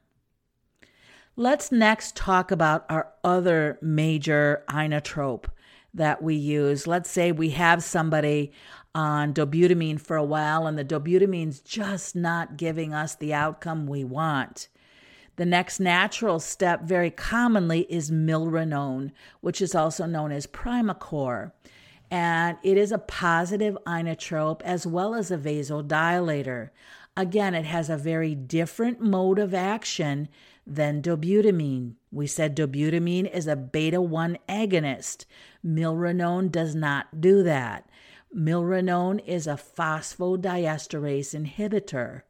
Let's 1.36 1.72
next 1.72 2.16
talk 2.16 2.50
about 2.50 2.86
our 2.90 3.12
other 3.24 3.78
major 3.82 4.64
inotrope 4.68 5.46
that 5.94 6.24
we 6.24 6.36
use. 6.36 6.88
Let's 6.88 7.10
say 7.10 7.32
we 7.32 7.52
have 7.52 7.84
somebody 7.84 8.52
on 8.96 9.32
dobutamine 9.34 10.02
for 10.02 10.18
a 10.18 10.24
while 10.24 10.66
and 10.66 10.76
the 10.76 10.84
dobutamine's 10.84 11.60
just 11.60 12.16
not 12.16 12.58
giving 12.58 12.96
us 12.96 13.14
the 13.14 13.34
outcome 13.34 13.86
we 13.86 14.04
want. 14.04 14.70
The 15.36 15.46
next 15.46 15.80
natural 15.80 16.40
step, 16.40 16.84
very 16.84 17.12
commonly, 17.12 17.82
is 17.82 18.10
milrinone, 18.10 19.12
which 19.42 19.62
is 19.62 19.76
also 19.76 20.08
known 20.08 20.32
as 20.32 20.48
Primacor 20.48 21.52
and 22.12 22.58
it 22.64 22.78
is 22.78 22.92
a 22.92 22.98
positive 22.98 23.78
inotrope 23.86 24.62
as 24.62 24.86
well 24.86 25.16
as 25.16 25.32
a 25.32 25.38
vasodilator. 25.38 26.70
Again, 27.18 27.56
it 27.56 27.66
has 27.66 27.90
a 27.90 27.98
very 27.98 28.36
different 28.36 29.02
mode 29.02 29.40
of 29.40 29.54
action 29.54 30.28
than 30.68 31.02
dobutamine. 31.02 31.94
We 32.12 32.28
said 32.28 32.56
dobutamine 32.56 33.32
is 33.32 33.48
a 33.48 33.56
beta 33.56 34.02
1 34.02 34.38
agonist. 34.50 35.26
Milrinone 35.66 36.52
does 36.52 36.76
not 36.76 37.22
do 37.22 37.44
that. 37.44 37.90
Milrinone 38.36 39.24
is 39.26 39.48
a 39.48 39.54
phosphodiesterase 39.54 41.34
inhibitor. 41.34 42.24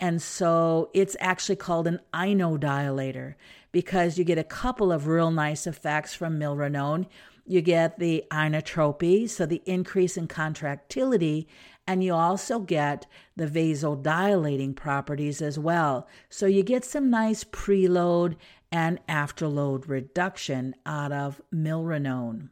And 0.00 0.22
so 0.22 0.90
it's 0.94 1.16
actually 1.20 1.56
called 1.56 1.86
an 1.86 2.00
inodilator 2.14 3.34
because 3.70 4.16
you 4.16 4.24
get 4.24 4.38
a 4.38 4.44
couple 4.44 4.90
of 4.90 5.06
real 5.06 5.30
nice 5.30 5.66
effects 5.66 6.14
from 6.14 6.38
milrinone. 6.38 7.06
You 7.46 7.60
get 7.60 7.98
the 7.98 8.24
inotropy, 8.30 9.28
so 9.28 9.44
the 9.44 9.62
increase 9.66 10.16
in 10.16 10.26
contractility, 10.26 11.48
and 11.86 12.02
you 12.02 12.14
also 12.14 12.58
get 12.60 13.06
the 13.36 13.46
vasodilating 13.46 14.74
properties 14.74 15.42
as 15.42 15.58
well. 15.58 16.08
So 16.30 16.46
you 16.46 16.62
get 16.62 16.84
some 16.84 17.10
nice 17.10 17.44
preload 17.44 18.36
and 18.70 19.04
afterload 19.06 19.88
reduction 19.88 20.74
out 20.86 21.12
of 21.12 21.42
milrinone. 21.54 22.48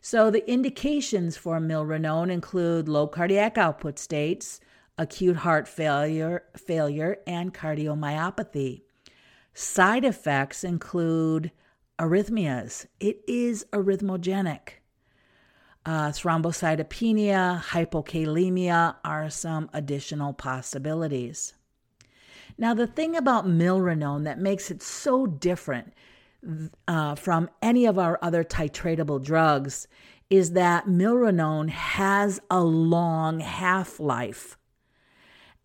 So 0.00 0.30
the 0.30 0.48
indications 0.50 1.36
for 1.36 1.58
milrinone 1.58 2.30
include 2.30 2.88
low 2.88 3.06
cardiac 3.06 3.58
output 3.58 3.98
states, 3.98 4.60
acute 4.96 5.36
heart 5.36 5.68
failure, 5.68 6.44
failure 6.56 7.18
and 7.26 7.52
cardiomyopathy. 7.54 8.82
Side 9.54 10.04
effects 10.04 10.64
include 10.64 11.50
arrhythmias. 11.98 12.86
It 13.00 13.22
is 13.26 13.66
arrhythmogenic. 13.72 14.78
uh, 15.86 16.10
thrombocytopenia, 16.10 17.62
hypokalemia 17.62 18.96
are 19.04 19.30
some 19.30 19.70
additional 19.72 20.34
possibilities. 20.34 21.54
Now, 22.58 22.74
the 22.74 22.86
thing 22.86 23.16
about 23.16 23.46
milrinone 23.46 24.24
that 24.24 24.38
makes 24.38 24.70
it 24.70 24.82
so 24.82 25.26
different 25.26 25.94
uh, 26.86 27.14
from 27.14 27.50
any 27.60 27.86
of 27.86 27.98
our 27.98 28.18
other 28.22 28.44
titratable 28.44 29.22
drugs 29.22 29.88
is 30.30 30.52
that 30.52 30.86
milrinone 30.86 31.70
has 31.70 32.40
a 32.50 32.62
long 32.62 33.40
half 33.40 33.98
life. 33.98 34.56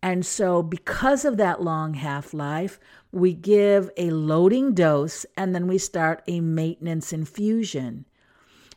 And 0.02 0.24
so, 0.26 0.62
because 0.62 1.24
of 1.24 1.38
that 1.38 1.62
long 1.62 1.94
half 1.94 2.34
life, 2.34 2.78
we 3.10 3.32
give 3.32 3.90
a 3.96 4.10
loading 4.10 4.74
dose 4.74 5.24
and 5.36 5.54
then 5.54 5.66
we 5.66 5.78
start 5.78 6.22
a 6.26 6.40
maintenance 6.40 7.12
infusion. 7.12 8.04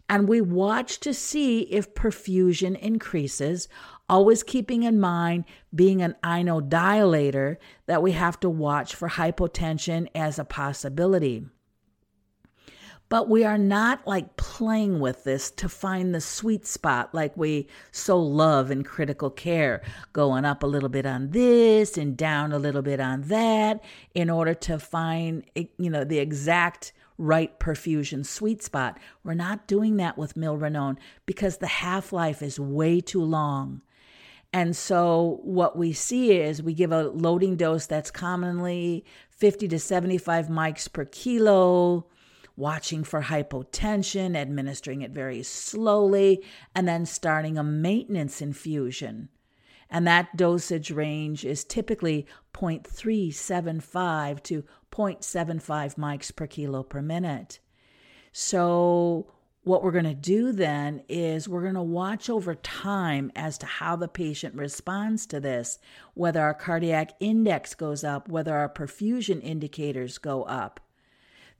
And 0.09 0.29
we 0.29 0.39
watch 0.39 1.01
to 1.01 1.13
see 1.13 1.61
if 1.63 1.93
perfusion 1.93 2.79
increases, 2.79 3.67
always 4.07 4.41
keeping 4.41 4.83
in 4.83 5.01
mind 5.01 5.43
being 5.75 6.01
an 6.01 6.15
inodilator 6.23 7.57
that 7.87 8.01
we 8.01 8.13
have 8.13 8.39
to 8.39 8.49
watch 8.49 8.95
for 8.95 9.09
hypotension 9.09 10.07
as 10.15 10.39
a 10.39 10.45
possibility. 10.45 11.45
But 13.09 13.29
we 13.29 13.45
are 13.45 13.57
not 13.57 14.05
like 14.05 14.35
playing 14.35 14.99
with 14.99 15.23
this 15.23 15.49
to 15.51 15.69
find 15.69 16.13
the 16.13 16.19
sweet 16.19 16.65
spot 16.65 17.13
like 17.13 17.37
we 17.37 17.67
so 17.91 18.19
love 18.19 18.69
in 18.69 18.83
critical 18.83 19.29
care, 19.29 19.81
going 20.11 20.43
up 20.43 20.61
a 20.61 20.67
little 20.67 20.89
bit 20.89 21.05
on 21.05 21.31
this 21.31 21.97
and 21.97 22.17
down 22.17 22.51
a 22.51 22.59
little 22.59 22.81
bit 22.81 22.99
on 22.99 23.21
that 23.23 23.81
in 24.13 24.29
order 24.29 24.53
to 24.53 24.77
find 24.77 25.45
you 25.55 25.89
know 25.89 26.03
the 26.03 26.19
exact 26.19 26.91
right 27.17 27.57
perfusion 27.59 28.25
sweet 28.25 28.61
spot. 28.61 28.99
We're 29.23 29.33
not 29.35 29.67
doing 29.67 29.97
that 29.97 30.17
with 30.17 30.35
milrinone 30.35 30.97
because 31.25 31.57
the 31.57 31.67
half-life 31.67 32.41
is 32.41 32.59
way 32.59 32.99
too 32.99 33.23
long. 33.23 33.81
And 34.53 34.75
so 34.75 35.39
what 35.43 35.77
we 35.77 35.93
see 35.93 36.33
is 36.33 36.63
we 36.63 36.73
give 36.73 36.91
a 36.91 37.09
loading 37.09 37.55
dose 37.57 37.85
that's 37.85 38.11
commonly 38.11 39.05
50 39.29 39.67
to 39.69 39.79
75 39.79 40.47
mics 40.47 40.91
per 40.91 41.05
kilo 41.05 42.07
watching 42.57 43.03
for 43.03 43.21
hypotension, 43.21 44.35
administering 44.35 45.03
it 45.03 45.11
very 45.11 45.43
slowly, 45.43 46.43
and 46.75 46.87
then 46.87 47.05
starting 47.05 47.57
a 47.57 47.63
maintenance 47.63 48.41
infusion. 48.41 49.29
And 49.89 50.05
that 50.05 50.35
dosage 50.35 50.91
range 50.91 51.45
is 51.45 51.63
typically 51.63 52.25
0.375 52.53 54.43
to 54.43 54.63
0.75 54.91 55.95
mics 55.95 56.35
per 56.35 56.47
kilo 56.47 56.83
per 56.83 57.01
minute. 57.01 57.59
So, 58.33 59.31
what 59.63 59.83
we're 59.83 59.91
going 59.91 60.05
to 60.05 60.13
do 60.13 60.53
then 60.53 61.03
is 61.09 61.47
we're 61.47 61.61
going 61.61 61.73
to 61.73 61.81
watch 61.81 62.29
over 62.29 62.55
time 62.55 63.31
as 63.35 63.57
to 63.57 63.65
how 63.65 63.97
the 63.97 64.07
patient 64.07 64.55
responds 64.55 65.25
to 65.27 65.41
this, 65.41 65.77
whether 66.13 66.41
our 66.41 66.53
cardiac 66.53 67.11
index 67.19 67.75
goes 67.75 68.03
up, 68.03 68.29
whether 68.29 68.55
our 68.55 68.69
perfusion 68.69 69.43
indicators 69.43 70.17
go 70.17 70.43
up. 70.43 70.79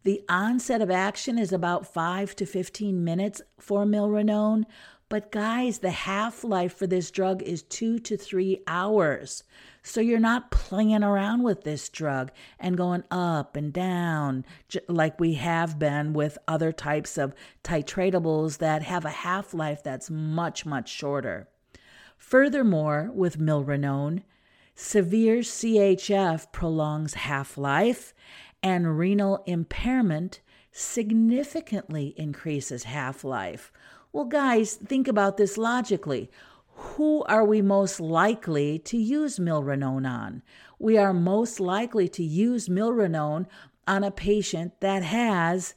The 0.04 0.24
onset 0.30 0.82
of 0.82 0.90
action 0.90 1.38
is 1.38 1.52
about 1.52 1.92
5 1.92 2.36
to 2.38 2.46
15 2.46 3.04
minutes 3.04 3.42
for 3.60 3.86
milrinone, 3.86 4.66
but 5.10 5.32
guys, 5.32 5.80
the 5.80 5.92
half 5.92 6.44
life 6.44 6.76
for 6.76 6.86
this 6.86 7.12
drug 7.12 7.42
is 7.42 7.64
2 7.64 8.00
to 8.00 8.18
3 8.18 8.62
hours. 8.68 9.44
So 9.82 10.02
you're 10.02 10.20
not 10.20 10.52
playing 10.52 11.02
around 11.02 11.44
with 11.44 11.64
this 11.64 11.88
drug 11.88 12.32
and 12.60 12.76
going 12.76 13.06
up 13.10 13.56
and 13.56 13.72
down 13.72 14.46
like 14.90 15.18
we 15.18 15.36
have 15.36 15.80
been 15.80 16.12
with 16.12 16.38
other 16.46 16.74
types 16.74 17.18
of 17.18 17.34
titratables 17.64 18.58
that 18.58 18.82
have 18.84 19.06
a 19.06 19.10
half 19.10 19.54
life 19.54 19.82
that's 19.82 20.10
much, 20.10 20.66
much 20.66 20.90
shorter. 20.90 21.48
Furthermore, 22.18 23.12
with 23.14 23.40
milrinone, 23.40 24.24
severe 24.76 25.38
CHF 25.38 26.52
prolongs 26.52 27.14
half 27.14 27.58
life 27.58 28.14
and 28.62 28.98
renal 28.98 29.44
impairment 29.46 30.42
significantly 30.72 32.14
increases 32.18 32.84
half 32.84 33.24
life. 33.24 33.72
Well, 34.14 34.26
guys, 34.26 34.76
think 34.76 35.08
about 35.08 35.38
this 35.38 35.58
logically. 35.58 36.30
Who 36.74 37.24
are 37.24 37.44
we 37.44 37.62
most 37.62 38.00
likely 38.00 38.78
to 38.80 38.98
use 38.98 39.40
milrinone 39.40 40.08
on? 40.08 40.44
We 40.78 40.98
are 40.98 41.14
most 41.14 41.60
likely 41.60 42.08
to 42.10 42.24
use 42.24 42.70
milrinone 42.70 43.48
on 43.88 44.04
a 44.04 44.12
patient 44.12 44.80
that 44.82 45.02
has 45.02 45.74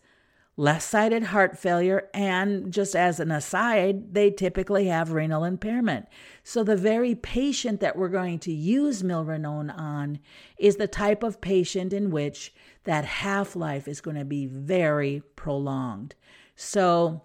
left 0.60 0.82
sided 0.82 1.22
heart 1.22 1.56
failure, 1.58 2.10
and 2.12 2.70
just 2.70 2.94
as 2.94 3.18
an 3.18 3.30
aside, 3.30 4.12
they 4.12 4.30
typically 4.30 4.86
have 4.88 5.12
renal 5.12 5.42
impairment. 5.42 6.06
So, 6.44 6.62
the 6.62 6.76
very 6.76 7.14
patient 7.14 7.80
that 7.80 7.96
we're 7.96 8.08
going 8.08 8.38
to 8.40 8.52
use 8.52 9.02
milrinone 9.02 9.74
on 9.74 10.18
is 10.58 10.76
the 10.76 10.86
type 10.86 11.22
of 11.22 11.40
patient 11.40 11.94
in 11.94 12.10
which 12.10 12.52
that 12.84 13.04
half 13.04 13.54
life 13.54 13.86
is 13.86 14.00
going 14.00 14.16
to 14.16 14.24
be 14.24 14.46
very 14.46 15.22
prolonged. 15.36 16.14
So, 16.56 17.22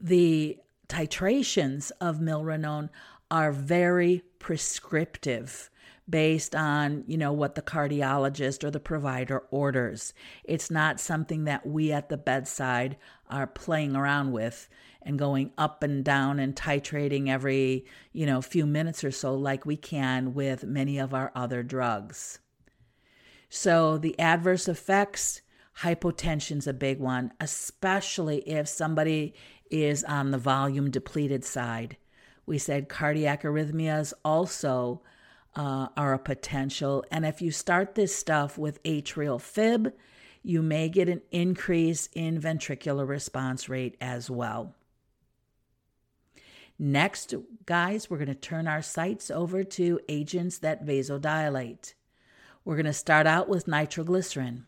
the 0.00 0.58
titrations 0.88 1.90
of 2.00 2.18
milrinone 2.18 2.90
are 3.30 3.52
very 3.52 4.22
prescriptive 4.38 5.70
based 6.08 6.54
on, 6.54 7.04
you 7.06 7.16
know, 7.16 7.32
what 7.32 7.54
the 7.54 7.62
cardiologist 7.62 8.62
or 8.62 8.70
the 8.70 8.80
provider 8.80 9.44
orders. 9.50 10.12
It's 10.44 10.70
not 10.70 11.00
something 11.00 11.44
that 11.44 11.66
we 11.66 11.92
at 11.92 12.10
the 12.10 12.18
bedside 12.18 12.96
are 13.30 13.46
playing 13.46 13.96
around 13.96 14.32
with 14.32 14.68
and 15.00 15.18
going 15.18 15.52
up 15.56 15.82
and 15.82 16.04
down 16.04 16.38
and 16.38 16.54
titrating 16.54 17.28
every, 17.28 17.86
you 18.12 18.26
know, 18.26 18.42
few 18.42 18.66
minutes 18.66 19.02
or 19.02 19.10
so 19.10 19.34
like 19.34 19.64
we 19.64 19.76
can 19.76 20.34
with 20.34 20.64
many 20.64 20.98
of 20.98 21.14
our 21.14 21.32
other 21.34 21.62
drugs. 21.62 22.38
So 23.56 23.98
the 23.98 24.18
adverse 24.18 24.66
effects, 24.66 25.40
hypotension's 25.78 26.66
a 26.66 26.72
big 26.72 26.98
one, 26.98 27.32
especially 27.38 28.38
if 28.38 28.66
somebody 28.66 29.32
is 29.70 30.02
on 30.02 30.32
the 30.32 30.38
volume 30.38 30.90
depleted 30.90 31.44
side. 31.44 31.96
We 32.46 32.58
said 32.58 32.88
cardiac 32.88 33.44
arrhythmias 33.44 34.12
also 34.24 35.02
uh, 35.54 35.86
are 35.96 36.14
a 36.14 36.18
potential. 36.18 37.04
And 37.12 37.24
if 37.24 37.40
you 37.40 37.52
start 37.52 37.94
this 37.94 38.12
stuff 38.12 38.58
with 38.58 38.82
atrial 38.82 39.40
fib, 39.40 39.94
you 40.42 40.60
may 40.60 40.88
get 40.88 41.08
an 41.08 41.22
increase 41.30 42.08
in 42.12 42.40
ventricular 42.40 43.06
response 43.06 43.68
rate 43.68 43.96
as 44.00 44.28
well. 44.28 44.74
Next, 46.76 47.32
guys, 47.66 48.10
we're 48.10 48.18
going 48.18 48.26
to 48.26 48.34
turn 48.34 48.66
our 48.66 48.82
sights 48.82 49.30
over 49.30 49.62
to 49.62 50.00
agents 50.08 50.58
that 50.58 50.84
vasodilate. 50.84 51.94
We're 52.64 52.76
going 52.76 52.86
to 52.86 52.92
start 52.92 53.26
out 53.26 53.48
with 53.48 53.68
nitroglycerin. 53.68 54.66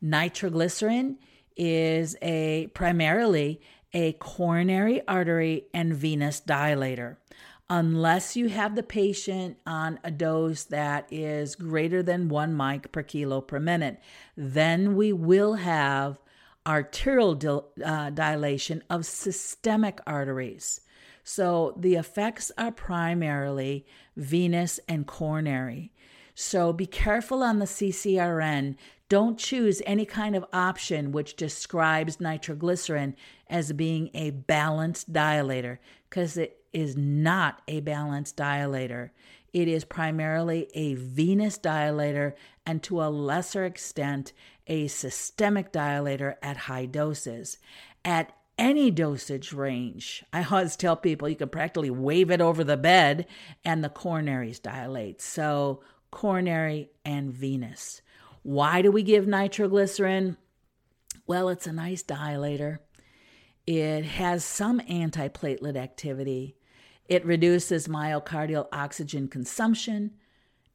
Nitroglycerin 0.00 1.18
is 1.56 2.16
a 2.20 2.68
primarily 2.74 3.60
a 3.94 4.12
coronary 4.14 5.06
artery 5.06 5.66
and 5.74 5.94
venous 5.94 6.40
dilator 6.40 7.16
unless 7.68 8.36
you 8.36 8.48
have 8.48 8.74
the 8.74 8.82
patient 8.82 9.56
on 9.66 9.98
a 10.04 10.10
dose 10.10 10.64
that 10.64 11.06
is 11.10 11.54
greater 11.54 12.02
than 12.02 12.28
one 12.28 12.56
mic 12.56 12.92
per 12.92 13.02
kilo 13.02 13.40
per 13.40 13.60
minute. 13.60 13.98
Then 14.36 14.96
we 14.96 15.12
will 15.12 15.54
have 15.54 16.18
arterial 16.66 17.34
dil- 17.34 17.68
uh, 17.84 18.10
dilation 18.10 18.82
of 18.90 19.06
systemic 19.06 20.00
arteries. 20.06 20.80
So 21.24 21.74
the 21.78 21.94
effects 21.94 22.50
are 22.58 22.72
primarily 22.72 23.86
venous 24.16 24.80
and 24.88 25.06
coronary. 25.06 25.92
So 26.34 26.72
be 26.72 26.86
careful 26.86 27.42
on 27.42 27.58
the 27.58 27.66
CCRN. 27.66 28.76
Don't 29.08 29.38
choose 29.38 29.82
any 29.84 30.06
kind 30.06 30.34
of 30.34 30.46
option 30.52 31.12
which 31.12 31.36
describes 31.36 32.16
nitroglycerin 32.16 33.14
as 33.48 33.72
being 33.72 34.10
a 34.14 34.30
balanced 34.30 35.12
dilator 35.12 35.78
because 36.08 36.36
it 36.38 36.62
is 36.72 36.96
not 36.96 37.60
a 37.68 37.80
balanced 37.80 38.36
dilator. 38.36 39.10
It 39.52 39.68
is 39.68 39.84
primarily 39.84 40.68
a 40.74 40.94
venous 40.94 41.58
dilator 41.58 42.32
and 42.64 42.82
to 42.84 43.02
a 43.02 43.10
lesser 43.10 43.64
extent 43.66 44.32
a 44.66 44.86
systemic 44.86 45.72
dilator 45.72 46.36
at 46.42 46.56
high 46.56 46.86
doses. 46.86 47.58
At 48.04 48.34
any 48.56 48.90
dosage 48.90 49.52
range, 49.52 50.24
I 50.32 50.44
always 50.44 50.76
tell 50.76 50.96
people 50.96 51.28
you 51.28 51.36
can 51.36 51.48
practically 51.48 51.90
wave 51.90 52.30
it 52.30 52.40
over 52.40 52.64
the 52.64 52.76
bed 52.76 53.26
and 53.64 53.82
the 53.82 53.90
coronaries 53.90 54.62
dilate. 54.62 55.20
So, 55.20 55.82
coronary 56.12 56.90
and 57.04 57.32
venous. 57.32 58.00
Why 58.42 58.82
do 58.82 58.92
we 58.92 59.02
give 59.02 59.26
nitroglycerin? 59.26 60.36
Well, 61.26 61.48
it's 61.48 61.66
a 61.66 61.72
nice 61.72 62.04
dilator. 62.04 62.78
It 63.66 64.04
has 64.04 64.44
some 64.44 64.80
antiplatelet 64.80 65.76
activity. 65.76 66.56
It 67.08 67.24
reduces 67.24 67.88
myocardial 67.88 68.68
oxygen 68.72 69.26
consumption 69.28 70.12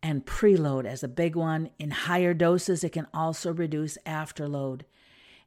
and 0.03 0.25
preload 0.25 0.85
as 0.85 1.03
a 1.03 1.07
big 1.07 1.35
one. 1.35 1.69
In 1.79 1.91
higher 1.91 2.33
doses, 2.33 2.83
it 2.83 2.91
can 2.93 3.07
also 3.13 3.53
reduce 3.53 3.97
afterload. 4.05 4.81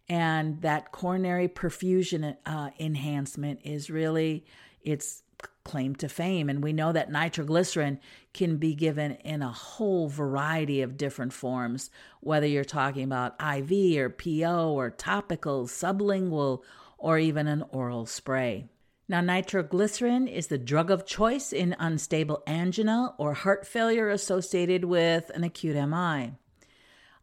And 0.08 0.60
that 0.62 0.92
coronary 0.92 1.48
perfusion 1.48 2.36
uh, 2.44 2.70
enhancement 2.78 3.60
is 3.64 3.90
really 3.90 4.44
its 4.82 5.22
claim 5.64 5.94
to 5.96 6.08
fame. 6.08 6.48
And 6.48 6.62
we 6.62 6.72
know 6.72 6.92
that 6.92 7.10
nitroglycerin 7.10 8.00
can 8.32 8.56
be 8.56 8.74
given 8.74 9.12
in 9.24 9.42
a 9.42 9.52
whole 9.52 10.08
variety 10.08 10.82
of 10.82 10.96
different 10.96 11.32
forms, 11.32 11.90
whether 12.20 12.46
you're 12.46 12.64
talking 12.64 13.04
about 13.04 13.40
IV 13.40 13.98
or 13.98 14.10
PO 14.10 14.72
or 14.72 14.90
topical, 14.90 15.66
sublingual, 15.66 16.62
or 16.98 17.18
even 17.18 17.46
an 17.46 17.64
oral 17.70 18.06
spray. 18.06 18.66
Now, 19.08 19.20
nitroglycerin 19.20 20.28
is 20.28 20.46
the 20.46 20.58
drug 20.58 20.90
of 20.90 21.04
choice 21.04 21.52
in 21.52 21.74
unstable 21.80 22.44
angina 22.46 23.14
or 23.18 23.34
heart 23.34 23.66
failure 23.66 24.08
associated 24.08 24.84
with 24.84 25.30
an 25.30 25.42
acute 25.42 25.74
MI. 25.74 26.34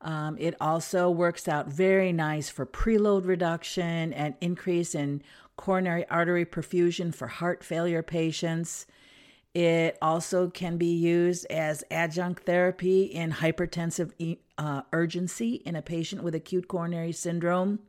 Um, 0.01 0.37
it 0.37 0.55
also 0.59 1.09
works 1.09 1.47
out 1.47 1.67
very 1.67 2.11
nice 2.11 2.49
for 2.49 2.65
preload 2.65 3.25
reduction 3.25 4.13
and 4.13 4.35
increase 4.41 4.93
in 4.93 5.23
coronary 5.57 6.05
artery 6.09 6.45
perfusion 6.45 7.13
for 7.13 7.27
heart 7.27 7.63
failure 7.63 8.03
patients. 8.03 8.85
It 9.53 9.97
also 10.01 10.49
can 10.49 10.77
be 10.77 10.93
used 10.93 11.45
as 11.47 11.83
adjunct 11.89 12.45
therapy 12.45 13.03
in 13.03 13.31
hypertensive 13.31 14.37
uh, 14.57 14.81
urgency 14.93 15.55
in 15.65 15.75
a 15.75 15.81
patient 15.81 16.23
with 16.23 16.35
acute 16.35 16.67
coronary 16.67 17.11
syndrome. 17.11 17.79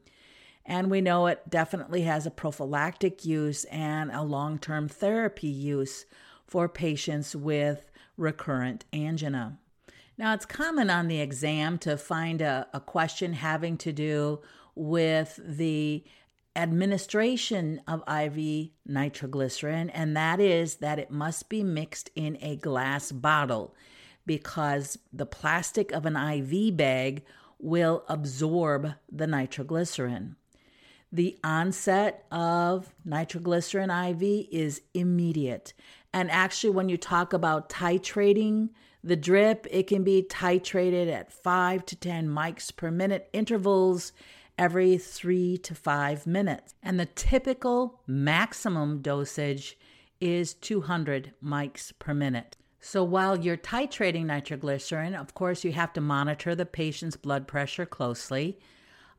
And 0.64 0.90
we 0.90 1.00
know 1.00 1.26
it 1.26 1.48
definitely 1.48 2.02
has 2.02 2.26
a 2.26 2.30
prophylactic 2.30 3.24
use 3.24 3.64
and 3.64 4.10
a 4.10 4.22
long 4.22 4.58
term 4.58 4.88
therapy 4.88 5.48
use 5.48 6.06
for 6.46 6.68
patients 6.68 7.36
with 7.36 7.90
recurrent 8.16 8.84
angina. 8.92 9.58
Now, 10.18 10.34
it's 10.34 10.46
common 10.46 10.90
on 10.90 11.08
the 11.08 11.20
exam 11.20 11.78
to 11.78 11.96
find 11.96 12.42
a, 12.42 12.66
a 12.74 12.80
question 12.80 13.34
having 13.34 13.76
to 13.78 13.92
do 13.92 14.40
with 14.74 15.38
the 15.42 16.04
administration 16.58 17.80
of 17.86 18.02
IV 18.08 18.70
nitroglycerin, 18.84 19.90
and 19.90 20.16
that 20.16 20.40
is 20.40 20.76
that 20.76 20.98
it 20.98 21.10
must 21.10 21.48
be 21.48 21.62
mixed 21.62 22.10
in 22.16 22.36
a 22.42 22.56
glass 22.56 23.12
bottle 23.12 23.74
because 24.26 24.98
the 25.12 25.24
plastic 25.24 25.92
of 25.92 26.04
an 26.04 26.16
IV 26.16 26.76
bag 26.76 27.24
will 27.58 28.04
absorb 28.08 28.92
the 29.10 29.26
nitroglycerin. 29.26 30.36
The 31.10 31.38
onset 31.42 32.26
of 32.30 32.92
nitroglycerin 33.04 33.90
IV 33.90 34.48
is 34.52 34.82
immediate. 34.92 35.72
And 36.12 36.30
actually, 36.30 36.70
when 36.70 36.88
you 36.88 36.98
talk 36.98 37.32
about 37.32 37.70
titrating 37.70 38.70
the 39.02 39.16
drip, 39.16 39.66
it 39.70 39.86
can 39.86 40.02
be 40.02 40.26
titrated 40.28 41.10
at 41.10 41.32
5 41.32 41.86
to 41.86 41.96
10 41.96 42.28
mics 42.28 42.74
per 42.74 42.90
minute 42.90 43.30
intervals 43.32 44.12
every 44.58 44.98
3 44.98 45.56
to 45.58 45.74
5 45.74 46.26
minutes. 46.26 46.74
And 46.82 46.98
the 46.98 47.06
typical 47.06 48.00
maximum 48.06 49.00
dosage 49.00 49.78
is 50.20 50.54
200 50.54 51.32
mics 51.42 51.92
per 51.98 52.12
minute. 52.12 52.56
So 52.80 53.02
while 53.02 53.38
you're 53.38 53.56
titrating 53.56 54.26
nitroglycerin, 54.26 55.14
of 55.14 55.34
course, 55.34 55.64
you 55.64 55.72
have 55.72 55.92
to 55.94 56.00
monitor 56.00 56.54
the 56.54 56.66
patient's 56.66 57.16
blood 57.16 57.46
pressure 57.46 57.86
closely. 57.86 58.58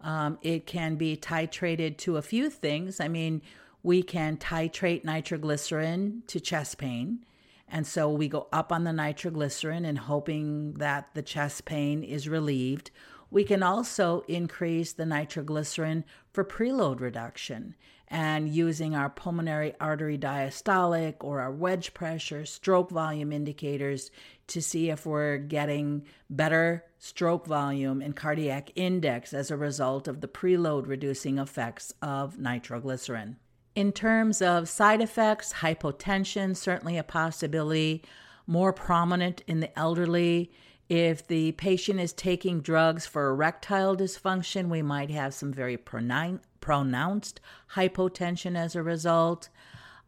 Um, 0.02 0.38
it 0.42 0.66
can 0.66 0.96
be 0.96 1.18
titrated 1.18 1.98
to 2.00 2.18
a 2.18 2.22
few 2.22 2.50
things. 2.50 3.00
I 3.00 3.08
mean, 3.08 3.42
we 3.84 4.02
can 4.02 4.38
titrate 4.38 5.04
nitroglycerin 5.04 6.24
to 6.28 6.40
chest 6.40 6.78
pain. 6.78 7.26
And 7.68 7.86
so 7.86 8.10
we 8.10 8.28
go 8.28 8.48
up 8.52 8.72
on 8.72 8.84
the 8.84 8.94
nitroglycerin 8.94 9.86
and 9.86 9.98
hoping 9.98 10.74
that 10.76 11.10
the 11.14 11.22
chest 11.22 11.66
pain 11.66 12.02
is 12.04 12.28
relieved. 12.28 12.92
We 13.32 13.44
can 13.44 13.62
also 13.62 14.24
increase 14.28 14.94
the 14.94 15.06
nitroglycerin 15.06 16.04
for 16.34 16.44
preload 16.44 17.00
reduction 17.00 17.76
and 18.08 18.50
using 18.50 18.96
our 18.96 19.10
pulmonary 19.10 19.76
artery 19.80 20.18
diastolic 20.18 21.18
or 21.20 21.42
our 21.42 21.52
wedge 21.52 21.94
pressure, 21.94 22.44
stroke 22.46 22.90
volume 22.90 23.32
indicators 23.32 24.10
to 24.48 24.62
see 24.62 24.90
if 24.90 25.06
we're 25.06 25.38
getting 25.38 26.06
better 26.30 26.86
stroke 26.98 27.46
volume 27.46 28.02
and 28.02 28.16
cardiac 28.16 28.72
index 28.76 29.34
as 29.34 29.52
a 29.52 29.58
result 29.58 30.08
of 30.08 30.22
the 30.22 30.28
preload 30.28 30.88
reducing 30.88 31.38
effects 31.38 31.94
of 32.02 32.40
nitroglycerin. 32.40 33.38
In 33.76 33.92
terms 33.92 34.42
of 34.42 34.68
side 34.68 35.02
effects, 35.02 35.54
hypotension, 35.54 36.58
certainly 36.58 36.98
a 36.98 37.04
possibility, 37.04 38.04
more 38.48 38.74
prominent 38.74 39.44
in 39.48 39.60
the 39.60 39.78
elderly. 39.78 40.52
If 40.90 41.28
the 41.28 41.52
patient 41.52 42.00
is 42.00 42.14
taking 42.14 42.62
drugs 42.62 43.06
for 43.06 43.30
erectile 43.30 43.96
dysfunction, 43.96 44.70
we 44.70 44.82
might 44.82 45.12
have 45.12 45.36
some 45.36 45.54
very 45.54 45.78
pronounced 45.78 47.40
hypotension 47.76 48.58
as 48.58 48.76
a 48.76 48.82
result. 48.82 49.50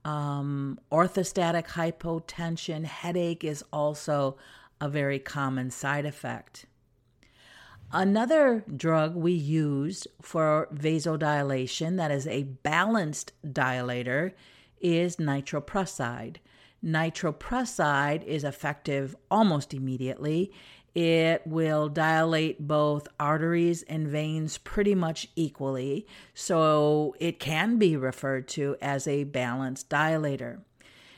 Um, 0.03 0.79
orthostatic 0.91 1.67
hypotension, 1.67 2.86
headache 2.86 3.43
is 3.43 3.63
also 3.71 4.38
a 4.82 4.89
very 4.89 5.19
common 5.19 5.69
side 5.69 6.07
effect. 6.07 6.65
Another 7.93 8.63
drug 8.75 9.15
we 9.15 9.34
use 9.34 10.07
for 10.19 10.67
vasodilation 10.73 11.97
that 11.97 12.09
is 12.09 12.25
a 12.25 12.43
balanced 12.43 13.34
dilator 13.45 14.32
is 14.79 15.17
nitroprusside. 15.17 16.38
Nitroprusside 16.84 18.23
is 18.23 18.43
effective 18.43 19.15
almost 19.29 19.73
immediately. 19.73 20.51
It 20.93 21.45
will 21.45 21.88
dilate 21.88 22.67
both 22.67 23.07
arteries 23.19 23.84
and 23.84 24.07
veins 24.07 24.57
pretty 24.57 24.93
much 24.93 25.29
equally, 25.36 26.05
so 26.34 27.15
it 27.19 27.39
can 27.39 27.77
be 27.77 27.95
referred 27.95 28.47
to 28.49 28.75
as 28.82 29.07
a 29.07 29.23
balanced 29.23 29.89
dilator. 29.89 30.59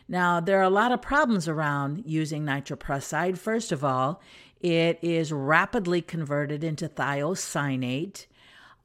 Now, 0.08 0.40
there 0.40 0.60
are 0.60 0.64
a 0.64 0.70
lot 0.70 0.92
of 0.92 1.02
problems 1.02 1.48
around 1.48 2.04
using 2.06 2.44
nitroprusside. 2.44 3.38
First 3.38 3.72
of 3.72 3.84
all, 3.84 4.22
it 4.60 5.00
is 5.02 5.32
rapidly 5.32 6.02
converted 6.02 6.64
into 6.64 6.88
thiocyanate, 6.88 8.28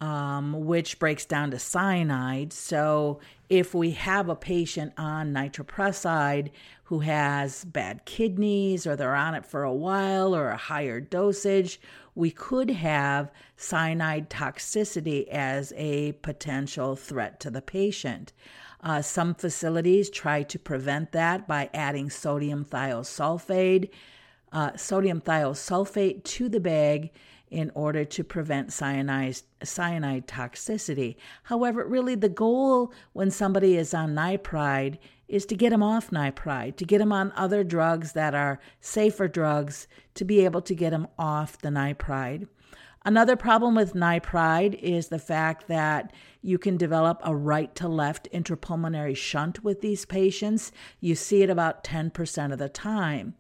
um, 0.01 0.65
which 0.65 0.99
breaks 0.99 1.27
down 1.27 1.51
to 1.51 1.59
cyanide. 1.59 2.53
So, 2.53 3.21
if 3.49 3.75
we 3.75 3.93
have 3.93 4.29
a 4.29 4.37
patient 4.37 4.93
on 4.97 5.33
nitroprusside 5.33 6.51
who 6.85 7.01
has 7.01 7.65
bad 7.65 8.05
kidneys 8.05 8.87
or 8.87 8.97
they're 8.97 9.15
on 9.15 9.35
it 9.35 9.47
for 9.47 9.63
a 9.63 9.73
while 9.73 10.35
or 10.35 10.49
a 10.49 10.57
higher 10.57 11.01
dosage, 11.01 11.81
we 12.15 12.31
could 12.31 12.71
have 12.71 13.31
cyanide 13.57 14.29
toxicity 14.31 15.27
as 15.29 15.73
a 15.77 16.13
potential 16.13 16.97
threat 16.97 17.41
to 17.41 17.51
the 17.51 17.63
patient. 17.63 18.33
Uh, 18.83 19.03
some 19.03 19.35
facilities 19.35 20.09
try 20.09 20.43
to 20.43 20.59
prevent 20.59 21.13
that 21.13 21.49
by 21.49 21.69
adding 21.75 22.11
sodium 22.11 22.65
thiosulfate 22.65 23.91
uh, 24.53 24.77
sodium 24.77 25.21
thiosulfate 25.21 26.25
to 26.25 26.49
the 26.49 26.61
bag 26.61 27.11
in 27.51 27.71
order 27.75 28.05
to 28.05 28.25
prevent 28.25 28.73
cyanide, 28.73 29.41
cyanide 29.63 30.27
toxicity. 30.27 31.17
However, 31.45 31.85
really 31.87 32.15
the 32.15 32.29
goal 32.29 32.93
when 33.13 33.31
somebody 33.31 33.77
is 33.77 33.95
on 33.95 34.15
nipride 34.15 34.99
is 35.29 35.45
to 35.47 35.55
get 35.55 35.71
them 35.71 35.83
off 35.83 36.11
nipride, 36.11 36.77
to 36.77 36.85
get 36.85 36.99
them 36.99 37.13
on 37.13 37.33
other 37.37 37.63
drugs 37.63 38.13
that 38.13 38.35
are 38.35 38.59
safer 38.81 39.29
drugs, 39.29 39.87
to 40.15 40.25
be 40.25 40.45
able 40.45 40.63
to 40.63 40.75
get 40.75 40.91
them 40.91 41.07
off 41.19 41.59
the 41.59 41.69
nipride. 41.69 42.49
Another 43.05 43.37
problem 43.37 43.75
with 43.75 43.95
nipride 43.95 44.75
is 44.75 45.09
the 45.09 45.19
fact 45.19 45.69
that 45.69 46.13
you 46.43 46.59
can 46.59 46.77
develop 46.77 47.21
a 47.25 47.35
right 47.35 47.75
to 47.77 47.89
left 47.89 48.29
intrapulmonary 48.33 49.17
shunt 49.17 49.63
with 49.63 49.81
these 49.81 50.05
patients. 50.05 50.73
You 51.01 51.15
see 51.15 51.43
it 51.43 51.51
about 51.51 51.85
10% 51.85 52.53
of 52.53 52.59
the 52.59 52.69
time. 52.69 53.35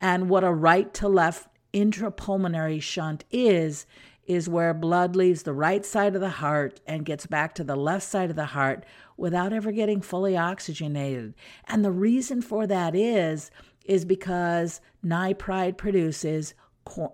And 0.00 0.28
what 0.28 0.44
a 0.44 0.52
right 0.52 0.92
to 0.94 1.08
left 1.08 1.48
intrapulmonary 1.74 2.80
shunt 2.80 3.24
is, 3.30 3.86
is 4.26 4.48
where 4.48 4.72
blood 4.72 5.16
leaves 5.16 5.42
the 5.42 5.52
right 5.52 5.84
side 5.84 6.14
of 6.14 6.20
the 6.20 6.30
heart 6.30 6.80
and 6.86 7.04
gets 7.04 7.26
back 7.26 7.54
to 7.54 7.64
the 7.64 7.76
left 7.76 8.06
side 8.06 8.30
of 8.30 8.36
the 8.36 8.46
heart 8.46 8.86
without 9.16 9.52
ever 9.52 9.72
getting 9.72 10.00
fully 10.00 10.36
oxygenated. 10.36 11.34
And 11.66 11.84
the 11.84 11.90
reason 11.90 12.40
for 12.40 12.66
that 12.66 12.94
is, 12.94 13.50
is 13.84 14.04
because 14.04 14.80
nipride 15.04 15.76
produces 15.76 16.54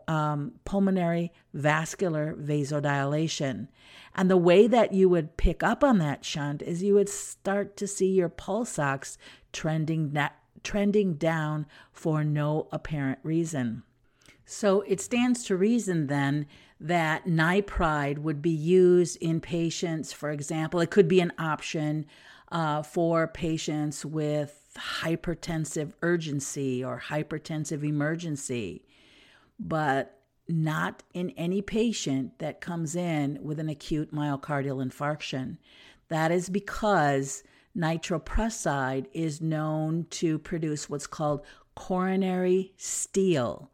um, 0.07 0.53
pulmonary 0.65 1.33
vascular 1.53 2.35
vasodilation. 2.35 3.69
And 4.15 4.31
the 4.31 4.37
way 4.37 4.67
that 4.67 4.93
you 4.93 5.09
would 5.09 5.37
pick 5.37 5.63
up 5.63 5.83
on 5.83 5.99
that 5.99 6.25
shunt 6.25 6.63
is 6.63 6.83
you 6.83 6.95
would 6.95 7.09
start 7.09 7.77
to 7.77 7.87
see 7.87 8.13
your 8.13 8.29
pulse 8.29 8.79
ox 8.79 9.19
trending 9.53 10.17
trending 10.63 11.15
down 11.15 11.67
for 11.93 12.23
no 12.23 12.69
apparent 12.71 13.19
reason. 13.23 13.83
So 14.53 14.81
it 14.81 15.01
stands 15.01 15.45
to 15.45 15.57
reason 15.57 16.09
then 16.09 16.47
that 16.81 17.25
nipride 17.25 18.19
would 18.19 18.43
be 18.43 18.51
used 18.51 19.17
in 19.23 19.41
patients, 19.41 20.13
for 20.13 20.33
example, 20.33 20.81
it 20.81 20.91
could 20.91 21.07
be 21.07 21.21
an 21.21 21.33
option 21.39 22.05
uh, 22.51 22.83
for 22.83 23.29
patients 23.29 24.05
with 24.05 24.67
hypertensive 24.77 25.93
urgency 26.03 26.83
or 26.83 27.01
hypertensive 27.07 27.85
emergency. 27.85 28.85
But 29.61 30.19
not 30.49 31.05
in 31.15 31.31
any 31.37 31.63
patient 31.63 32.41
that 32.41 32.61
comes 32.61 32.97
in 32.97 33.39
with 33.41 33.61
an 33.61 33.69
acute 33.69 34.13
myocardial 34.13 34.85
infarction. 34.85 35.59
That 36.09 36.33
is 36.33 36.49
because 36.49 37.45
nitroprusside 37.79 39.07
is 39.13 39.41
known 39.41 40.07
to 40.11 40.41
produce 40.41 40.91
what's 40.91 41.07
called 41.07 41.47
coronary 41.77 42.73
steal. 42.77 43.70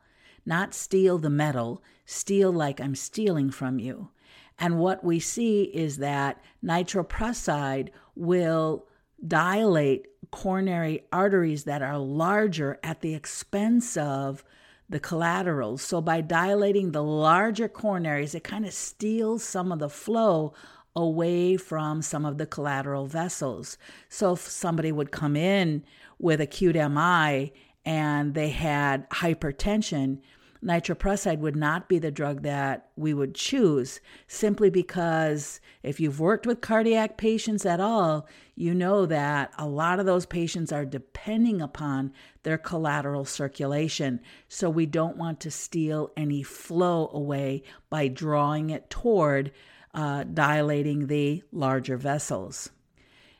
Not 0.46 0.72
steel 0.72 1.18
the 1.18 1.28
metal, 1.28 1.82
steal 2.04 2.52
like 2.52 2.80
I'm 2.80 2.94
stealing 2.94 3.50
from 3.50 3.78
you. 3.78 4.10
And 4.58 4.78
what 4.78 5.04
we 5.04 5.20
see 5.20 5.64
is 5.64 5.98
that 5.98 6.40
nitroprusside 6.64 7.90
will 8.14 8.86
dilate 9.26 10.06
coronary 10.30 11.02
arteries 11.12 11.64
that 11.64 11.82
are 11.82 11.98
larger 11.98 12.78
at 12.82 13.00
the 13.00 13.14
expense 13.14 13.96
of 13.96 14.44
the 14.88 15.00
collaterals. 15.00 15.82
So 15.82 16.00
by 16.00 16.20
dilating 16.20 16.92
the 16.92 17.02
larger 17.02 17.68
coronaries, 17.68 18.34
it 18.34 18.44
kind 18.44 18.64
of 18.64 18.72
steals 18.72 19.42
some 19.42 19.72
of 19.72 19.78
the 19.78 19.88
flow 19.88 20.54
away 20.94 21.56
from 21.56 22.00
some 22.00 22.24
of 22.24 22.38
the 22.38 22.46
collateral 22.46 23.06
vessels. 23.06 23.76
So 24.08 24.32
if 24.32 24.40
somebody 24.40 24.92
would 24.92 25.10
come 25.10 25.36
in 25.36 25.84
with 26.18 26.40
acute 26.40 26.76
MI 26.76 27.52
and 27.84 28.34
they 28.34 28.48
had 28.48 29.08
hypertension, 29.10 30.20
nitroprusside 30.64 31.38
would 31.38 31.56
not 31.56 31.88
be 31.88 31.98
the 31.98 32.10
drug 32.10 32.42
that 32.42 32.90
we 32.96 33.14
would 33.14 33.34
choose 33.34 34.00
simply 34.26 34.70
because 34.70 35.60
if 35.82 36.00
you've 36.00 36.20
worked 36.20 36.46
with 36.46 36.60
cardiac 36.60 37.16
patients 37.16 37.66
at 37.66 37.80
all, 37.80 38.26
you 38.54 38.74
know 38.74 39.06
that 39.06 39.52
a 39.58 39.66
lot 39.66 40.00
of 40.00 40.06
those 40.06 40.26
patients 40.26 40.72
are 40.72 40.84
depending 40.84 41.60
upon 41.60 42.12
their 42.42 42.58
collateral 42.58 43.24
circulation. 43.24 44.20
So 44.48 44.70
we 44.70 44.86
don't 44.86 45.16
want 45.16 45.40
to 45.40 45.50
steal 45.50 46.10
any 46.16 46.42
flow 46.42 47.10
away 47.12 47.62
by 47.90 48.08
drawing 48.08 48.70
it 48.70 48.88
toward 48.90 49.52
uh, 49.94 50.24
dilating 50.24 51.06
the 51.06 51.42
larger 51.52 51.96
vessels. 51.96 52.70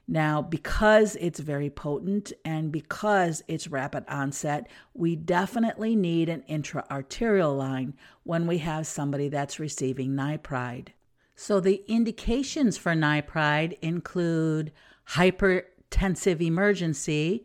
Now, 0.09 0.40
because 0.40 1.16
it's 1.16 1.40
very 1.40 1.68
potent 1.68 2.32
and 2.44 2.70
because 2.70 3.42
it's 3.48 3.66
rapid 3.68 4.04
onset, 4.09 4.68
we 4.94 5.16
definitely 5.16 5.96
need 5.96 6.28
an 6.28 6.44
intra-arterial 6.46 7.57
line 7.57 7.94
when 8.22 8.46
we 8.46 8.59
have 8.59 8.86
somebody 8.86 9.28
that's 9.28 9.59
receiving 9.59 10.12
nipride. 10.12 10.88
So, 11.34 11.59
the 11.59 11.82
indications 11.88 12.78
for 12.78 12.92
nipride 12.94 13.78
include 13.82 14.72
hypertensive 15.11 16.40
emergency, 16.40 17.44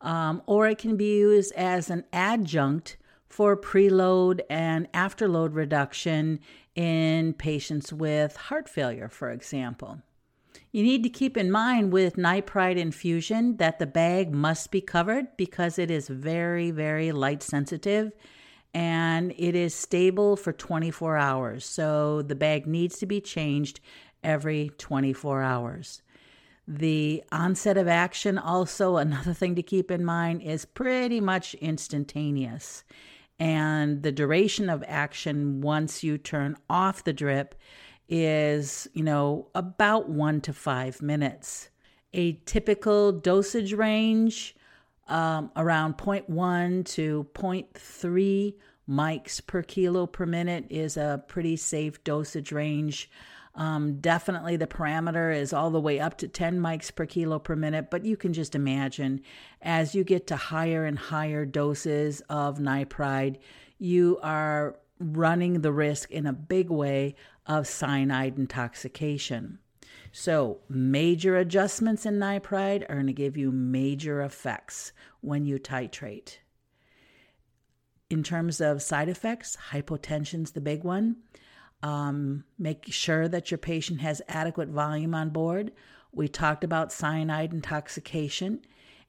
um, 0.00 0.42
or 0.46 0.68
it 0.68 0.78
can 0.78 0.96
be 0.96 1.18
used 1.18 1.52
as 1.54 1.90
an 1.90 2.04
adjunct 2.12 2.98
for 3.28 3.56
preload 3.56 4.40
and 4.48 4.90
afterload 4.92 5.54
reduction 5.54 6.38
in 6.76 7.34
patients 7.34 7.92
with 7.92 8.36
heart 8.36 8.68
failure, 8.68 9.08
for 9.08 9.30
example. 9.30 10.00
You 10.72 10.82
need 10.82 11.02
to 11.02 11.08
keep 11.08 11.36
in 11.36 11.50
mind 11.50 11.92
with 11.92 12.16
nipride 12.16 12.76
infusion 12.76 13.56
that 13.56 13.78
the 13.78 13.86
bag 13.86 14.32
must 14.32 14.70
be 14.70 14.80
covered 14.80 15.36
because 15.36 15.78
it 15.78 15.90
is 15.90 16.08
very, 16.08 16.70
very 16.70 17.12
light 17.12 17.42
sensitive 17.42 18.12
and 18.74 19.32
it 19.38 19.54
is 19.54 19.74
stable 19.74 20.36
for 20.36 20.52
24 20.52 21.16
hours. 21.16 21.64
So 21.64 22.22
the 22.22 22.34
bag 22.34 22.66
needs 22.66 22.98
to 22.98 23.06
be 23.06 23.20
changed 23.20 23.80
every 24.22 24.70
24 24.76 25.42
hours. 25.42 26.02
The 26.68 27.22
onset 27.30 27.78
of 27.78 27.88
action, 27.88 28.38
also, 28.38 28.96
another 28.96 29.32
thing 29.32 29.54
to 29.54 29.62
keep 29.62 29.90
in 29.90 30.04
mind, 30.04 30.42
is 30.42 30.64
pretty 30.64 31.20
much 31.20 31.54
instantaneous. 31.54 32.84
And 33.38 34.02
the 34.02 34.12
duration 34.12 34.68
of 34.68 34.84
action 34.86 35.60
once 35.60 36.02
you 36.02 36.18
turn 36.18 36.56
off 36.68 37.04
the 37.04 37.12
drip 37.12 37.54
is, 38.08 38.88
you 38.92 39.02
know, 39.02 39.48
about 39.54 40.08
one 40.08 40.40
to 40.42 40.52
five 40.52 41.02
minutes. 41.02 41.70
A 42.12 42.34
typical 42.46 43.12
dosage 43.12 43.72
range 43.72 44.56
um, 45.08 45.50
around 45.56 45.96
0.1 45.98 46.84
to 46.86 47.26
0.3 47.34 48.54
mics 48.88 49.44
per 49.44 49.62
kilo 49.62 50.06
per 50.06 50.26
minute 50.26 50.64
is 50.70 50.96
a 50.96 51.22
pretty 51.28 51.56
safe 51.56 52.02
dosage 52.04 52.52
range. 52.52 53.10
Um, 53.54 54.00
definitely, 54.00 54.56
the 54.56 54.66
parameter 54.66 55.34
is 55.34 55.52
all 55.52 55.70
the 55.70 55.80
way 55.80 55.98
up 55.98 56.18
to 56.18 56.28
10 56.28 56.60
mics 56.60 56.94
per 56.94 57.06
kilo 57.06 57.38
per 57.38 57.56
minute, 57.56 57.90
but 57.90 58.04
you 58.04 58.16
can 58.16 58.32
just 58.32 58.54
imagine 58.54 59.22
as 59.62 59.94
you 59.94 60.04
get 60.04 60.26
to 60.26 60.36
higher 60.36 60.84
and 60.84 60.98
higher 60.98 61.46
doses 61.46 62.20
of 62.28 62.58
nipride, 62.58 63.38
you 63.78 64.18
are 64.22 64.76
running 64.98 65.60
the 65.60 65.72
risk 65.72 66.10
in 66.10 66.26
a 66.26 66.32
big 66.32 66.70
way 66.70 67.14
of 67.46 67.66
cyanide 67.66 68.38
intoxication. 68.38 69.58
So, 70.12 70.60
major 70.68 71.36
adjustments 71.36 72.06
in 72.06 72.18
nipride 72.18 72.88
are 72.88 72.94
going 72.94 73.06
to 73.06 73.12
give 73.12 73.36
you 73.36 73.52
major 73.52 74.22
effects 74.22 74.92
when 75.20 75.44
you 75.44 75.58
titrate. 75.58 76.38
In 78.08 78.22
terms 78.22 78.60
of 78.60 78.82
side 78.82 79.08
effects, 79.08 79.56
hypotension 79.72 80.44
is 80.44 80.52
the 80.52 80.60
big 80.60 80.84
one. 80.84 81.16
Um, 81.82 82.44
make 82.58 82.86
sure 82.88 83.28
that 83.28 83.50
your 83.50 83.58
patient 83.58 84.00
has 84.00 84.22
adequate 84.28 84.68
volume 84.68 85.14
on 85.14 85.30
board. 85.30 85.72
We 86.12 86.28
talked 86.28 86.64
about 86.64 86.92
cyanide 86.92 87.52
intoxication 87.52 88.62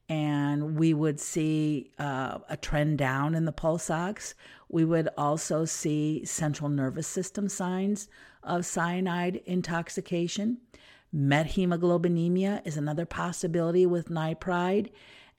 and 0.08 0.78
we 0.78 0.94
would 0.94 1.20
see 1.20 1.90
uh, 1.98 2.38
a 2.48 2.56
trend 2.56 2.98
down 2.98 3.34
in 3.34 3.44
the 3.44 3.52
pulse 3.52 3.90
ox. 3.90 4.34
We 4.68 4.84
would 4.84 5.08
also 5.16 5.64
see 5.64 6.24
central 6.24 6.68
nervous 6.68 7.06
system 7.06 7.48
signs 7.48 8.08
of 8.42 8.66
cyanide 8.66 9.40
intoxication. 9.46 10.58
Methemoglobinemia 11.14 12.66
is 12.66 12.76
another 12.76 13.06
possibility 13.06 13.86
with 13.86 14.08
nipride. 14.08 14.90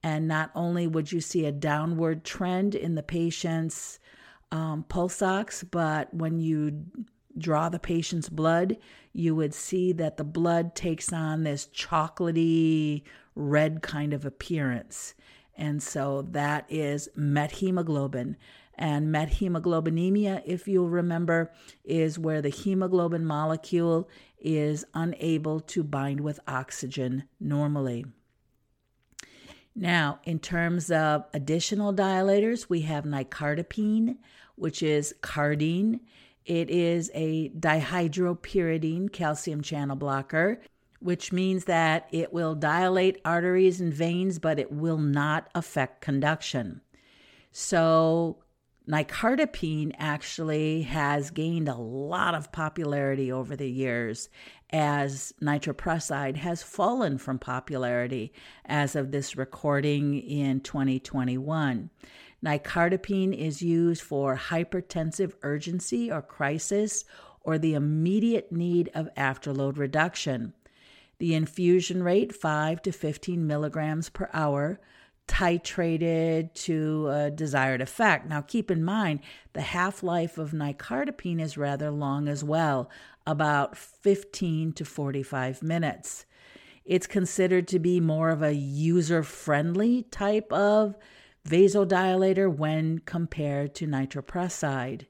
And 0.01 0.27
not 0.27 0.51
only 0.55 0.87
would 0.87 1.11
you 1.11 1.21
see 1.21 1.45
a 1.45 1.51
downward 1.51 2.23
trend 2.23 2.73
in 2.73 2.95
the 2.95 3.03
patient's 3.03 3.99
um, 4.51 4.83
pulse 4.87 5.21
ox, 5.21 5.63
but 5.63 6.13
when 6.13 6.39
you 6.39 6.85
draw 7.37 7.69
the 7.69 7.79
patient's 7.79 8.29
blood, 8.29 8.77
you 9.13 9.35
would 9.35 9.53
see 9.53 9.91
that 9.93 10.17
the 10.17 10.23
blood 10.23 10.75
takes 10.75 11.11
on 11.11 11.43
this 11.43 11.67
chocolatey 11.67 13.03
red 13.35 13.81
kind 13.81 14.13
of 14.13 14.25
appearance. 14.25 15.13
And 15.57 15.83
so 15.83 16.25
that 16.31 16.65
is 16.69 17.09
methemoglobin. 17.17 18.37
And 18.81 19.13
methemoglobinemia, 19.13 20.41
if 20.45 20.65
you'll 20.65 20.87
remember, 20.87 21.51
is 21.83 22.17
where 22.17 22.41
the 22.41 22.47
hemoglobin 22.47 23.25
molecule 23.25 24.09
is 24.39 24.85
unable 24.93 25.59
to 25.59 25.83
bind 25.83 26.21
with 26.21 26.39
oxygen 26.47 27.25
normally. 27.41 28.05
Now, 29.75 30.21
in 30.23 30.39
terms 30.39 30.91
of 30.91 31.25
additional 31.33 31.93
dilators, 31.93 32.69
we 32.69 32.81
have 32.81 33.03
nicardipine, 33.03 34.15
which 34.55 34.81
is 34.81 35.13
Cardene. 35.21 35.99
It 36.45 36.69
is 36.69 37.11
a 37.13 37.49
dihydropyridine 37.49 39.11
calcium 39.11 39.61
channel 39.61 39.97
blocker, 39.97 40.61
which 41.01 41.33
means 41.33 41.65
that 41.65 42.07
it 42.11 42.31
will 42.31 42.55
dilate 42.55 43.19
arteries 43.25 43.81
and 43.81 43.93
veins, 43.93 44.39
but 44.39 44.57
it 44.57 44.71
will 44.71 44.97
not 44.97 45.49
affect 45.53 45.99
conduction. 45.99 46.79
So, 47.51 48.37
nicardipine 48.87 49.93
actually 49.97 50.83
has 50.83 51.31
gained 51.31 51.67
a 51.67 51.75
lot 51.75 52.35
of 52.35 52.51
popularity 52.51 53.31
over 53.31 53.55
the 53.55 53.69
years 53.69 54.29
as 54.71 55.33
nitroprusside 55.41 56.35
has 56.37 56.61
fallen 56.61 57.17
from 57.17 57.39
popularity 57.39 58.31
as 58.65 58.95
of 58.95 59.11
this 59.11 59.35
recording 59.35 60.19
in 60.19 60.59
2021. 60.61 61.89
Nicardipine 62.43 63.37
is 63.37 63.61
used 63.61 64.01
for 64.01 64.37
hypertensive 64.37 65.33
urgency 65.43 66.11
or 66.11 66.21
crisis 66.21 67.03
or 67.41 67.57
the 67.57 67.73
immediate 67.73 68.51
need 68.51 68.89
of 68.93 69.13
afterload 69.15 69.77
reduction. 69.77 70.53
The 71.17 71.35
infusion 71.35 72.01
rate 72.01 72.33
5 72.33 72.81
to 72.83 72.91
15 72.91 73.45
milligrams 73.45 74.09
per 74.09 74.29
hour, 74.33 74.79
titrated 75.29 76.53
to 76.55 77.07
a 77.09 77.29
desired 77.29 77.81
effect. 77.81 78.27
Now, 78.27 78.41
keep 78.41 78.71
in 78.71 78.83
mind 78.83 79.19
the 79.53 79.61
half 79.61 80.01
life 80.01 80.37
of 80.37 80.51
nicardipine 80.51 81.39
is 81.39 81.57
rather 81.57 81.91
long 81.91 82.27
as 82.27 82.43
well, 82.43 82.89
about 83.27 83.77
15 83.77 84.73
to 84.73 84.83
45 84.83 85.61
minutes. 85.61 86.25
It's 86.83 87.05
considered 87.05 87.67
to 87.67 87.77
be 87.77 87.99
more 87.99 88.31
of 88.31 88.41
a 88.41 88.55
user 88.55 89.21
friendly 89.21 90.03
type 90.09 90.51
of 90.51 90.97
vasodilator 91.47 92.51
when 92.51 92.99
compared 92.99 93.75
to 93.75 93.85
nitroprusside. 93.85 95.05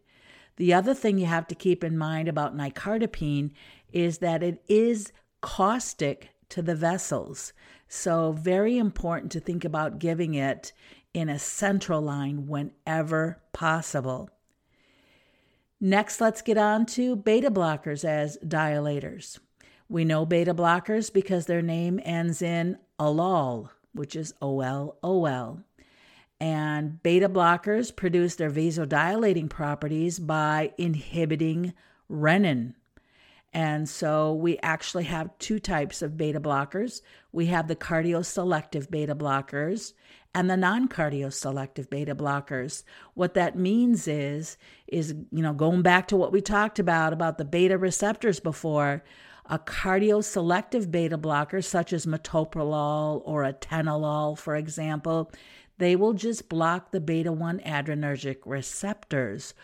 The 0.57 0.73
other 0.73 0.93
thing 0.93 1.17
you 1.17 1.27
have 1.27 1.47
to 1.47 1.55
keep 1.55 1.81
in 1.81 1.97
mind 1.97 2.27
about 2.27 2.55
nicardipine 2.55 3.51
is 3.93 4.17
that 4.17 4.43
it 4.43 4.61
is 4.67 5.13
caustic 5.39 6.31
to 6.49 6.61
the 6.61 6.75
vessels. 6.75 7.53
So, 7.91 8.31
very 8.33 8.77
important 8.77 9.31
to 9.31 9.39
think 9.39 9.65
about 9.65 9.97
giving 9.97 10.35
it 10.35 10.73
in 11.11 11.27
a 11.27 11.39
central 11.39 12.01
line 12.01 12.45
whenever 12.45 13.41
possible. 13.51 14.29
Next, 15.81 16.21
let's 16.21 16.43
get 16.43 16.57
on 16.57 16.85
to 16.87 17.15
beta 17.15 17.49
blockers 17.49 18.05
as 18.05 18.37
dilators. 18.45 19.39
We 19.87 20.05
know 20.05 20.23
beta 20.23 20.53
blockers 20.53 21.11
because 21.11 21.47
their 21.47 21.63
name 21.63 21.99
ends 22.03 22.43
in 22.43 22.77
olol, 22.99 23.69
which 23.93 24.15
is 24.15 24.35
O 24.39 24.61
L 24.61 24.97
O 25.01 25.25
L. 25.25 25.63
And 26.39 27.01
beta 27.01 27.27
blockers 27.27 27.93
produce 27.93 28.35
their 28.35 28.51
vasodilating 28.51 29.49
properties 29.49 30.19
by 30.19 30.73
inhibiting 30.77 31.73
renin. 32.09 32.75
And 33.53 33.89
so 33.89 34.33
we 34.33 34.59
actually 34.59 35.05
have 35.05 35.37
two 35.39 35.59
types 35.59 36.01
of 36.01 36.17
beta 36.17 36.39
blockers. 36.39 37.01
We 37.31 37.47
have 37.47 37.67
the 37.67 37.75
cardioselective 37.75 38.91
beta 38.91 39.15
blockers 39.15 39.93
and 40.35 40.49
the 40.49 40.57
non-cardioselective 40.57 41.89
beta 41.89 42.15
blockers. 42.15 42.83
What 43.15 43.33
that 43.33 43.57
means 43.57 44.07
is 44.07 44.57
is 44.87 45.15
you 45.31 45.41
know 45.41 45.53
going 45.53 45.81
back 45.81 46.07
to 46.09 46.15
what 46.15 46.31
we 46.31 46.41
talked 46.41 46.79
about 46.79 47.13
about 47.13 47.37
the 47.37 47.45
beta 47.45 47.77
receptors 47.77 48.39
before, 48.39 49.03
a 49.47 49.57
cardioselective 49.57 50.91
beta 50.91 51.17
blocker 51.17 51.61
such 51.61 51.91
as 51.91 52.05
metoprolol 52.05 53.23
or 53.25 53.43
atenolol 53.43 54.37
for 54.37 54.55
example, 54.55 55.31
they 55.79 55.95
will 55.95 56.13
just 56.13 56.49
block 56.49 56.91
the 56.91 56.99
beta 56.99 57.31
1 57.31 57.59
adrenergic 57.61 58.37
receptors 58.45 59.55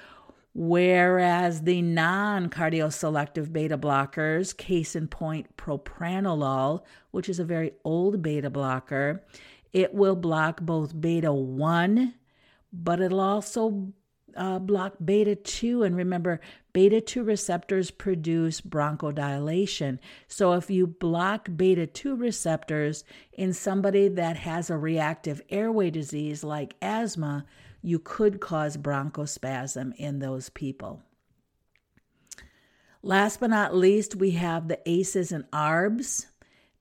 Whereas 0.57 1.63
the 1.63 1.81
non 1.81 2.49
cardioselective 2.49 3.51
beta 3.51 3.77
blockers, 3.77 4.55
case 4.55 4.95
in 4.95 5.09
point 5.09 5.57
propranolol, 5.57 6.83
which 7.11 7.27
is 7.27 7.39
a 7.39 7.43
very 7.43 7.73
old 7.83 8.21
beta 8.21 8.49
blocker, 8.49 9.21
it 9.73 9.93
will 9.93 10.15
block 10.15 10.61
both 10.61 10.99
beta 10.99 11.33
1, 11.33 12.13
but 12.71 13.01
it'll 13.01 13.19
also 13.19 13.91
uh, 14.37 14.59
block 14.59 14.93
beta 15.03 15.35
2. 15.35 15.83
And 15.83 15.93
remember, 15.93 16.39
beta 16.71 17.01
2 17.01 17.25
receptors 17.25 17.91
produce 17.91 18.61
bronchodilation. 18.61 19.99
So 20.29 20.53
if 20.53 20.69
you 20.69 20.87
block 20.87 21.49
beta 21.53 21.85
2 21.85 22.15
receptors 22.15 23.03
in 23.33 23.51
somebody 23.51 24.07
that 24.07 24.37
has 24.37 24.69
a 24.69 24.77
reactive 24.77 25.41
airway 25.49 25.89
disease 25.89 26.45
like 26.45 26.75
asthma, 26.81 27.45
you 27.86 27.99
could 27.99 28.41
cause 28.41 28.77
bronchospasm 28.77 29.95
in 29.97 30.17
those 30.19 30.49
people. 30.49 31.03
Last 33.03 33.39
but 33.39 33.51
not 33.51 33.75
least, 33.75 34.15
we 34.15 34.31
have 34.31 34.67
the 34.67 34.79
ACEs 34.89 35.31
and 35.31 35.43
ARBs. 35.51 36.25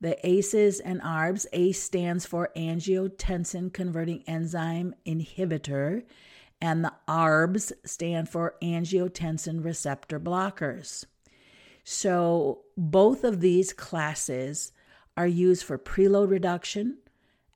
The 0.01 0.17
ACEs 0.27 0.79
and 0.79 0.99
ARBs, 1.01 1.45
ACE 1.53 1.81
stands 1.81 2.25
for 2.25 2.49
angiotensin 2.57 3.71
converting 3.71 4.23
enzyme 4.25 4.95
inhibitor, 5.05 6.03
and 6.59 6.83
the 6.83 6.93
ARBs 7.07 7.71
stand 7.85 8.27
for 8.27 8.55
angiotensin 8.63 9.63
receptor 9.63 10.19
blockers. 10.19 11.05
So, 11.83 12.63
both 12.75 13.23
of 13.23 13.41
these 13.41 13.73
classes 13.73 14.71
are 15.15 15.27
used 15.27 15.63
for 15.63 15.77
preload 15.77 16.31
reduction, 16.31 16.97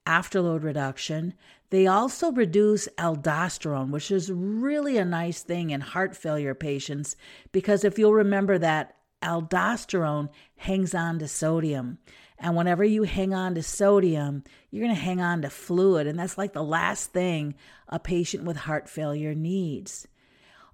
afterload 0.06 0.64
reduction. 0.64 1.34
They 1.70 1.86
also 1.88 2.32
reduce 2.32 2.88
aldosterone, 2.98 3.92
which 3.92 4.10
is 4.10 4.32
really 4.32 4.98
a 4.98 5.06
nice 5.06 5.44
thing 5.44 5.70
in 5.70 5.82
heart 5.82 6.16
failure 6.16 6.56
patients 6.56 7.16
because 7.52 7.84
if 7.84 8.00
you'll 8.00 8.14
remember 8.14 8.58
that 8.58 8.96
aldosterone 9.22 10.30
hangs 10.58 10.94
on 10.94 11.20
to 11.20 11.28
sodium. 11.28 12.00
And 12.38 12.56
whenever 12.56 12.84
you 12.84 13.04
hang 13.04 13.34
on 13.34 13.56
to 13.56 13.64
sodium, 13.64 14.44
you're 14.72 14.84
going 14.84 14.96
to 14.96 15.02
hang 15.02 15.22
on 15.22 15.42
to 15.42 15.50
fluid. 15.50 16.08
And 16.08 16.18
that's 16.18 16.38
like 16.38 16.54
the 16.54 16.64
last 16.64 17.12
thing 17.12 17.56
a 17.88 18.00
patient 18.00 18.46
with 18.46 18.56
heart 18.56 18.90
failure 18.90 19.36
needs. 19.36 20.08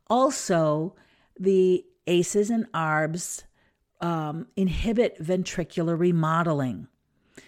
Also, 0.08 0.96
the 1.40 1.84
ACEs 2.06 2.52
and 2.52 2.72
ARBs 2.72 3.44
um, 4.00 4.48
inhibit 4.56 5.22
ventricular 5.22 5.98
remodeling. 5.98 6.88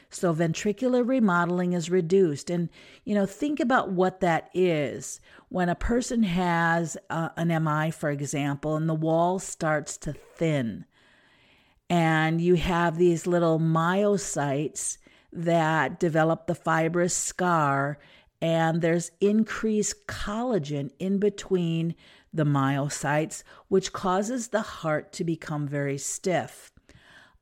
So 0.09 0.33
ventricular 0.33 1.05
remodeling 1.05 1.73
is 1.73 1.89
reduced. 1.89 2.49
And, 2.49 2.69
you 3.03 3.13
know, 3.13 3.25
think 3.25 3.59
about 3.59 3.91
what 3.91 4.21
that 4.21 4.49
is. 4.53 5.19
When 5.49 5.69
a 5.69 5.75
person 5.75 6.23
has 6.23 6.97
uh, 7.09 7.29
an 7.35 7.49
MI, 7.63 7.91
for 7.91 8.09
example, 8.09 8.75
and 8.75 8.87
the 8.87 8.93
wall 8.93 9.39
starts 9.39 9.97
to 9.99 10.13
thin, 10.13 10.85
and 11.89 12.41
you 12.41 12.55
have 12.55 12.97
these 12.97 13.27
little 13.27 13.59
myocytes 13.59 14.97
that 15.31 15.99
develop 15.99 16.47
the 16.47 16.55
fibrous 16.55 17.13
scar, 17.13 17.97
and 18.41 18.81
there's 18.81 19.11
increased 19.21 20.07
collagen 20.07 20.91
in 20.99 21.17
between 21.17 21.95
the 22.33 22.45
myocytes, 22.45 23.43
which 23.67 23.93
causes 23.93 24.49
the 24.49 24.61
heart 24.61 25.11
to 25.13 25.23
become 25.23 25.67
very 25.67 25.97
stiff. 25.97 26.71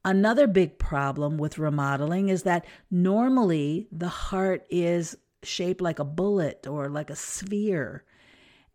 Another 0.06 0.46
big 0.46 0.78
problem 0.78 1.40
with 1.40 1.58
remodeling 1.58 2.30
is 2.30 2.44
that 2.44 2.68
normally 2.92 3.88
the 3.92 4.08
heart 4.08 4.64
is 4.70 5.18
shaped 5.42 5.82
like 5.82 5.98
a 5.98 6.06
bullet 6.06 6.68
or 6.68 6.90
like 6.90 7.10
a 7.10 7.16
sphere. 7.16 8.04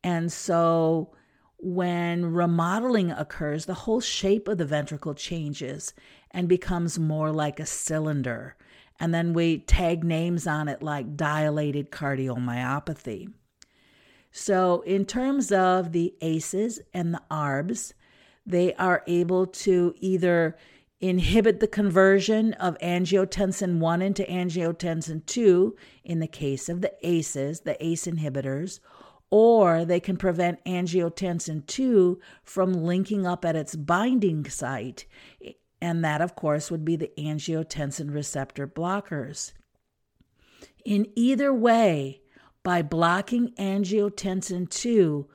And 0.03 0.33
so 0.33 1.15
when 1.59 2.27
remodeling 2.27 3.13
occurs, 3.13 3.67
the 3.67 3.75
whole 3.75 4.01
shape 4.01 4.49
of 4.49 4.59
the 4.59 4.65
ventricle 4.65 5.15
changes 5.15 5.95
and 6.33 6.49
becomes 6.49 6.99
more 6.99 7.31
like 7.31 7.61
a 7.61 7.67
cylinder. 7.67 8.57
And 8.99 9.15
then 9.15 9.33
we 9.33 9.59
tag 9.59 10.03
names 10.03 10.49
on 10.49 10.69
it 10.69 10.83
like 10.83 11.17
dilated 11.17 11.93
cardiomyopathy. 11.93 13.33
So, 14.33 14.83
in 14.83 15.07
terms 15.07 15.51
of 15.51 15.91
the 15.93 16.15
ACEs 16.21 16.81
and 16.93 17.15
the 17.15 17.23
ARBs, 17.31 17.95
they 18.47 18.75
are 18.75 19.03
able 19.07 19.47
to 19.47 19.95
either 19.99 20.57
inhibit 21.01 21.61
the 21.61 21.67
conversion 21.67 22.53
of 22.55 22.79
angiotensin 22.79 23.79
1 23.79 24.03
into 24.03 24.23
angiotensin 24.25 25.25
2 25.25 25.75
in 26.05 26.19
the 26.19 26.27
case 26.27 26.69
of 26.69 26.83
the 26.83 26.93
ACEs, 27.03 27.61
the 27.61 27.77
ACE 27.85 28.07
inhibitors, 28.07 28.81
or 29.31 29.85
they 29.85 30.01
can 30.01 30.17
prevent 30.17 30.63
angiotensin 30.65 31.67
2 31.67 32.21
from 32.43 32.73
linking 32.73 33.27
up 33.27 33.45
at 33.45 33.57
its 33.57 33.77
binding 33.77 34.45
site. 34.49 35.07
And 35.81 36.05
that, 36.05 36.21
of 36.21 36.37
course, 36.37 36.71
would 36.71 36.85
be 36.85 36.97
the 36.97 37.13
angiotensin 37.17 38.13
receptor 38.13 38.67
blockers. 38.67 39.53
In 40.85 41.07
either 41.15 41.55
way, 41.55 42.21
by 42.63 42.83
blocking 42.83 43.55
angiotensin 43.59 44.69
2, 44.69 45.27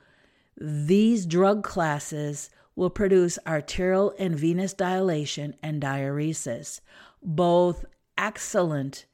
these 0.57 1.26
drug 1.26 1.63
classes 1.63 2.49
will 2.76 2.89
produce 2.89 3.39
arterial 3.47 4.13
and 4.19 4.38
venous 4.38 4.73
dilation 4.73 5.55
and 5.63 5.82
diuresis, 5.82 6.82
both 7.23 7.86
excellent 8.17 9.05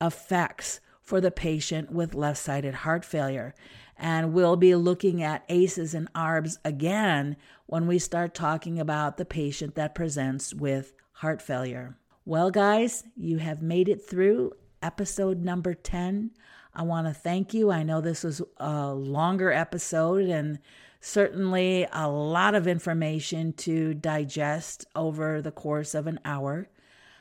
effects 0.00 0.80
for 1.02 1.20
the 1.20 1.30
patient 1.30 1.90
with 1.90 2.14
left 2.14 2.38
sided 2.38 2.74
heart 2.74 3.04
failure. 3.04 3.54
And 3.96 4.32
we'll 4.32 4.56
be 4.56 4.74
looking 4.74 5.22
at 5.22 5.44
ACEs 5.48 5.92
and 5.92 6.10
ARBs 6.14 6.56
again 6.64 7.36
when 7.66 7.86
we 7.86 7.98
start 7.98 8.34
talking 8.34 8.80
about 8.80 9.18
the 9.18 9.26
patient 9.26 9.74
that 9.74 9.94
presents 9.94 10.54
with 10.54 10.94
heart 11.12 11.42
failure. 11.42 11.98
Well, 12.24 12.50
guys, 12.50 13.04
you 13.16 13.38
have 13.38 13.60
made 13.60 13.88
it 13.88 14.08
through 14.08 14.52
episode 14.82 15.42
number 15.42 15.74
10. 15.74 16.30
I 16.74 16.82
want 16.82 17.08
to 17.08 17.12
thank 17.12 17.52
you. 17.52 17.70
I 17.70 17.82
know 17.82 18.00
this 18.00 18.24
was 18.24 18.40
a 18.56 18.94
longer 18.94 19.52
episode 19.52 20.28
and 20.28 20.60
Certainly, 21.00 21.86
a 21.92 22.08
lot 22.08 22.54
of 22.54 22.66
information 22.66 23.52
to 23.54 23.94
digest 23.94 24.86
over 24.94 25.40
the 25.40 25.50
course 25.50 25.94
of 25.94 26.06
an 26.06 26.20
hour. 26.24 26.68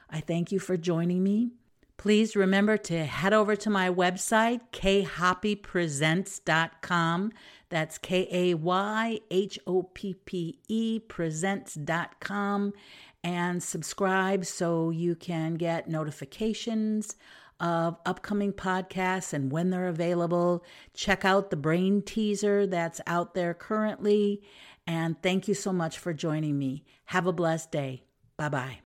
I 0.10 0.20
thank 0.20 0.52
you 0.52 0.60
for 0.60 0.76
joining 0.76 1.24
me. 1.24 1.52
Please 1.96 2.36
remember 2.36 2.78
to 2.78 3.06
head 3.06 3.34
over 3.34 3.56
to 3.58 3.70
my 3.70 3.90
website, 3.90 4.62
kayhoppe 4.72 5.62
That's 7.70 7.98
K 7.98 8.28
A 8.32 8.54
Y 8.54 9.20
H 9.30 9.60
O 9.68 9.84
P 9.84 10.14
P 10.14 10.60
E 10.68 11.00
presents.com 11.00 12.74
and 13.22 13.62
subscribe 13.62 14.46
so 14.46 14.90
you 14.90 15.16
can 15.16 15.56
get 15.56 15.90
notifications 15.90 17.18
of 17.60 17.98
upcoming 18.06 18.54
podcasts 18.54 19.34
and 19.34 19.52
when 19.52 19.70
they're 19.70 19.88
available. 19.88 20.64
Check 20.94 21.26
out 21.26 21.50
the 21.50 21.58
brain 21.58 22.02
teaser 22.02 22.66
that's 22.66 23.02
out 23.06 23.34
there 23.34 23.54
currently. 23.54 24.42
And 24.88 25.22
thank 25.22 25.48
you 25.48 25.54
so 25.54 25.74
much 25.74 25.98
for 25.98 26.14
joining 26.14 26.58
me. 26.58 26.86
Have 27.06 27.28
a 27.28 27.34
blessed 27.34 27.72
day. 27.72 28.04
Bye 28.38 28.50
bye. 28.50 28.78